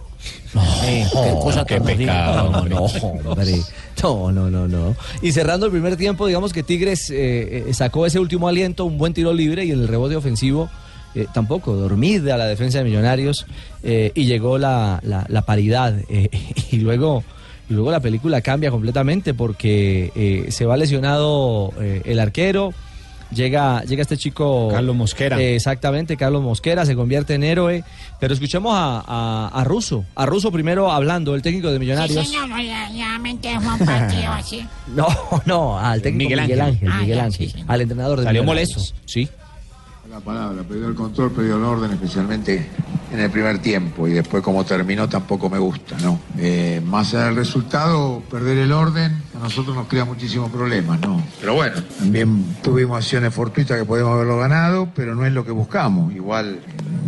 Eh, 0.86 1.06
qué 1.12 1.34
cosa 1.42 1.66
qué 1.66 1.82
pecado, 1.82 2.52
No. 2.52 2.66
No. 2.66 2.88
No, 4.02 4.32
no, 4.32 4.50
no, 4.50 4.68
no. 4.68 4.96
Y 5.22 5.34
cerrando 5.34 5.66
el 5.66 5.74
primer 5.74 5.98
tiempo, 5.98 6.26
digamos 6.26 6.54
que 6.54 6.64
Tigres 6.64 7.10
eh, 7.10 7.66
eh, 7.68 7.74
sacó 7.74 8.06
ese 8.06 8.20
último 8.20 8.48
aliento, 8.48 8.86
un 8.86 8.98
buen 8.98 9.14
tiro 9.14 9.34
libre 9.34 9.66
y 9.66 9.72
en 9.72 9.82
el 9.82 9.88
rebote 9.90 10.16
ofensivo 10.16 10.70
eh, 11.16 11.28
tampoco, 11.34 11.74
dormida 11.76 12.38
la 12.38 12.46
defensa 12.46 12.78
de 12.80 12.84
Millonarios 12.84 13.46
eh, 13.84 14.12
y 14.16 14.26
llegó 14.26 14.58
la, 14.58 15.00
la- 15.04 15.26
la 15.30 15.42
paridad. 15.44 15.96
eh, 16.10 16.30
y 16.72 16.78
luego... 16.78 17.24
Y 17.68 17.74
luego 17.74 17.90
la 17.90 18.00
película 18.00 18.42
cambia 18.42 18.70
completamente 18.70 19.34
porque 19.34 20.12
eh, 20.16 20.52
se 20.52 20.66
va 20.68 20.78
lesionado 20.78 21.74
eh, 21.82 22.04
el 22.06 22.20
arquero, 22.20 22.76
llega, 23.34 23.84
llega 23.86 24.04
este 24.04 24.18
chico... 24.18 24.68
Carlos 24.72 24.96
Mosquera. 24.96 25.42
Eh, 25.42 25.56
exactamente, 25.56 26.16
Carlos 26.16 26.44
Mosquera 26.44 26.86
se 26.86 26.96
convierte 26.96 27.34
en 27.34 27.44
héroe. 27.44 27.84
Pero 28.20 28.36
escuchemos 28.36 28.72
a, 28.76 29.04
a, 29.08 29.48
a 29.48 29.64
Russo, 29.64 30.06
a 30.14 30.28
Russo 30.28 30.52
primero 30.52 30.92
hablando, 30.92 31.34
el 31.34 31.42
técnico 31.42 31.72
de 31.72 31.80
Millonarios. 31.80 32.24
Sí, 32.28 32.34
señor, 32.34 32.50
no, 32.50 32.62
ya, 32.62 32.88
ya 32.92 33.18
me. 33.18 33.36
No, 34.96 35.08
no, 35.48 35.80
al 35.80 36.04
técnico 36.04 36.30
Miguel 36.30 36.42
Miguel 36.42 36.62
Ángel. 36.62 36.88
Ángel, 36.88 36.90
Ah, 36.92 37.02
Miguel 37.02 37.18
ya, 37.18 37.24
Ángel, 37.24 37.50
sí, 37.50 37.58
sí. 37.58 37.66
al 37.68 37.82
entrenador 37.82 38.20
de 38.20 38.26
Salió 38.26 38.44
Millonarios. 38.44 38.78
molesto. 38.78 38.96
Sí. 39.06 39.28
La 40.10 40.20
palabra, 40.20 40.64
perdió 40.64 40.88
el 40.88 40.96
control, 40.96 41.32
perdió 41.32 41.58
el 41.58 41.64
orden, 41.64 41.92
especialmente 41.92 42.70
en 43.12 43.20
el 43.20 43.30
primer 43.32 43.60
tiempo 43.60 44.08
y 44.08 44.12
después 44.12 44.44
como 44.44 44.64
terminó 44.64 45.08
tampoco 45.10 45.50
me 45.50 45.58
gusta, 45.58 45.98
¿no? 46.04 46.20
Eh, 46.38 46.82
más 46.86 47.14
allá 47.14 47.26
del 47.26 47.36
resultado, 47.38 48.22
perder 48.30 48.58
el 48.60 48.72
orden 48.72 49.24
a 49.36 49.40
nosotros 49.40 49.76
nos 49.76 49.88
crea 49.88 50.06
muchísimos 50.06 50.52
problemas, 50.52 51.00
¿no? 51.02 51.22
Pero 51.40 51.56
bueno, 51.56 51.76
también 52.00 52.56
tuvimos 52.62 52.98
acciones 52.98 53.34
fortuitas 53.34 53.78
que 53.78 53.86
podemos 53.86 54.14
haberlo 54.14 54.38
ganado, 54.38 54.90
pero 54.96 55.16
no 55.16 55.26
es 55.26 55.34
lo 55.34 55.46
que 55.46 55.52
buscamos. 55.52 56.14
Igual, 56.14 56.60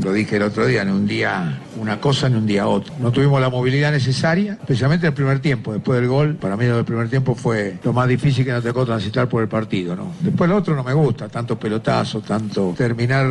lo 0.04 0.14
dije 0.14 0.38
el 0.38 0.44
otro 0.44 0.66
día, 0.66 0.82
en 0.82 0.92
un 0.92 1.08
día 1.08 1.62
una 1.80 2.00
cosa 2.02 2.28
ni 2.30 2.36
un 2.36 2.46
día 2.46 2.68
otro. 2.68 2.94
No 3.00 3.12
tuvimos 3.12 3.40
la 3.40 3.50
movilidad 3.50 3.92
necesaria, 3.92 4.54
especialmente 4.54 5.06
en 5.06 5.12
el 5.12 5.16
primer 5.16 5.40
tiempo. 5.40 5.74
Después 5.74 6.00
del 6.00 6.10
gol, 6.10 6.36
para 6.36 6.58
mí 6.58 6.66
lo 6.66 6.76
del 6.76 6.86
primer 6.86 7.10
tiempo 7.10 7.36
fue 7.36 7.78
lo 7.84 7.94
más 7.94 8.08
difícil 8.08 8.44
que 8.44 8.52
nos 8.52 8.64
tocó 8.64 8.86
transitar 8.86 9.30
por 9.30 9.42
el 9.42 9.48
partido. 9.48 9.96
¿no? 9.96 10.12
Después 10.20 10.50
lo 10.50 10.58
otro 10.58 10.76
no 10.76 10.84
me 10.84 10.94
gusta, 10.94 11.30
tanto 11.30 11.58
pelotazo, 11.58 12.22
tanto 12.22 12.74
terminar, 12.88 13.28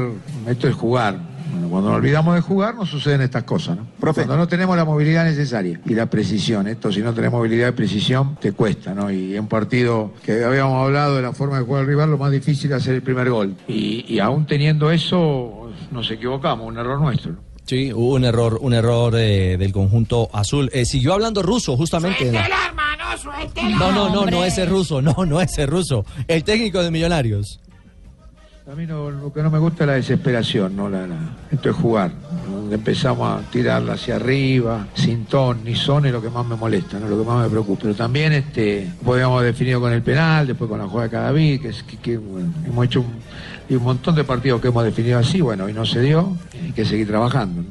esto 0.47 0.69
es 0.69 0.75
jugar. 0.75 1.19
Bueno, 1.53 1.69
cuando 1.71 1.89
nos 1.91 1.99
olvidamos 1.99 2.35
de 2.35 2.41
jugar 2.43 2.75
nos 2.75 2.91
suceden 2.91 3.23
estas 3.23 3.45
cosas, 3.45 3.79
¿no? 3.79 3.87
Cuando 3.99 4.37
no 4.37 4.47
tenemos 4.47 4.77
la 4.77 4.85
movilidad 4.85 5.25
necesaria 5.25 5.81
y 5.87 5.95
la 5.95 6.07
precisión, 6.07 6.67
esto 6.67 6.93
si 6.93 7.01
no 7.01 7.15
tenés 7.15 7.31
movilidad 7.31 7.69
y 7.69 7.73
precisión 7.73 8.37
te 8.41 8.53
cuesta, 8.53 8.95
¿no? 8.95 9.11
Y 9.11 9.35
en 9.35 9.41
un 9.41 9.49
partido 9.49 10.13
que 10.23 10.45
habíamos 10.45 10.85
hablado 10.85 11.17
de 11.17 11.23
la 11.23 11.33
forma 11.33 11.59
de 11.59 11.65
jugar 11.65 11.83
al 11.83 11.87
rival, 11.87 12.11
lo 12.11 12.19
más 12.19 12.31
difícil 12.31 12.71
es 12.73 12.79
hacer 12.79 12.97
el 12.97 13.03
primer 13.03 13.31
gol. 13.31 13.55
Y, 13.69 14.05
y 14.07 14.19
aún 14.19 14.47
teniendo 14.47 14.91
eso, 14.91 15.71
nos 15.91 16.11
equivocamos, 16.11 16.67
un 16.67 16.77
error 16.77 17.01
nuestro. 17.01 17.33
¿no? 17.33 17.39
Sí, 17.67 17.93
hubo 17.93 18.15
un 18.15 18.25
error, 18.25 18.59
un 18.61 18.75
error 18.75 19.15
eh, 19.17 19.57
del 19.59 19.73
conjunto 19.73 20.29
azul. 20.33 20.71
Eh, 20.73 20.85
siguió 20.85 21.15
hablando 21.15 21.43
ruso, 21.43 21.77
justamente. 21.77 22.29
hermano, 22.29 23.19
suéltelo. 23.21 23.77
No, 23.77 23.91
no, 23.93 24.09
no, 24.09 24.27
no 24.27 24.45
ese 24.45 24.67
ruso, 24.67 25.03
no, 25.03 25.27
no 25.27 25.41
ese 25.41 25.67
ruso. 25.67 26.05
El 26.29 26.45
técnico 26.45 26.81
de 26.81 26.93
Millonarios. 26.93 27.61
A 28.71 28.75
mí 28.75 28.85
lo 28.85 29.33
que 29.33 29.43
no 29.45 29.51
me 29.51 29.61
gusta 29.61 29.85
es 29.85 29.89
la 29.89 29.93
desesperación, 29.95 30.75
¿no? 30.75 30.89
La, 30.89 31.07
la- 31.07 31.37
esto 31.53 31.71
es 31.71 31.77
jugar. 31.77 32.11
Empezamos 32.71 33.31
a 33.31 33.49
tirarla 33.49 33.93
hacia 33.93 34.17
arriba, 34.17 34.89
sin 34.95 35.25
ton 35.27 35.63
ni 35.65 35.77
son, 35.77 36.05
es 36.07 36.13
lo 36.13 36.21
que 36.21 36.31
más 36.31 36.45
me 36.45 36.57
molesta, 36.57 36.99
¿no? 36.99 37.09
lo 37.09 37.17
que 37.17 37.25
más 37.25 37.45
me 37.45 37.49
preocupa. 37.49 37.83
Pero 37.83 37.95
también 37.95 38.33
este, 38.33 38.91
podíamos 39.05 39.45
definido 39.45 39.81
con 39.81 39.93
el 39.93 40.03
penal, 40.03 40.49
después 40.49 40.69
con 40.69 40.81
la 40.81 40.87
jugada 40.89 41.05
de 41.07 41.11
Cadavid, 41.13 41.61
que, 41.61 41.71
que- 42.03 42.15
hemos 42.15 42.85
hecho 42.85 43.03
un, 43.03 43.77
un 43.77 43.83
montón 43.85 44.17
de 44.17 44.25
partidos 44.25 44.61
que 44.61 44.67
hemos 44.69 44.83
definido 44.83 45.21
así, 45.21 45.41
bueno, 45.41 45.69
y 45.69 45.73
no 45.73 45.87
se 45.87 46.01
dio, 46.01 46.37
hay 46.65 46.73
que 46.73 46.85
seguir 46.85 47.07
trabajando. 47.07 47.63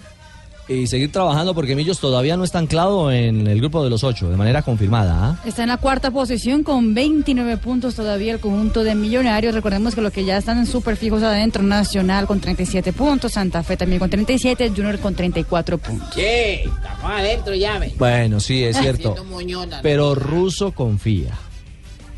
Y 0.68 0.88
seguir 0.88 1.12
trabajando 1.12 1.54
porque 1.54 1.76
Millos 1.76 2.00
todavía 2.00 2.36
no 2.38 2.44
está 2.44 2.58
anclado 2.58 3.12
en 3.12 3.46
el 3.46 3.60
grupo 3.60 3.84
de 3.84 3.92
los 3.92 4.04
ocho, 4.04 4.32
de 4.32 4.36
manera 4.36 4.64
confirmada. 4.64 5.14
¿ah? 5.24 5.40
Está 5.46 5.62
en 5.62 5.70
la 5.70 5.78
cuarta 5.78 6.10
posición 6.10 6.64
con 6.64 6.96
29 6.96 7.58
puntos 7.58 7.94
todavía 7.94 8.34
el 8.34 8.40
conjunto 8.40 8.84
de 8.84 8.96
Millonarios. 8.96 9.54
Recordemos 9.54 9.94
que 9.94 10.02
los 10.02 10.12
que 10.12 10.26
ya 10.26 10.38
están 10.38 10.66
súper 10.66 10.98
fijos 10.98 11.22
adentro, 11.22 11.62
Nacional 11.62 12.26
con 12.26 12.40
37 12.40 12.94
puntos, 12.94 13.34
Santa 13.34 13.62
Fe 13.62 13.78
también 13.78 14.00
con 14.00 14.10
37, 14.10 14.72
Junior 14.76 14.98
con 14.98 15.14
34 15.14 15.78
puntos. 15.78 16.10
Che, 16.16 16.64
estamos 16.64 17.12
adentro 17.12 17.54
ya. 17.54 17.80
Bueno, 18.00 18.40
sí, 18.40 18.64
es 18.64 18.76
cierto. 18.78 19.12
Haciendo 19.12 19.32
moñona, 19.32 19.76
¿no? 19.78 19.84
Pero 19.84 20.16
Ruso 20.16 20.72
confía. 20.72 21.30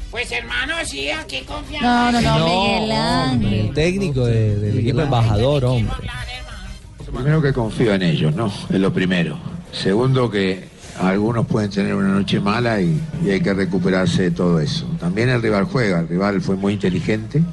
Pues 0.09 0.31
hermano, 0.31 0.73
sí, 0.85 1.09
aquí 1.09 1.41
confiamos. 1.41 1.81
No, 1.81 2.11
no, 2.13 2.21
no, 2.21 2.45
Miguel 2.47 2.91
Ángel. 2.93 3.53
El 3.53 3.73
técnico 3.73 4.25
de- 4.25 4.55
del 4.55 4.79
equipo 4.79 5.01
embajador, 5.01 5.65
hombre. 5.65 5.93
Primero 7.11 7.41
que 7.41 7.53
confío 7.53 7.93
en 7.93 8.03
ellos, 8.03 8.35
¿no? 8.35 8.47
Es 8.47 8.79
lo 8.79 8.91
primero. 8.91 9.37
Segundo 9.71 10.29
que 10.29 10.67
algunos 10.99 11.45
pueden 11.45 11.69
tener 11.69 11.93
una 11.93 12.09
noche 12.09 12.39
mala 12.39 12.81
y, 12.81 13.01
hay 13.23 13.41
que 13.41 13.53
recuperarse 13.53 14.23
de 14.23 14.31
todo 14.31 14.59
eso. 14.59 14.87
También 14.99 15.29
el 15.29 15.41
rival 15.41 15.65
juega, 15.65 15.99
el 15.99 16.07
rival 16.07 16.41
fue 16.41 16.55
muy 16.55 16.73
inteligente, 16.73 17.39
¿eh? 17.39 17.43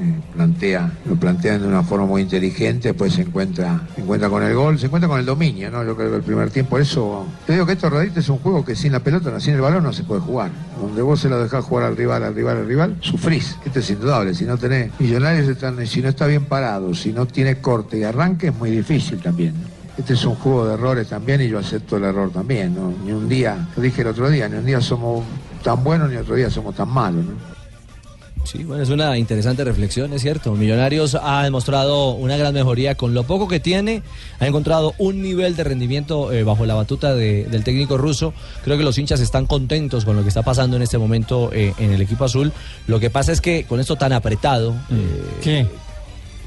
Eh, 0.00 0.20
plantea, 0.34 0.92
lo 1.04 1.16
plantean 1.16 1.62
de 1.62 1.68
una 1.68 1.82
forma 1.82 2.06
muy 2.06 2.22
inteligente, 2.22 2.88
después 2.88 3.14
se 3.14 3.22
encuentra, 3.22 3.86
se 3.94 4.00
encuentra 4.00 4.28
con 4.28 4.42
el 4.42 4.54
gol, 4.54 4.78
se 4.78 4.86
encuentra 4.86 5.08
con 5.08 5.18
el 5.18 5.26
dominio, 5.26 5.70
¿no? 5.70 5.84
Yo 5.84 5.96
creo 5.96 6.10
que 6.10 6.16
el 6.16 6.22
primer 6.22 6.50
tiempo, 6.50 6.78
eso 6.78 7.26
te 7.46 7.54
digo 7.54 7.66
que 7.66 7.72
esto 7.72 7.90
realmente 7.90 8.20
es 8.20 8.28
un 8.28 8.38
juego 8.38 8.64
que 8.64 8.76
sin 8.76 8.92
la 8.92 9.00
pelota, 9.00 9.30
no, 9.30 9.40
sin 9.40 9.54
el 9.54 9.60
balón 9.60 9.82
no 9.82 9.92
se 9.92 10.04
puede 10.04 10.20
jugar. 10.20 10.50
Donde 10.80 11.02
vos 11.02 11.20
se 11.20 11.28
lo 11.28 11.42
dejás 11.42 11.64
jugar 11.64 11.86
al 11.86 11.96
rival, 11.96 12.22
al 12.24 12.34
rival, 12.34 12.58
al 12.58 12.66
rival, 12.66 12.96
sufrís. 13.00 13.56
Esto 13.64 13.80
es 13.80 13.90
indudable, 13.90 14.34
si 14.34 14.44
no 14.44 14.56
tenés 14.56 14.90
millonarios, 14.98 15.56
si 15.88 16.00
no 16.00 16.08
está 16.08 16.26
bien 16.26 16.44
parado, 16.44 16.94
si 16.94 17.12
no 17.12 17.26
tiene 17.26 17.60
corte 17.60 17.98
y 17.98 18.04
arranque, 18.04 18.48
es 18.48 18.54
muy 18.54 18.70
difícil 18.70 19.20
también. 19.20 19.73
Este 19.96 20.14
es 20.14 20.24
un 20.24 20.34
juego 20.34 20.66
de 20.66 20.74
errores 20.74 21.08
también 21.08 21.40
y 21.40 21.48
yo 21.48 21.58
acepto 21.58 21.96
el 21.96 22.04
error 22.04 22.30
también, 22.32 22.74
¿no? 22.74 22.92
Ni 23.04 23.12
un 23.12 23.28
día, 23.28 23.68
lo 23.76 23.82
dije 23.82 24.02
el 24.02 24.08
otro 24.08 24.28
día, 24.28 24.48
ni 24.48 24.56
un 24.56 24.66
día 24.66 24.80
somos 24.80 25.24
tan 25.62 25.82
buenos 25.84 26.10
ni 26.10 26.16
otro 26.16 26.34
día 26.34 26.50
somos 26.50 26.74
tan 26.74 26.88
malos, 26.88 27.24
¿no? 27.24 27.54
Sí, 28.44 28.62
bueno, 28.62 28.82
es 28.82 28.90
una 28.90 29.16
interesante 29.16 29.64
reflexión, 29.64 30.12
es 30.12 30.20
cierto. 30.20 30.52
Millonarios 30.52 31.16
ha 31.22 31.42
demostrado 31.44 32.10
una 32.10 32.36
gran 32.36 32.52
mejoría 32.52 32.94
con 32.94 33.14
lo 33.14 33.22
poco 33.22 33.48
que 33.48 33.58
tiene, 33.58 34.02
ha 34.38 34.46
encontrado 34.46 34.92
un 34.98 35.22
nivel 35.22 35.56
de 35.56 35.64
rendimiento 35.64 36.30
eh, 36.30 36.44
bajo 36.44 36.66
la 36.66 36.74
batuta 36.74 37.14
de- 37.14 37.44
del 37.44 37.64
técnico 37.64 37.96
ruso. 37.96 38.34
Creo 38.62 38.76
que 38.76 38.82
los 38.84 38.98
hinchas 38.98 39.20
están 39.20 39.46
contentos 39.46 40.04
con 40.04 40.14
lo 40.16 40.22
que 40.22 40.28
está 40.28 40.42
pasando 40.42 40.76
en 40.76 40.82
este 40.82 40.98
momento 40.98 41.50
eh, 41.54 41.72
en 41.78 41.92
el 41.92 42.02
equipo 42.02 42.24
azul. 42.24 42.52
Lo 42.86 43.00
que 43.00 43.08
pasa 43.08 43.32
es 43.32 43.40
que 43.40 43.64
con 43.64 43.80
esto 43.80 43.96
tan 43.96 44.12
apretado, 44.12 44.74
eh, 44.90 45.22
¿Qué? 45.42 45.66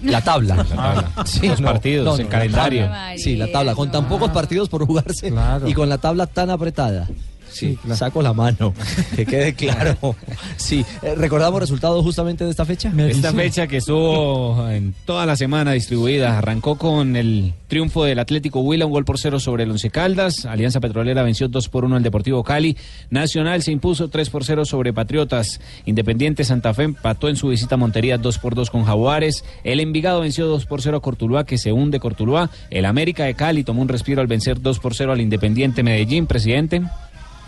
La 0.04 0.22
tabla. 0.22 0.56
La 0.58 0.64
tabla. 0.66 1.12
Los 1.44 1.62
partidos, 1.62 2.20
el 2.20 2.26
la 2.26 2.32
calendario. 2.32 2.84
tabla. 2.84 3.18
Sí, 3.18 3.36
la 3.36 3.52
tabla. 3.52 3.76
Con 3.76 3.92
tan 3.92 4.08
pocos 4.08 4.32
partidos 4.32 4.70
por 4.70 4.86
jugarse 4.86 5.34
y 5.66 5.74
con 5.74 5.90
la 5.90 5.98
tabla 5.98 6.28
tan 6.28 6.50
apretada. 6.50 7.08
Sí, 7.50 7.78
saco 7.96 8.22
la 8.22 8.34
mano, 8.34 8.74
que 9.16 9.26
quede 9.26 9.54
claro. 9.54 10.16
Sí, 10.58 10.86
eh, 11.02 11.16
¿recordamos 11.16 11.60
resultados 11.60 12.04
justamente 12.04 12.44
de 12.44 12.52
esta 12.52 12.66
fecha? 12.66 12.92
Esta 12.98 13.34
fecha 13.34 13.68
que 13.68 13.78
estuvo 13.78 14.68
en 14.70 14.94
toda 15.06 15.26
la 15.26 15.36
semana 15.36 15.72
distribuida 15.72 16.38
arrancó 16.38 16.78
con 16.78 17.16
el 17.16 17.54
triunfo 17.68 18.04
del 18.04 18.20
Atlético 18.20 18.62
Huila, 18.62 18.86
un 18.86 18.92
gol 18.92 19.06
por 19.06 19.20
cero 19.20 19.40
sobre 19.40 19.64
el 19.64 19.72
Once 19.72 19.90
Caldas. 19.90 20.46
Alianza 20.46 20.80
Petrolera 20.80 21.24
venció 21.24 21.48
2 21.48 21.70
por 21.70 21.86
1 21.86 21.98
al 21.98 22.04
Deportivo 22.04 22.44
Cali. 22.44 22.78
Nacional 23.10 23.62
se 23.64 23.72
impuso 23.72 24.10
3 24.10 24.30
por 24.30 24.44
0 24.44 24.66
sobre 24.66 24.94
Patriotas. 24.94 25.60
Independiente 25.86 26.44
Santa 26.44 26.74
Fe 26.74 26.84
empató 26.84 27.30
en 27.30 27.36
su 27.36 27.50
visita 27.50 27.76
a 27.76 27.78
Montería 27.78 28.18
2 28.18 28.40
por 28.40 28.56
2 28.56 28.70
con 28.70 28.84
Jaguares. 28.84 29.44
El 29.64 29.80
Envigado 29.80 30.22
venció 30.22 30.48
2 30.48 30.66
por 30.66 30.82
0 30.82 30.98
a 30.98 31.02
Cortuluá, 31.02 31.46
que 31.46 31.58
se 31.58 31.72
hunde 31.72 32.00
Cortuluá. 32.00 32.50
El 32.70 32.86
América 32.86 33.26
de 33.26 33.34
Cali 33.34 33.64
tomó 33.64 33.82
un 33.82 33.90
respiro 33.90 34.22
al 34.22 34.28
vencer 34.28 34.62
2 34.62 34.80
por 34.80 34.96
0 34.96 35.12
al 35.14 35.22
Independiente 35.22 35.84
Medellín, 35.84 36.28
presidente. 36.28 36.82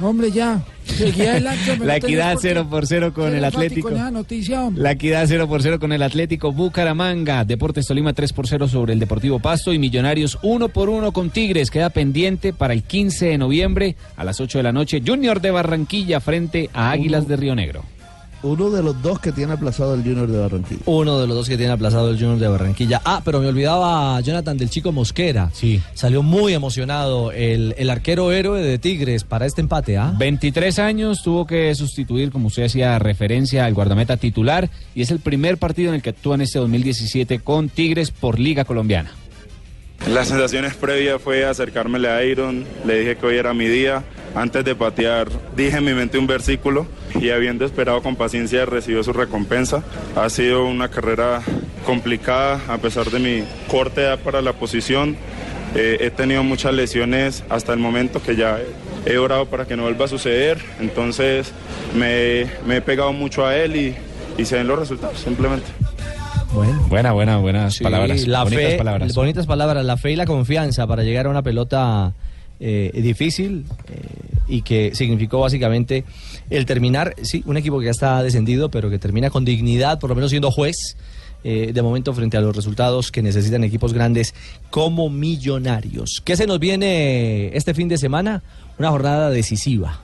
Hombre, 0.02 0.32
ya. 0.32 0.62
Seguí 0.86 1.24
adelante, 1.24 1.78
La 1.84 1.98
equidad 1.98 2.34
por 2.34 2.42
qué 2.42 2.48
0 2.50 2.68
por 2.70 2.88
0 2.88 3.14
con 3.14 3.36
el 3.36 3.44
Atlético. 3.44 3.92
noticia. 4.12 4.70
La 4.76 4.92
equidad 4.92 5.26
0 5.28 5.48
por 5.48 5.62
0 5.62 5.80
con 5.80 5.92
el 5.92 6.02
Atlético 6.02 6.52
Bucaramanga. 6.52 7.44
Deportes 7.44 7.86
Tolima 7.86 8.14
3 8.14 8.34
por 8.34 8.48
0 8.48 8.68
sobre 8.68 8.94
el 8.94 9.00
Deportivo 9.00 9.40
Pasto. 9.40 9.74
Y 9.74 9.80
Millonarios 9.80 10.40
1 10.42 10.70
por 10.70 10.90
1 10.90 11.12
con 11.12 11.30
Tigres. 11.30 11.70
Queda 11.70 11.90
pendiente 11.90 12.54
para 12.54 12.74
el 12.74 12.84
15 12.84 13.28
de 13.28 13.38
noviembre 13.38 13.96
a 14.16 14.24
las 14.24 14.40
8 14.40 14.60
de 14.60 14.64
la 14.64 14.72
noche. 14.72 15.02
Junior 15.06 15.42
de 15.42 15.52
Barranquilla 15.52 16.20
frente 16.20 16.70
a 16.74 16.92
Águilas 16.92 17.28
de 17.28 17.36
Río 17.36 17.56
Negro. 17.56 17.84
Uno 18.42 18.70
de 18.70 18.82
los 18.82 19.02
dos 19.02 19.20
que 19.20 19.32
tiene 19.32 19.54
aplazado 19.54 19.94
el 19.94 20.02
Junior 20.02 20.28
de 20.28 20.40
Barranquilla. 20.40 20.82
Uno 20.86 21.20
de 21.20 21.28
los 21.28 21.36
dos 21.36 21.50
que 21.50 21.58
tiene 21.58 21.74
aplazado 21.74 22.10
el 22.10 22.18
Junior 22.18 22.40
de 22.40 22.48
Barranquilla. 22.48 23.02
Ah, 23.04 23.22
pero 23.24 23.40
me 23.40 23.48
olvidaba 23.48 24.20
Jonathan 24.22 24.58
del 24.58 24.70
Chico 24.70 24.92
Mosquera. 24.92 25.50
Sí. 25.54 25.82
Salió 25.94 26.24
muy 26.24 26.54
emocionado 26.54 27.32
el, 27.32 27.76
el 27.78 27.90
arquero 27.90 28.32
héroe 28.32 28.62
de 28.62 28.78
Tigres 28.80 29.24
para 29.24 29.46
este 29.46 29.62
empate, 29.62 29.98
¿ah? 29.98 30.14
23 30.18 30.80
años 30.80 31.22
tuvo 31.24 31.46
que 31.46 31.74
sustituir, 31.76 32.32
como 32.32 32.48
usted 32.48 32.66
hacía 32.66 32.98
referencia, 33.00 33.66
al 33.66 33.74
guardameta 33.74 34.18
titular. 34.18 34.70
Y 34.96 35.02
es 35.02 35.12
el 35.12 35.20
primer 35.20 35.58
partido 35.58 35.90
en 35.90 35.96
el 35.96 36.02
que 36.02 36.12
actúa 36.12 36.36
en 36.36 36.42
este 36.42 36.60
2017 36.60 37.40
con 37.40 37.70
Tigres 37.70 38.12
por 38.12 38.40
Liga 38.40 38.66
Colombiana. 38.66 39.12
Las 40.08 40.30
sensaciones 40.30 40.76
previas 40.76 41.22
fue 41.22 41.46
acercármele 41.46 42.10
a 42.10 42.24
Iron, 42.24 42.66
le 42.86 43.00
dije 43.00 43.16
que 43.18 43.26
hoy 43.26 43.38
era 43.38 43.54
mi 43.54 43.68
día. 43.68 44.04
Antes 44.36 44.64
de 44.64 44.76
patear 44.76 45.28
dije 45.56 45.78
en 45.78 45.86
mi 45.86 45.94
mente 45.94 46.18
un 46.18 46.28
versículo 46.28 46.88
y 47.20 47.30
habiendo 47.32 47.66
esperado 47.66 48.02
con 48.02 48.16
paciencia 48.16 48.66
recibió 48.66 49.04
su 49.04 49.14
recompensa. 49.14 49.84
Ha 50.16 50.30
sido 50.30 50.66
una 50.66 50.90
carrera 50.90 51.42
complicada 51.86 52.62
a 52.68 52.78
pesar 52.78 53.10
de 53.10 53.20
mi 53.20 53.44
corta 53.68 54.02
edad 54.02 54.20
para 54.20 54.42
la 54.42 54.54
posición. 54.54 55.18
Eh, 55.76 55.98
he 56.02 56.10
tenido 56.10 56.44
muchas 56.44 56.74
lesiones 56.74 57.44
hasta 57.50 57.74
el 57.74 57.80
momento 57.80 58.22
que 58.22 58.36
ya 58.36 58.60
he 59.06 59.18
orado 59.18 59.46
para 59.48 59.66
que 59.66 59.76
no 59.76 59.84
vuelva 59.84 60.06
a 60.06 60.08
suceder. 60.08 60.60
Entonces 60.80 61.52
me, 61.96 62.46
me 62.66 62.78
he 62.78 62.82
pegado 62.82 63.14
mucho 63.14 63.46
a 63.46 63.56
él 63.56 63.76
y, 63.76 63.96
y 64.38 64.46
se 64.46 64.56
ven 64.58 64.68
los 64.68 64.80
resultados 64.80 65.20
simplemente. 65.20 65.68
Bueno. 66.60 66.86
Buena, 66.90 67.12
buena, 67.14 67.38
buenas 67.38 67.76
Sí, 67.76 67.84
palabras. 67.84 68.28
La 68.28 68.44
bonitas 68.44 68.72
fe, 68.72 68.78
palabras. 68.78 69.16
Bonitas 69.16 69.46
palabras, 69.46 69.86
la 69.86 69.96
fe 69.98 70.12
y 70.12 70.16
la 70.18 70.26
confianza 70.26 70.86
para 70.88 71.04
llegar 71.04 71.26
a 71.28 71.30
una 71.30 71.42
pelota 71.42 72.14
eh, 72.60 72.92
difícil 73.02 73.66
eh, 73.88 73.96
y 74.50 74.62
que 74.64 74.92
significó 74.94 75.40
básicamente 75.40 76.04
el 76.50 76.66
terminar, 76.66 77.16
sí, 77.22 77.44
un 77.46 77.56
equipo 77.56 77.80
que 77.80 77.86
ya 77.86 77.92
está 77.92 78.22
descendido, 78.24 78.70
pero 78.70 78.90
que 78.90 79.00
termina 79.00 79.30
con 79.30 79.46
dignidad, 79.46 80.00
por 80.00 80.10
lo 80.10 80.16
menos 80.16 80.32
siendo 80.32 80.52
juez. 80.52 80.98
eh, 81.46 81.72
de 81.74 81.82
momento 81.82 82.14
frente 82.14 82.36
a 82.36 82.42
los 82.42 82.54
resultados 82.54 83.12
que 83.14 83.22
necesitan 83.22 83.64
equipos 83.64 83.94
grandes 83.94 84.36
como 84.70 85.10
millonarios. 85.10 86.22
¿Qué 86.26 86.36
se 86.36 86.46
nos 86.46 86.60
viene 86.60 87.56
este 87.56 87.74
fin 87.74 87.88
de 87.88 87.98
semana? 87.98 88.44
Una 88.78 88.90
jornada 88.90 89.30
decisiva 89.30 90.02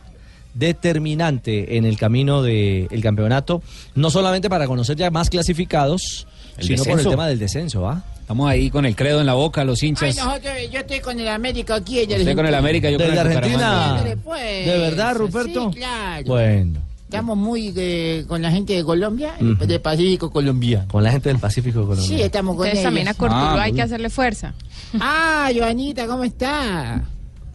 determinante 0.53 1.75
en 1.77 1.83
el 1.85 1.97
camino 1.97 2.41
del 2.41 3.01
campeonato, 3.01 3.61
no 3.95 4.09
solamente 4.09 4.49
para 4.49 4.67
conocer 4.67 4.95
ya 4.95 5.11
más 5.11 5.29
clasificados, 5.29 6.27
El 6.57 6.63
sino 6.65 6.77
por 6.83 6.87
el 6.91 6.95
descenso. 6.97 7.09
tema 7.09 7.27
del 7.27 7.39
descenso, 7.39 7.87
¿ah? 7.89 8.03
Estamos 8.21 8.49
ahí 8.49 8.69
con 8.71 8.85
el 8.85 8.95
credo 8.95 9.19
en 9.19 9.27
la 9.27 9.33
boca, 9.35 9.63
los 9.63 9.81
Ay, 9.83 9.89
hinchas. 9.89 10.15
nosotros, 10.17 10.53
yo 10.71 10.79
estoy 10.79 10.99
con 10.99 11.19
el 11.19 11.27
América 11.27 11.75
aquí. 11.75 11.99
ella 11.99 12.17
Usted 12.17 12.35
con 12.35 12.45
el 12.47 12.55
América, 12.55 12.89
yo 12.89 12.97
con 12.97 13.07
¿Desde 13.07 13.21
el 13.21 13.27
Argentina? 13.27 14.03
Pues. 14.23 14.65
¿De 14.65 14.77
verdad, 14.79 15.15
Ruperto? 15.15 15.71
Sí, 15.71 15.77
claro. 15.79 16.23
Bueno. 16.25 16.79
Estamos 17.03 17.37
muy 17.37 17.69
de- 17.71 18.25
con 18.27 18.41
la 18.41 18.49
gente 18.49 18.73
de 18.73 18.83
Colombia, 18.83 19.35
Ujú. 19.39 19.65
de 19.67 19.79
Pacífico 19.79 20.31
Colombia. 20.31 20.85
Con 20.89 21.03
la 21.03 21.11
gente 21.11 21.29
del 21.29 21.37
Pacífico 21.37 21.81
colombiano. 21.85 22.07
Sí, 22.17 22.19
estamos 22.21 22.55
con 22.55 22.65
Entonces 22.65 22.83
también 22.83 23.07
a. 23.07 23.13
Cortuluá 23.13 23.53
Ah, 23.53 23.61
hay 23.63 23.73
que 23.73 23.81
hacerle 23.83 24.09
fuerza. 24.09 24.53
Ah, 24.99 25.49
Joanita, 25.55 26.07
¿cómo 26.07 26.23
está? 26.23 27.03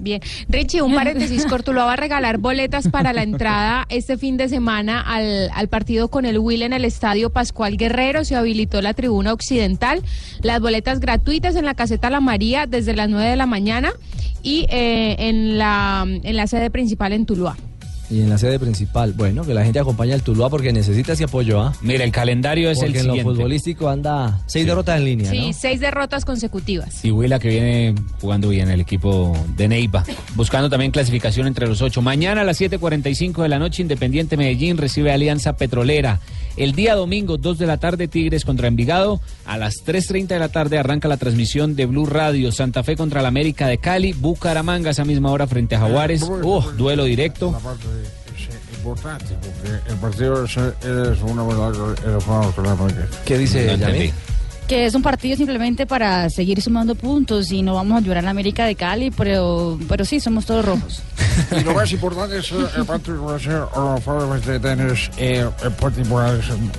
Bien. 0.00 0.20
Richie, 0.48 0.82
un 0.82 0.94
paréntesis, 0.94 1.44
Cortuluá 1.48 1.84
va 1.84 1.92
a 1.92 1.96
regalar 1.96 2.38
boletas 2.38 2.88
para 2.88 3.12
la 3.12 3.22
entrada 3.22 3.86
este 3.90 4.16
fin 4.16 4.36
de 4.36 4.48
semana 4.48 5.00
al, 5.00 5.50
al 5.54 5.68
partido 5.68 6.08
con 6.08 6.24
el 6.24 6.38
Will 6.38 6.62
en 6.62 6.72
el 6.72 6.84
Estadio 6.84 7.30
Pascual 7.30 7.76
Guerrero. 7.76 8.24
Se 8.24 8.34
habilitó 8.34 8.80
la 8.80 8.94
tribuna 8.94 9.32
occidental. 9.32 10.02
Las 10.42 10.60
boletas 10.60 11.00
gratuitas 11.00 11.54
en 11.56 11.66
la 11.66 11.74
caseta 11.74 12.10
La 12.10 12.20
María 12.20 12.66
desde 12.66 12.96
las 12.96 13.08
9 13.08 13.28
de 13.28 13.36
la 13.36 13.46
mañana 13.46 13.92
y 14.42 14.66
eh, 14.70 15.16
en, 15.18 15.58
la, 15.58 16.06
en 16.06 16.36
la 16.36 16.46
sede 16.46 16.70
principal 16.70 17.12
en 17.12 17.26
Tuluá. 17.26 17.56
Y 18.10 18.22
en 18.22 18.28
la 18.28 18.38
sede 18.38 18.58
principal, 18.58 19.12
bueno, 19.12 19.44
que 19.44 19.54
la 19.54 19.62
gente 19.62 19.78
acompañe 19.78 20.12
al 20.12 20.22
Tuluá 20.22 20.50
porque 20.50 20.72
necesita 20.72 21.12
ese 21.12 21.24
apoyo, 21.24 21.60
¿ah? 21.60 21.72
Mira, 21.80 22.02
el 22.02 22.10
calendario 22.10 22.68
es 22.70 22.78
Porque 22.80 22.98
el 22.98 23.06
en 23.10 23.16
lo 23.16 23.22
futbolístico 23.22 23.88
anda 23.88 24.40
seis 24.46 24.66
derrotas 24.66 24.98
en 24.98 25.04
línea, 25.04 25.30
Sí, 25.30 25.46
¿no? 25.48 25.52
seis 25.52 25.78
derrotas 25.78 26.24
consecutivas. 26.24 27.04
Y 27.04 27.12
Huila 27.12 27.38
que 27.38 27.48
viene 27.48 27.94
jugando 28.20 28.48
bien 28.48 28.68
el 28.68 28.80
equipo 28.80 29.32
de 29.56 29.68
Neiva, 29.68 30.04
buscando 30.34 30.68
también 30.68 30.90
clasificación 30.90 31.46
entre 31.46 31.68
los 31.68 31.82
ocho. 31.82 32.02
Mañana 32.02 32.40
a 32.40 32.44
las 32.44 32.60
7.45 32.60 33.42
de 33.42 33.48
la 33.48 33.58
noche, 33.60 33.82
Independiente 33.82 34.36
Medellín 34.36 34.76
recibe 34.76 35.12
a 35.12 35.14
Alianza 35.14 35.52
Petrolera. 35.54 36.18
El 36.56 36.72
día 36.72 36.94
domingo, 36.94 37.36
2 37.36 37.58
de 37.58 37.66
la 37.66 37.78
tarde, 37.78 38.08
Tigres 38.08 38.44
contra 38.44 38.68
Envigado. 38.68 39.20
A 39.46 39.56
las 39.56 39.84
3.30 39.84 40.26
de 40.28 40.38
la 40.38 40.48
tarde 40.48 40.78
arranca 40.78 41.08
la 41.08 41.16
transmisión 41.16 41.76
de 41.76 41.86
Blue 41.86 42.06
Radio. 42.06 42.52
Santa 42.52 42.82
Fe 42.82 42.96
contra 42.96 43.22
la 43.22 43.28
América 43.28 43.66
de 43.66 43.78
Cali. 43.78 44.12
Bucaramanga 44.12 44.88
a 44.88 44.92
esa 44.92 45.04
misma 45.04 45.30
hora 45.30 45.46
frente 45.46 45.76
a 45.76 45.80
Jaguares. 45.80 46.22
Uh, 46.22 46.62
duelo 46.76 47.04
directo. 47.04 47.56
importante, 48.76 49.34
porque 49.40 49.92
el 49.92 49.96
partido 49.98 50.44
es, 50.44 50.56
es 50.56 51.22
una 51.22 51.42
verdad 51.44 51.72
el 52.06 52.20
juego 52.20 52.52
con 52.52 52.64
la 52.64 52.72
América. 52.72 53.08
¿Qué 53.24 53.38
dice. 53.38 53.78
Que 54.66 54.86
es 54.86 54.94
un 54.94 55.02
partido 55.02 55.36
simplemente 55.36 55.84
para 55.84 56.30
seguir 56.30 56.62
sumando 56.62 56.94
puntos 56.94 57.50
y 57.50 57.60
no 57.60 57.74
vamos 57.74 57.98
a 57.98 58.06
llorar 58.06 58.24
a 58.26 58.30
América 58.30 58.66
de 58.66 58.76
Cali, 58.76 59.10
pero, 59.10 59.76
pero 59.88 60.04
sí, 60.04 60.20
somos 60.20 60.46
todos 60.46 60.64
rojos. 60.64 61.02
Y 61.60 61.64
lo 61.64 61.74
más 61.74 61.90
importante 61.92 62.38
es 62.38 62.52
eh, 62.52 62.56
el 62.76 62.84
partido 62.84 63.20
que 63.20 63.32
va 63.32 63.36
a 63.36 63.38
ser 63.38 63.62
los 63.74 64.00
problemas 64.00 64.46
de 64.46 64.60
tener 64.60 64.98
eh, 65.18 65.48
el 65.62 65.72
partido 65.72 66.08
por 66.08 66.24
es 66.34 66.48
un 66.50 66.70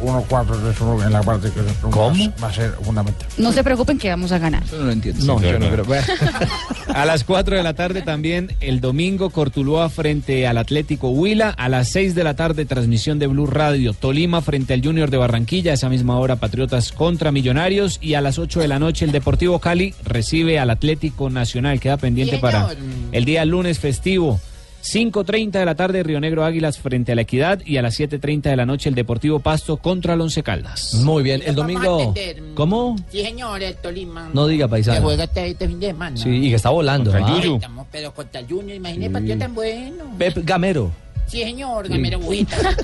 1-4 0.00 0.56
de 0.60 0.74
su 0.74 1.02
en 1.02 1.12
la 1.12 1.22
parte 1.22 1.50
que 1.50 1.60
¿Cómo? 1.90 2.32
va 2.42 2.48
a 2.48 2.52
ser 2.52 2.72
fundamental. 2.82 3.28
No 3.38 3.52
se 3.52 3.64
preocupen 3.64 3.98
que 3.98 4.08
vamos 4.08 4.32
a 4.32 4.38
ganar. 4.38 4.64
Yo 4.64 4.78
no 4.78 4.84
lo 4.84 4.92
entiendo. 4.92 5.24
No, 5.24 5.40
yo 5.40 5.58
no 5.58 5.70
creo. 5.70 5.84
A 6.94 7.04
las 7.04 7.24
4 7.24 7.56
de 7.56 7.62
la 7.62 7.74
tarde 7.74 8.02
también 8.02 8.54
el 8.60 8.80
domingo 8.80 9.30
Cortuluá 9.30 9.88
frente 9.88 10.46
al 10.46 10.58
Atlético 10.58 11.10
Huila. 11.10 11.50
A 11.50 11.68
las 11.68 11.88
6 11.90 12.14
de 12.14 12.24
la 12.24 12.34
tarde 12.34 12.66
transmisión 12.66 13.18
de 13.18 13.26
Blue 13.26 13.46
Radio. 13.46 13.92
Tolima 13.94 14.42
frente 14.42 14.74
al 14.74 14.82
Junior 14.84 15.10
de 15.10 15.16
Barranquilla. 15.16 15.72
A 15.72 15.74
esa 15.74 15.88
misma 15.88 16.18
hora 16.18 16.36
Patriotas 16.36 16.92
contra 16.92 17.32
Millonarios. 17.32 17.98
Y 18.00 18.14
a 18.14 18.20
las 18.20 18.38
8 18.38 18.60
de 18.60 18.68
la 18.68 18.78
noche 18.78 19.04
el 19.04 19.12
Deportivo 19.12 19.58
Cali 19.58 19.94
recibe 20.04 20.58
al 20.58 20.70
Atlético 20.70 21.30
Nacional. 21.30 21.80
Queda 21.80 21.96
pendiente 21.96 22.38
para 22.38 22.68
el 23.12 23.24
día 23.24 23.44
lunes 23.44 23.78
festivo. 23.78 23.93
5.30 24.02 25.50
de 25.52 25.64
la 25.64 25.74
tarde 25.74 26.02
Río 26.02 26.20
Negro 26.20 26.44
Águilas 26.44 26.78
frente 26.78 27.12
a 27.12 27.14
la 27.14 27.22
Equidad. 27.22 27.60
Y 27.64 27.78
a 27.78 27.82
las 27.82 27.98
7.30 27.98 28.42
de 28.42 28.56
la 28.56 28.66
noche 28.66 28.88
el 28.90 28.94
Deportivo 28.94 29.40
Pasto 29.40 29.78
contra 29.78 30.14
el 30.14 30.20
Once 30.20 30.42
Caldas. 30.42 30.94
Muy 30.94 31.22
bien, 31.22 31.42
el 31.46 31.54
domingo... 31.54 32.14
¿Cómo? 32.54 32.96
Sí, 33.10 33.22
señor, 33.22 33.62
el 33.62 33.74
Tolima. 33.76 34.28
No 34.34 34.46
diga, 34.46 34.68
paisano. 34.68 34.98
Que 34.98 35.02
juega 35.02 35.24
este, 35.24 35.46
este 35.48 35.66
fin 35.68 35.80
de 35.80 35.86
semana. 35.88 36.16
Sí, 36.16 36.28
y 36.28 36.50
que 36.50 36.56
está 36.56 36.70
volando, 36.70 37.10
Contra 37.12 37.28
el 37.28 37.34
¿ah? 37.34 37.40
Yuyu. 37.42 37.54
Estamos, 37.56 37.86
pero 37.90 38.12
contra 38.14 38.40
el 38.40 38.46
Junior, 38.48 38.76
imagínate, 38.76 39.10
partido 39.10 39.38
tan 39.38 39.54
bueno. 39.54 40.04
Pep 40.18 40.36
Gamero. 40.42 40.90
Sí, 41.26 41.38
señor, 41.42 41.88
Gamero, 41.88 42.18
uy, 42.18 42.40
está- 42.50 42.76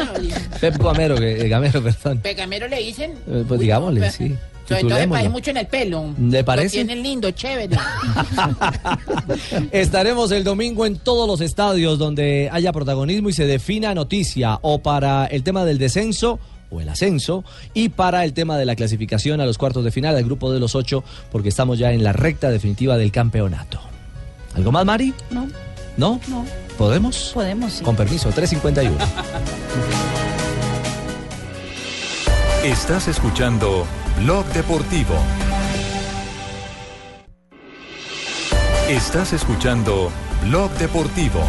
Pep 0.58 0.78
Gamero, 0.82 1.16
que, 1.16 1.42
eh, 1.42 1.48
Gamero, 1.48 1.82
perdón. 1.84 2.20
Pe- 2.20 2.32
Gamero 2.32 2.66
le 2.68 2.78
dicen. 2.78 3.12
Eh, 3.28 3.44
Pues 3.46 3.60
digámosle, 3.60 4.10
sí. 4.10 4.34
Sobre 4.70 4.84
todo 4.84 5.08
parece 5.08 5.28
mucho 5.28 5.50
en 5.50 5.56
el 5.56 5.66
pelo. 5.66 6.14
¿Le 6.16 6.44
parece? 6.44 6.78
Lo 6.78 6.86
tienen 6.86 7.02
lindo, 7.02 7.30
chévere. 7.32 7.76
Estaremos 9.72 10.30
el 10.30 10.44
domingo 10.44 10.86
en 10.86 10.96
todos 10.96 11.26
los 11.26 11.40
estadios 11.40 11.98
donde 11.98 12.48
haya 12.52 12.72
protagonismo 12.72 13.28
y 13.28 13.32
se 13.32 13.46
defina 13.46 13.94
noticia 13.94 14.60
o 14.62 14.80
para 14.80 15.26
el 15.26 15.42
tema 15.42 15.64
del 15.64 15.78
descenso 15.78 16.38
o 16.70 16.80
el 16.80 16.88
ascenso 16.88 17.44
y 17.74 17.88
para 17.88 18.24
el 18.24 18.32
tema 18.32 18.56
de 18.58 18.64
la 18.64 18.76
clasificación 18.76 19.40
a 19.40 19.46
los 19.46 19.58
cuartos 19.58 19.82
de 19.84 19.90
final 19.90 20.14
al 20.14 20.22
grupo 20.22 20.52
de 20.52 20.60
los 20.60 20.76
ocho 20.76 21.02
porque 21.32 21.48
estamos 21.48 21.80
ya 21.80 21.90
en 21.92 22.04
la 22.04 22.12
recta 22.12 22.48
definitiva 22.50 22.96
del 22.96 23.10
campeonato. 23.10 23.80
¿Algo 24.54 24.70
más, 24.70 24.84
Mari? 24.84 25.12
No, 25.30 25.48
¿No? 25.96 26.20
no. 26.28 26.46
¿Podemos? 26.78 27.32
Podemos, 27.34 27.72
sí. 27.72 27.84
Con 27.84 27.96
permiso, 27.96 28.30
351. 28.30 28.96
Estás 32.64 33.08
escuchando 33.08 33.86
Blog 34.22 34.44
Deportivo. 34.52 35.14
Estás 38.88 39.32
escuchando 39.32 40.10
Blog 40.46 40.70
Deportivo. 40.72 41.40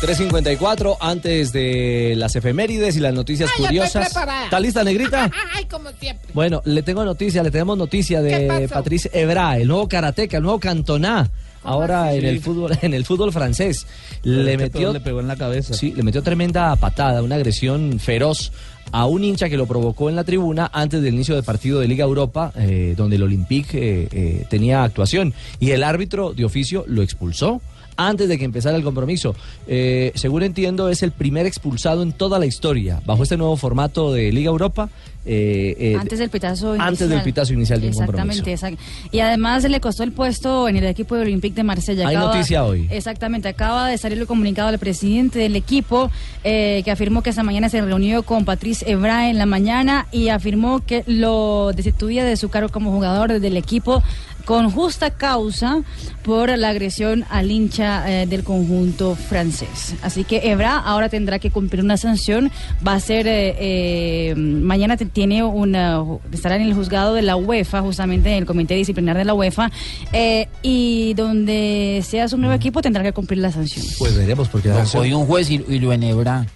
354 0.00 0.96
antes 1.00 1.52
de 1.52 2.14
las 2.16 2.34
efemérides 2.36 2.96
y 2.96 3.00
las 3.00 3.12
noticias 3.12 3.50
Ay, 3.54 3.64
curiosas. 3.64 4.06
¿Está 4.44 4.58
lista, 4.60 4.82
negrita? 4.82 5.30
Ay, 5.54 5.66
como 5.66 5.90
siempre. 6.00 6.30
Bueno, 6.32 6.62
le 6.64 6.82
tengo 6.82 7.04
noticia, 7.04 7.42
le 7.42 7.50
tenemos 7.50 7.76
noticia 7.76 8.22
¿Qué 8.22 8.48
de? 8.48 8.68
Patrice 8.68 9.10
Evra, 9.12 9.58
el 9.58 9.68
nuevo 9.68 9.88
karateca, 9.88 10.38
el 10.38 10.42
nuevo 10.42 10.58
Cantona. 10.58 11.28
Ahora 11.62 12.08
así? 12.08 12.18
en 12.18 12.24
el 12.24 12.40
fútbol, 12.40 12.78
en 12.82 12.94
el 12.94 13.04
fútbol 13.04 13.32
francés. 13.32 13.86
Le 14.22 14.52
Este 14.52 14.56
metió, 14.56 14.92
le 14.94 15.00
pegó 15.00 15.20
en 15.20 15.28
la 15.28 15.36
cabeza. 15.36 15.74
sí, 15.74 15.92
le 15.92 16.02
metió 16.02 16.22
tremenda 16.22 16.74
patada, 16.76 17.22
una 17.22 17.34
agresión 17.34 17.98
feroz 18.00 18.52
a 18.92 19.06
un 19.06 19.24
hincha 19.24 19.48
que 19.48 19.56
lo 19.56 19.66
provocó 19.66 20.08
en 20.08 20.16
la 20.16 20.24
tribuna 20.24 20.70
antes 20.72 21.02
del 21.02 21.14
inicio 21.14 21.34
del 21.34 21.44
partido 21.44 21.80
de 21.80 21.88
Liga 21.88 22.04
Europa, 22.04 22.52
eh, 22.56 22.94
donde 22.96 23.16
el 23.16 23.22
Olympique 23.22 23.78
eh, 23.78 24.08
eh, 24.12 24.46
tenía 24.48 24.82
actuación. 24.82 25.34
Y 25.58 25.70
el 25.70 25.82
árbitro 25.82 26.32
de 26.32 26.44
oficio 26.44 26.84
lo 26.86 27.02
expulsó 27.02 27.60
antes 27.96 28.28
de 28.28 28.38
que 28.38 28.44
empezara 28.44 28.76
el 28.76 28.82
compromiso. 28.82 29.34
Eh, 29.66 30.12
según 30.14 30.42
entiendo, 30.42 30.88
es 30.88 31.02
el 31.02 31.12
primer 31.12 31.46
expulsado 31.46 32.02
en 32.02 32.12
toda 32.12 32.38
la 32.38 32.46
historia, 32.46 33.00
bajo 33.06 33.22
este 33.22 33.36
nuevo 33.36 33.56
formato 33.56 34.12
de 34.12 34.32
Liga 34.32 34.50
Europa. 34.50 34.88
eh, 35.26 35.76
eh, 35.78 35.96
Antes 36.00 36.18
del 36.18 36.30
pitazo 36.30 36.68
inicial. 36.68 36.88
antes 36.88 37.08
del 37.10 37.22
pitazo 37.22 37.52
inicial 37.52 37.78
de 37.80 37.88
un 37.88 37.92
Exactamente, 37.92 38.54
exact- 38.56 38.78
Y 39.12 39.20
además 39.20 39.62
le 39.68 39.78
costó 39.78 40.02
el 40.02 40.12
puesto 40.12 40.66
en 40.66 40.76
el 40.76 40.86
equipo 40.86 41.14
de 41.14 41.22
Olympique 41.22 41.54
de 41.54 41.62
Marsella. 41.62 42.08
Hay 42.08 42.16
noticia 42.16 42.64
hoy. 42.64 42.88
Exactamente, 42.90 43.46
acaba 43.48 43.86
de 43.88 43.98
salir 43.98 44.18
el 44.18 44.26
comunicado 44.26 44.70
del 44.70 44.78
presidente 44.78 45.38
del 45.38 45.56
equipo 45.56 46.10
eh, 46.42 46.80
que 46.86 46.90
afirmó 46.90 47.22
que 47.22 47.28
esta 47.30 47.42
mañana 47.42 47.68
se 47.68 47.82
reunió 47.82 48.22
con 48.22 48.46
Patrice 48.46 48.90
Evra 48.90 49.28
en 49.28 49.36
la 49.36 49.44
mañana 49.44 50.06
y 50.10 50.28
afirmó 50.28 50.80
que 50.86 51.04
lo 51.06 51.72
destituía 51.74 52.24
de 52.24 52.38
su 52.38 52.48
cargo 52.48 52.70
como 52.70 52.90
jugador 52.90 53.40
del 53.40 53.56
equipo 53.58 54.02
con 54.44 54.70
justa 54.70 55.10
causa 55.10 55.82
por 56.22 56.56
la 56.58 56.68
agresión 56.70 57.24
al 57.30 57.50
hincha 57.50 58.04
eh, 58.22 58.26
del 58.26 58.44
conjunto 58.44 59.14
francés. 59.14 59.94
Así 60.02 60.24
que 60.24 60.50
Evra 60.50 60.76
ahora 60.78 61.08
tendrá 61.08 61.38
que 61.38 61.50
cumplir 61.50 61.82
una 61.82 61.96
sanción. 61.96 62.50
Va 62.86 62.94
a 62.94 63.00
ser 63.00 63.26
eh, 63.26 63.56
eh, 63.58 64.34
mañana 64.36 64.96
te- 64.96 65.06
tiene 65.06 65.42
una 65.44 66.02
estará 66.32 66.56
en 66.56 66.62
el 66.62 66.74
juzgado 66.74 67.14
de 67.14 67.22
la 67.22 67.36
UEFA, 67.36 67.80
justamente 67.80 68.30
en 68.30 68.38
el 68.38 68.46
comité 68.46 68.74
disciplinar 68.74 69.16
de 69.16 69.24
la 69.24 69.34
UEFA, 69.34 69.70
eh, 70.12 70.48
y 70.62 71.14
donde 71.14 72.02
sea 72.06 72.28
su 72.28 72.36
nuevo 72.36 72.54
equipo 72.54 72.82
tendrá 72.82 73.02
que 73.02 73.12
cumplir 73.12 73.38
la 73.40 73.50
sanción. 73.52 73.84
Pues 73.98 74.16
veremos 74.16 74.48
porque 74.48 74.70
cogió 74.98 75.18
un 75.18 75.26
juez 75.26 75.50
y, 75.50 75.64
y 75.68 75.78
lo 75.78 75.92
enhebra. 75.92 76.46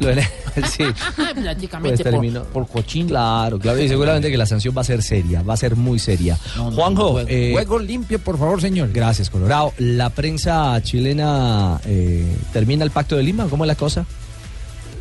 Lo 0.00 0.12
sí. 0.68 0.84
Prácticamente 1.42 1.96
Pues 1.96 2.02
por- 2.02 2.10
terminó. 2.12 2.44
por, 2.44 2.68
cochín. 2.68 3.08
Claro, 3.08 3.58
claro. 3.58 3.80
Y 3.80 3.88
seguramente 3.88 4.30
que 4.30 4.36
la 4.36 4.46
sanción 4.46 4.74
va 4.76 4.80
a 4.82 4.84
ser 4.84 5.02
seria, 5.02 5.42
va 5.42 5.54
a 5.54 5.56
ser 5.56 5.76
muy 5.76 5.98
seria. 5.98 6.36
Juanjo, 6.56 7.12
juego- 7.12 7.28
eh, 7.28 7.50
juego 7.52 7.78
limpio, 7.78 8.18
por 8.18 8.38
favor, 8.38 8.60
señor. 8.60 8.90
Gracias, 8.92 9.30
Colorado. 9.30 9.72
¿La 9.78 10.10
prensa 10.10 10.80
chilena 10.82 11.80
eh, 11.86 12.24
termina 12.52 12.84
el 12.84 12.90
pacto 12.90 13.16
de 13.16 13.22
Lima? 13.22 13.46
¿Cómo 13.48 13.64
es 13.64 13.68
la 13.68 13.74
cosa? 13.76 14.04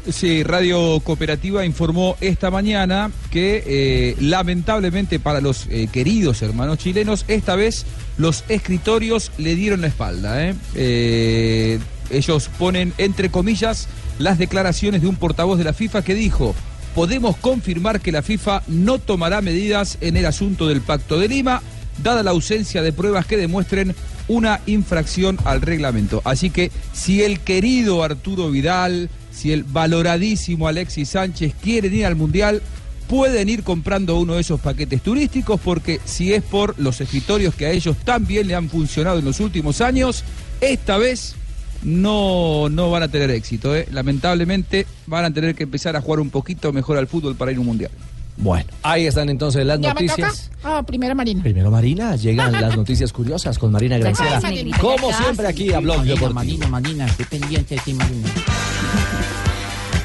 Sí, 0.09 0.41
Radio 0.41 0.99
Cooperativa 1.01 1.63
informó 1.63 2.17
esta 2.21 2.49
mañana 2.49 3.11
que 3.29 3.63
eh, 3.67 4.15
lamentablemente 4.19 5.19
para 5.19 5.41
los 5.41 5.67
eh, 5.69 5.89
queridos 5.91 6.41
hermanos 6.41 6.79
chilenos, 6.79 7.23
esta 7.27 7.55
vez 7.55 7.85
los 8.17 8.43
escritorios 8.49 9.31
le 9.37 9.53
dieron 9.53 9.81
la 9.81 9.87
espalda. 9.87 10.43
¿eh? 10.43 10.55
Eh, 10.73 11.79
ellos 12.09 12.49
ponen 12.57 12.93
entre 12.97 13.29
comillas 13.29 13.87
las 14.19 14.37
declaraciones 14.37 15.01
de 15.01 15.07
un 15.07 15.15
portavoz 15.15 15.57
de 15.57 15.63
la 15.63 15.73
FIFA 15.73 16.03
que 16.03 16.15
dijo, 16.15 16.55
podemos 16.95 17.37
confirmar 17.37 18.01
que 18.01 18.11
la 18.11 18.21
FIFA 18.21 18.63
no 18.67 18.99
tomará 18.99 19.41
medidas 19.41 19.97
en 20.01 20.17
el 20.17 20.25
asunto 20.25 20.67
del 20.67 20.81
Pacto 20.81 21.19
de 21.19 21.27
Lima, 21.27 21.61
dada 22.03 22.23
la 22.23 22.31
ausencia 22.31 22.81
de 22.81 22.93
pruebas 22.93 23.25
que 23.25 23.37
demuestren 23.37 23.95
una 24.27 24.61
infracción 24.65 25.37
al 25.45 25.61
reglamento. 25.61 26.21
Así 26.25 26.49
que 26.49 26.71
si 26.93 27.21
el 27.23 27.39
querido 27.39 28.03
Arturo 28.03 28.49
Vidal, 28.49 29.09
si 29.31 29.51
el 29.51 29.63
valoradísimo 29.63 30.67
Alexis 30.67 31.09
Sánchez 31.09 31.53
quieren 31.61 31.93
ir 31.93 32.05
al 32.05 32.15
Mundial, 32.15 32.61
pueden 33.07 33.49
ir 33.49 33.63
comprando 33.63 34.17
uno 34.17 34.35
de 34.35 34.41
esos 34.41 34.61
paquetes 34.61 35.01
turísticos 35.01 35.59
porque 35.59 35.99
si 36.05 36.33
es 36.33 36.43
por 36.43 36.79
los 36.79 37.01
escritorios 37.01 37.53
que 37.53 37.65
a 37.65 37.71
ellos 37.71 37.97
tan 38.05 38.25
bien 38.25 38.47
le 38.47 38.55
han 38.55 38.69
funcionado 38.69 39.19
en 39.19 39.25
los 39.25 39.41
últimos 39.41 39.81
años, 39.81 40.23
esta 40.61 40.97
vez 40.97 41.35
no, 41.83 42.69
no 42.69 42.89
van 42.91 43.03
a 43.03 43.07
tener 43.07 43.29
éxito. 43.31 43.75
¿eh? 43.75 43.87
Lamentablemente 43.91 44.85
van 45.07 45.25
a 45.25 45.31
tener 45.33 45.55
que 45.55 45.63
empezar 45.63 45.95
a 45.95 46.01
jugar 46.01 46.19
un 46.19 46.29
poquito 46.29 46.71
mejor 46.73 46.97
al 46.97 47.07
fútbol 47.07 47.35
para 47.35 47.51
ir 47.51 47.57
a 47.57 47.59
un 47.61 47.67
mundial. 47.67 47.91
Bueno, 48.37 48.65
ahí 48.81 49.05
están 49.05 49.29
entonces 49.29 49.65
las 49.65 49.79
¿Ya 49.79 49.93
me 49.93 50.07
toca? 50.07 50.21
noticias. 50.21 50.49
Ah, 50.63 50.81
primero 50.85 51.13
Marina. 51.13 51.43
Primero 51.43 51.69
Marina, 51.69 52.15
llegan 52.15 52.53
las 52.53 52.75
noticias 52.75 53.11
curiosas 53.13 53.59
con 53.59 53.71
Marina 53.71 53.97
Granciera. 53.99 54.39
Como 54.79 55.11
siempre 55.13 55.47
aquí 55.47 55.71
a 55.73 55.79
Blog 55.79 55.97
Marina, 55.97 56.13
Deportivo. 56.15 56.33
Marina, 56.33 56.67
Marina, 56.67 57.05
estoy 57.05 57.25
pendiente 57.25 57.75
de 57.75 57.81
ti, 57.81 57.93
Marina. 57.93 58.27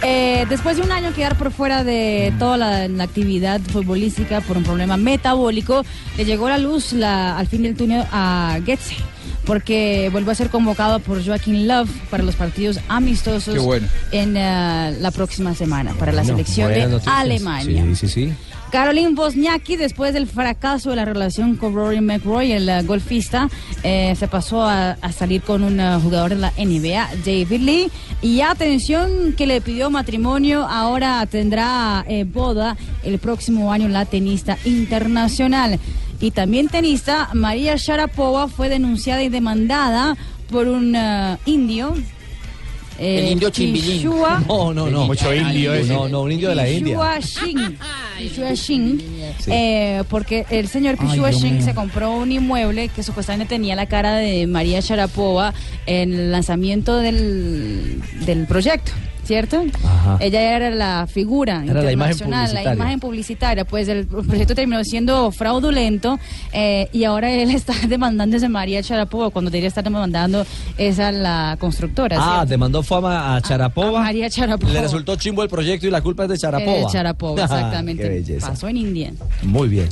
Eh, 0.03 0.45
después 0.49 0.77
de 0.77 0.83
un 0.83 0.93
año 0.93 1.13
quedar 1.15 1.37
por 1.39 1.51
fuera 1.51 1.83
de 1.83 2.33
toda 2.39 2.57
la, 2.59 2.87
la 2.89 3.05
actividad 3.05 3.61
futbolística 3.61 4.41
por 4.43 4.57
un 4.59 4.63
problema 4.63 4.97
metabólico, 4.97 5.85
le 6.17 6.25
llegó 6.25 6.49
la 6.49 6.59
luz 6.59 6.93
la- 6.93 7.37
al 7.39 7.47
fin 7.47 7.63
del 7.63 7.75
túnel 7.75 8.05
a 8.13 8.59
Getze, 8.65 8.95
porque 9.47 10.09
vuelve 10.13 10.33
a 10.33 10.35
ser 10.35 10.51
convocado 10.51 10.99
por 11.01 11.25
Joaquín 11.25 11.69
Love 11.69 11.91
para 12.11 12.23
los 12.23 12.35
partidos 12.35 12.81
amistosos 12.89 13.65
bueno. 13.65 13.87
en 14.13 14.37
eh, 14.37 14.97
la 15.01 15.11
próxima 15.13 15.55
semana 15.55 15.95
para 15.95 16.13
la 16.13 16.25
selección 16.25 16.73
de 16.73 16.87
noticias. 16.87 17.15
Alemania. 17.17 17.85
Sí, 17.95 17.97
sí, 17.97 18.09
sí. 18.09 18.33
Caroline 18.71 19.15
Wozniacki, 19.15 19.77
después 19.77 20.13
del 20.13 20.27
fracaso 20.27 20.91
de 20.91 20.97
la 20.97 21.05
relación 21.05 21.57
con 21.57 21.75
Rory 21.75 22.01
McIlroy, 22.01 22.53
el 22.53 22.69
eh, 22.69 22.83
golfista, 22.83 23.49
eh, 23.83 24.15
se 24.19 24.27
pasó 24.29 24.63
a, 24.65 24.93
a 25.01 25.13
salir 25.13 25.43
con 25.43 25.63
un 25.63 25.79
eh, 25.79 25.99
jugador 26.03 26.31
de 26.31 26.37
la 26.37 26.53
NBA, 26.59 27.09
David 27.25 27.61
Lee. 27.61 27.91
Y 28.23 28.41
atención, 28.41 29.35
que 29.37 29.47
le 29.47 29.61
pidió 29.61 29.89
matrimonio, 29.91 30.67
ahora 30.67 31.25
tendrá 31.27 32.05
eh, 32.09 32.25
boda 32.25 32.77
el 33.05 33.19
próximo 33.19 33.73
año 33.73 33.89
la 33.89 34.05
tenista 34.05 34.59
internacional. 34.65 35.79
Y 36.21 36.31
también 36.31 36.69
tenista, 36.69 37.29
María 37.35 37.77
Sharapova 37.77 38.49
fue 38.49 38.69
denunciada 38.69 39.23
y 39.23 39.29
demandada 39.29 40.17
por 40.51 40.69
un 40.69 40.95
eh, 40.97 41.37
indio. 41.45 41.95
El 42.99 43.33
indio 43.33 43.51
Chimbilín. 43.51 44.11
No, 44.49 44.73
no, 44.73 44.89
no. 44.89 45.07
Mucho 45.07 45.35
indio 45.35 45.75
ese. 45.75 45.93
No, 45.93 46.09
no, 46.09 46.23
un 46.23 46.33
indio 46.33 46.49
de 46.49 46.55
la 46.55 46.69
India. 46.69 46.97
Pishua 48.19 48.57
Singh, 48.57 49.03
eh, 49.49 50.03
porque 50.09 50.47
el 50.51 50.69
señor 50.69 50.97
Pishua 50.97 51.31
mío. 51.31 51.61
se 51.63 51.75
compró 51.75 52.13
un 52.13 52.33
inmueble 52.33 52.89
que 52.89 53.03
supuestamente 53.03 53.55
tenía 53.55 53.77
la 53.77 53.87
cara 53.87 54.17
de 54.17 54.47
María 54.47 54.81
Sharapova 54.81 55.53
en 55.85 56.15
el 56.15 56.33
lanzamiento 56.33 56.97
del, 56.97 58.01
del 58.25 58.47
proyecto. 58.47 58.93
¿Cierto? 59.27 59.65
Ajá. 59.85 60.19
Ella 60.21 60.57
era 60.57 60.71
la 60.71 61.07
figura 61.07 61.65
Era 61.69 61.83
la 61.83 61.91
imagen 61.93 62.13
internacional, 62.13 62.41
la 62.43 62.47
publicitaria. 62.49 62.75
imagen 62.75 63.01
publicitaria. 63.01 63.65
Pues 63.65 63.89
el 63.89 64.07
proyecto 64.07 64.55
terminó 64.55 64.85
siendo 64.85 65.33
fraudulento 65.33 66.19
eh, 66.53 66.89
y 66.93 67.05
ahora 67.05 67.31
él 67.33 67.51
está 67.55 67.75
demandando 67.89 68.37
a 68.37 68.49
María 68.49 68.81
Sharapova 68.83 69.31
cuando 69.31 69.51
debería 69.51 69.69
estar 69.69 69.83
demandando 69.83 70.47
es 70.79 70.99
a 71.01 71.11
la 71.11 71.57
constructora. 71.59 72.17
Ah, 72.21 72.35
¿cierto? 72.37 72.47
demandó 72.51 72.83
fama 72.83 73.35
a 73.37 73.41
Charapova. 73.41 74.01
a 74.01 74.03
María 74.05 74.29
Sharapova. 74.29 74.73
Le 74.73 74.81
resultó 74.83 75.17
chimbo 75.17 75.43
el 75.43 75.49
proyecto 75.49 75.87
y 75.87 75.91
la 75.91 76.01
culpa 76.01 76.25
es 76.25 76.29
de 76.31 76.39
Charapova. 76.39 76.77
Eh, 76.79 76.85
Charapova, 76.91 77.41
Ah, 77.43 77.45
exactamente. 77.45 78.23
Qué. 78.25 78.39
Pasó 78.41 78.69
en 78.69 78.77
India. 78.77 79.13
Muy 79.43 79.69
bien. 79.69 79.89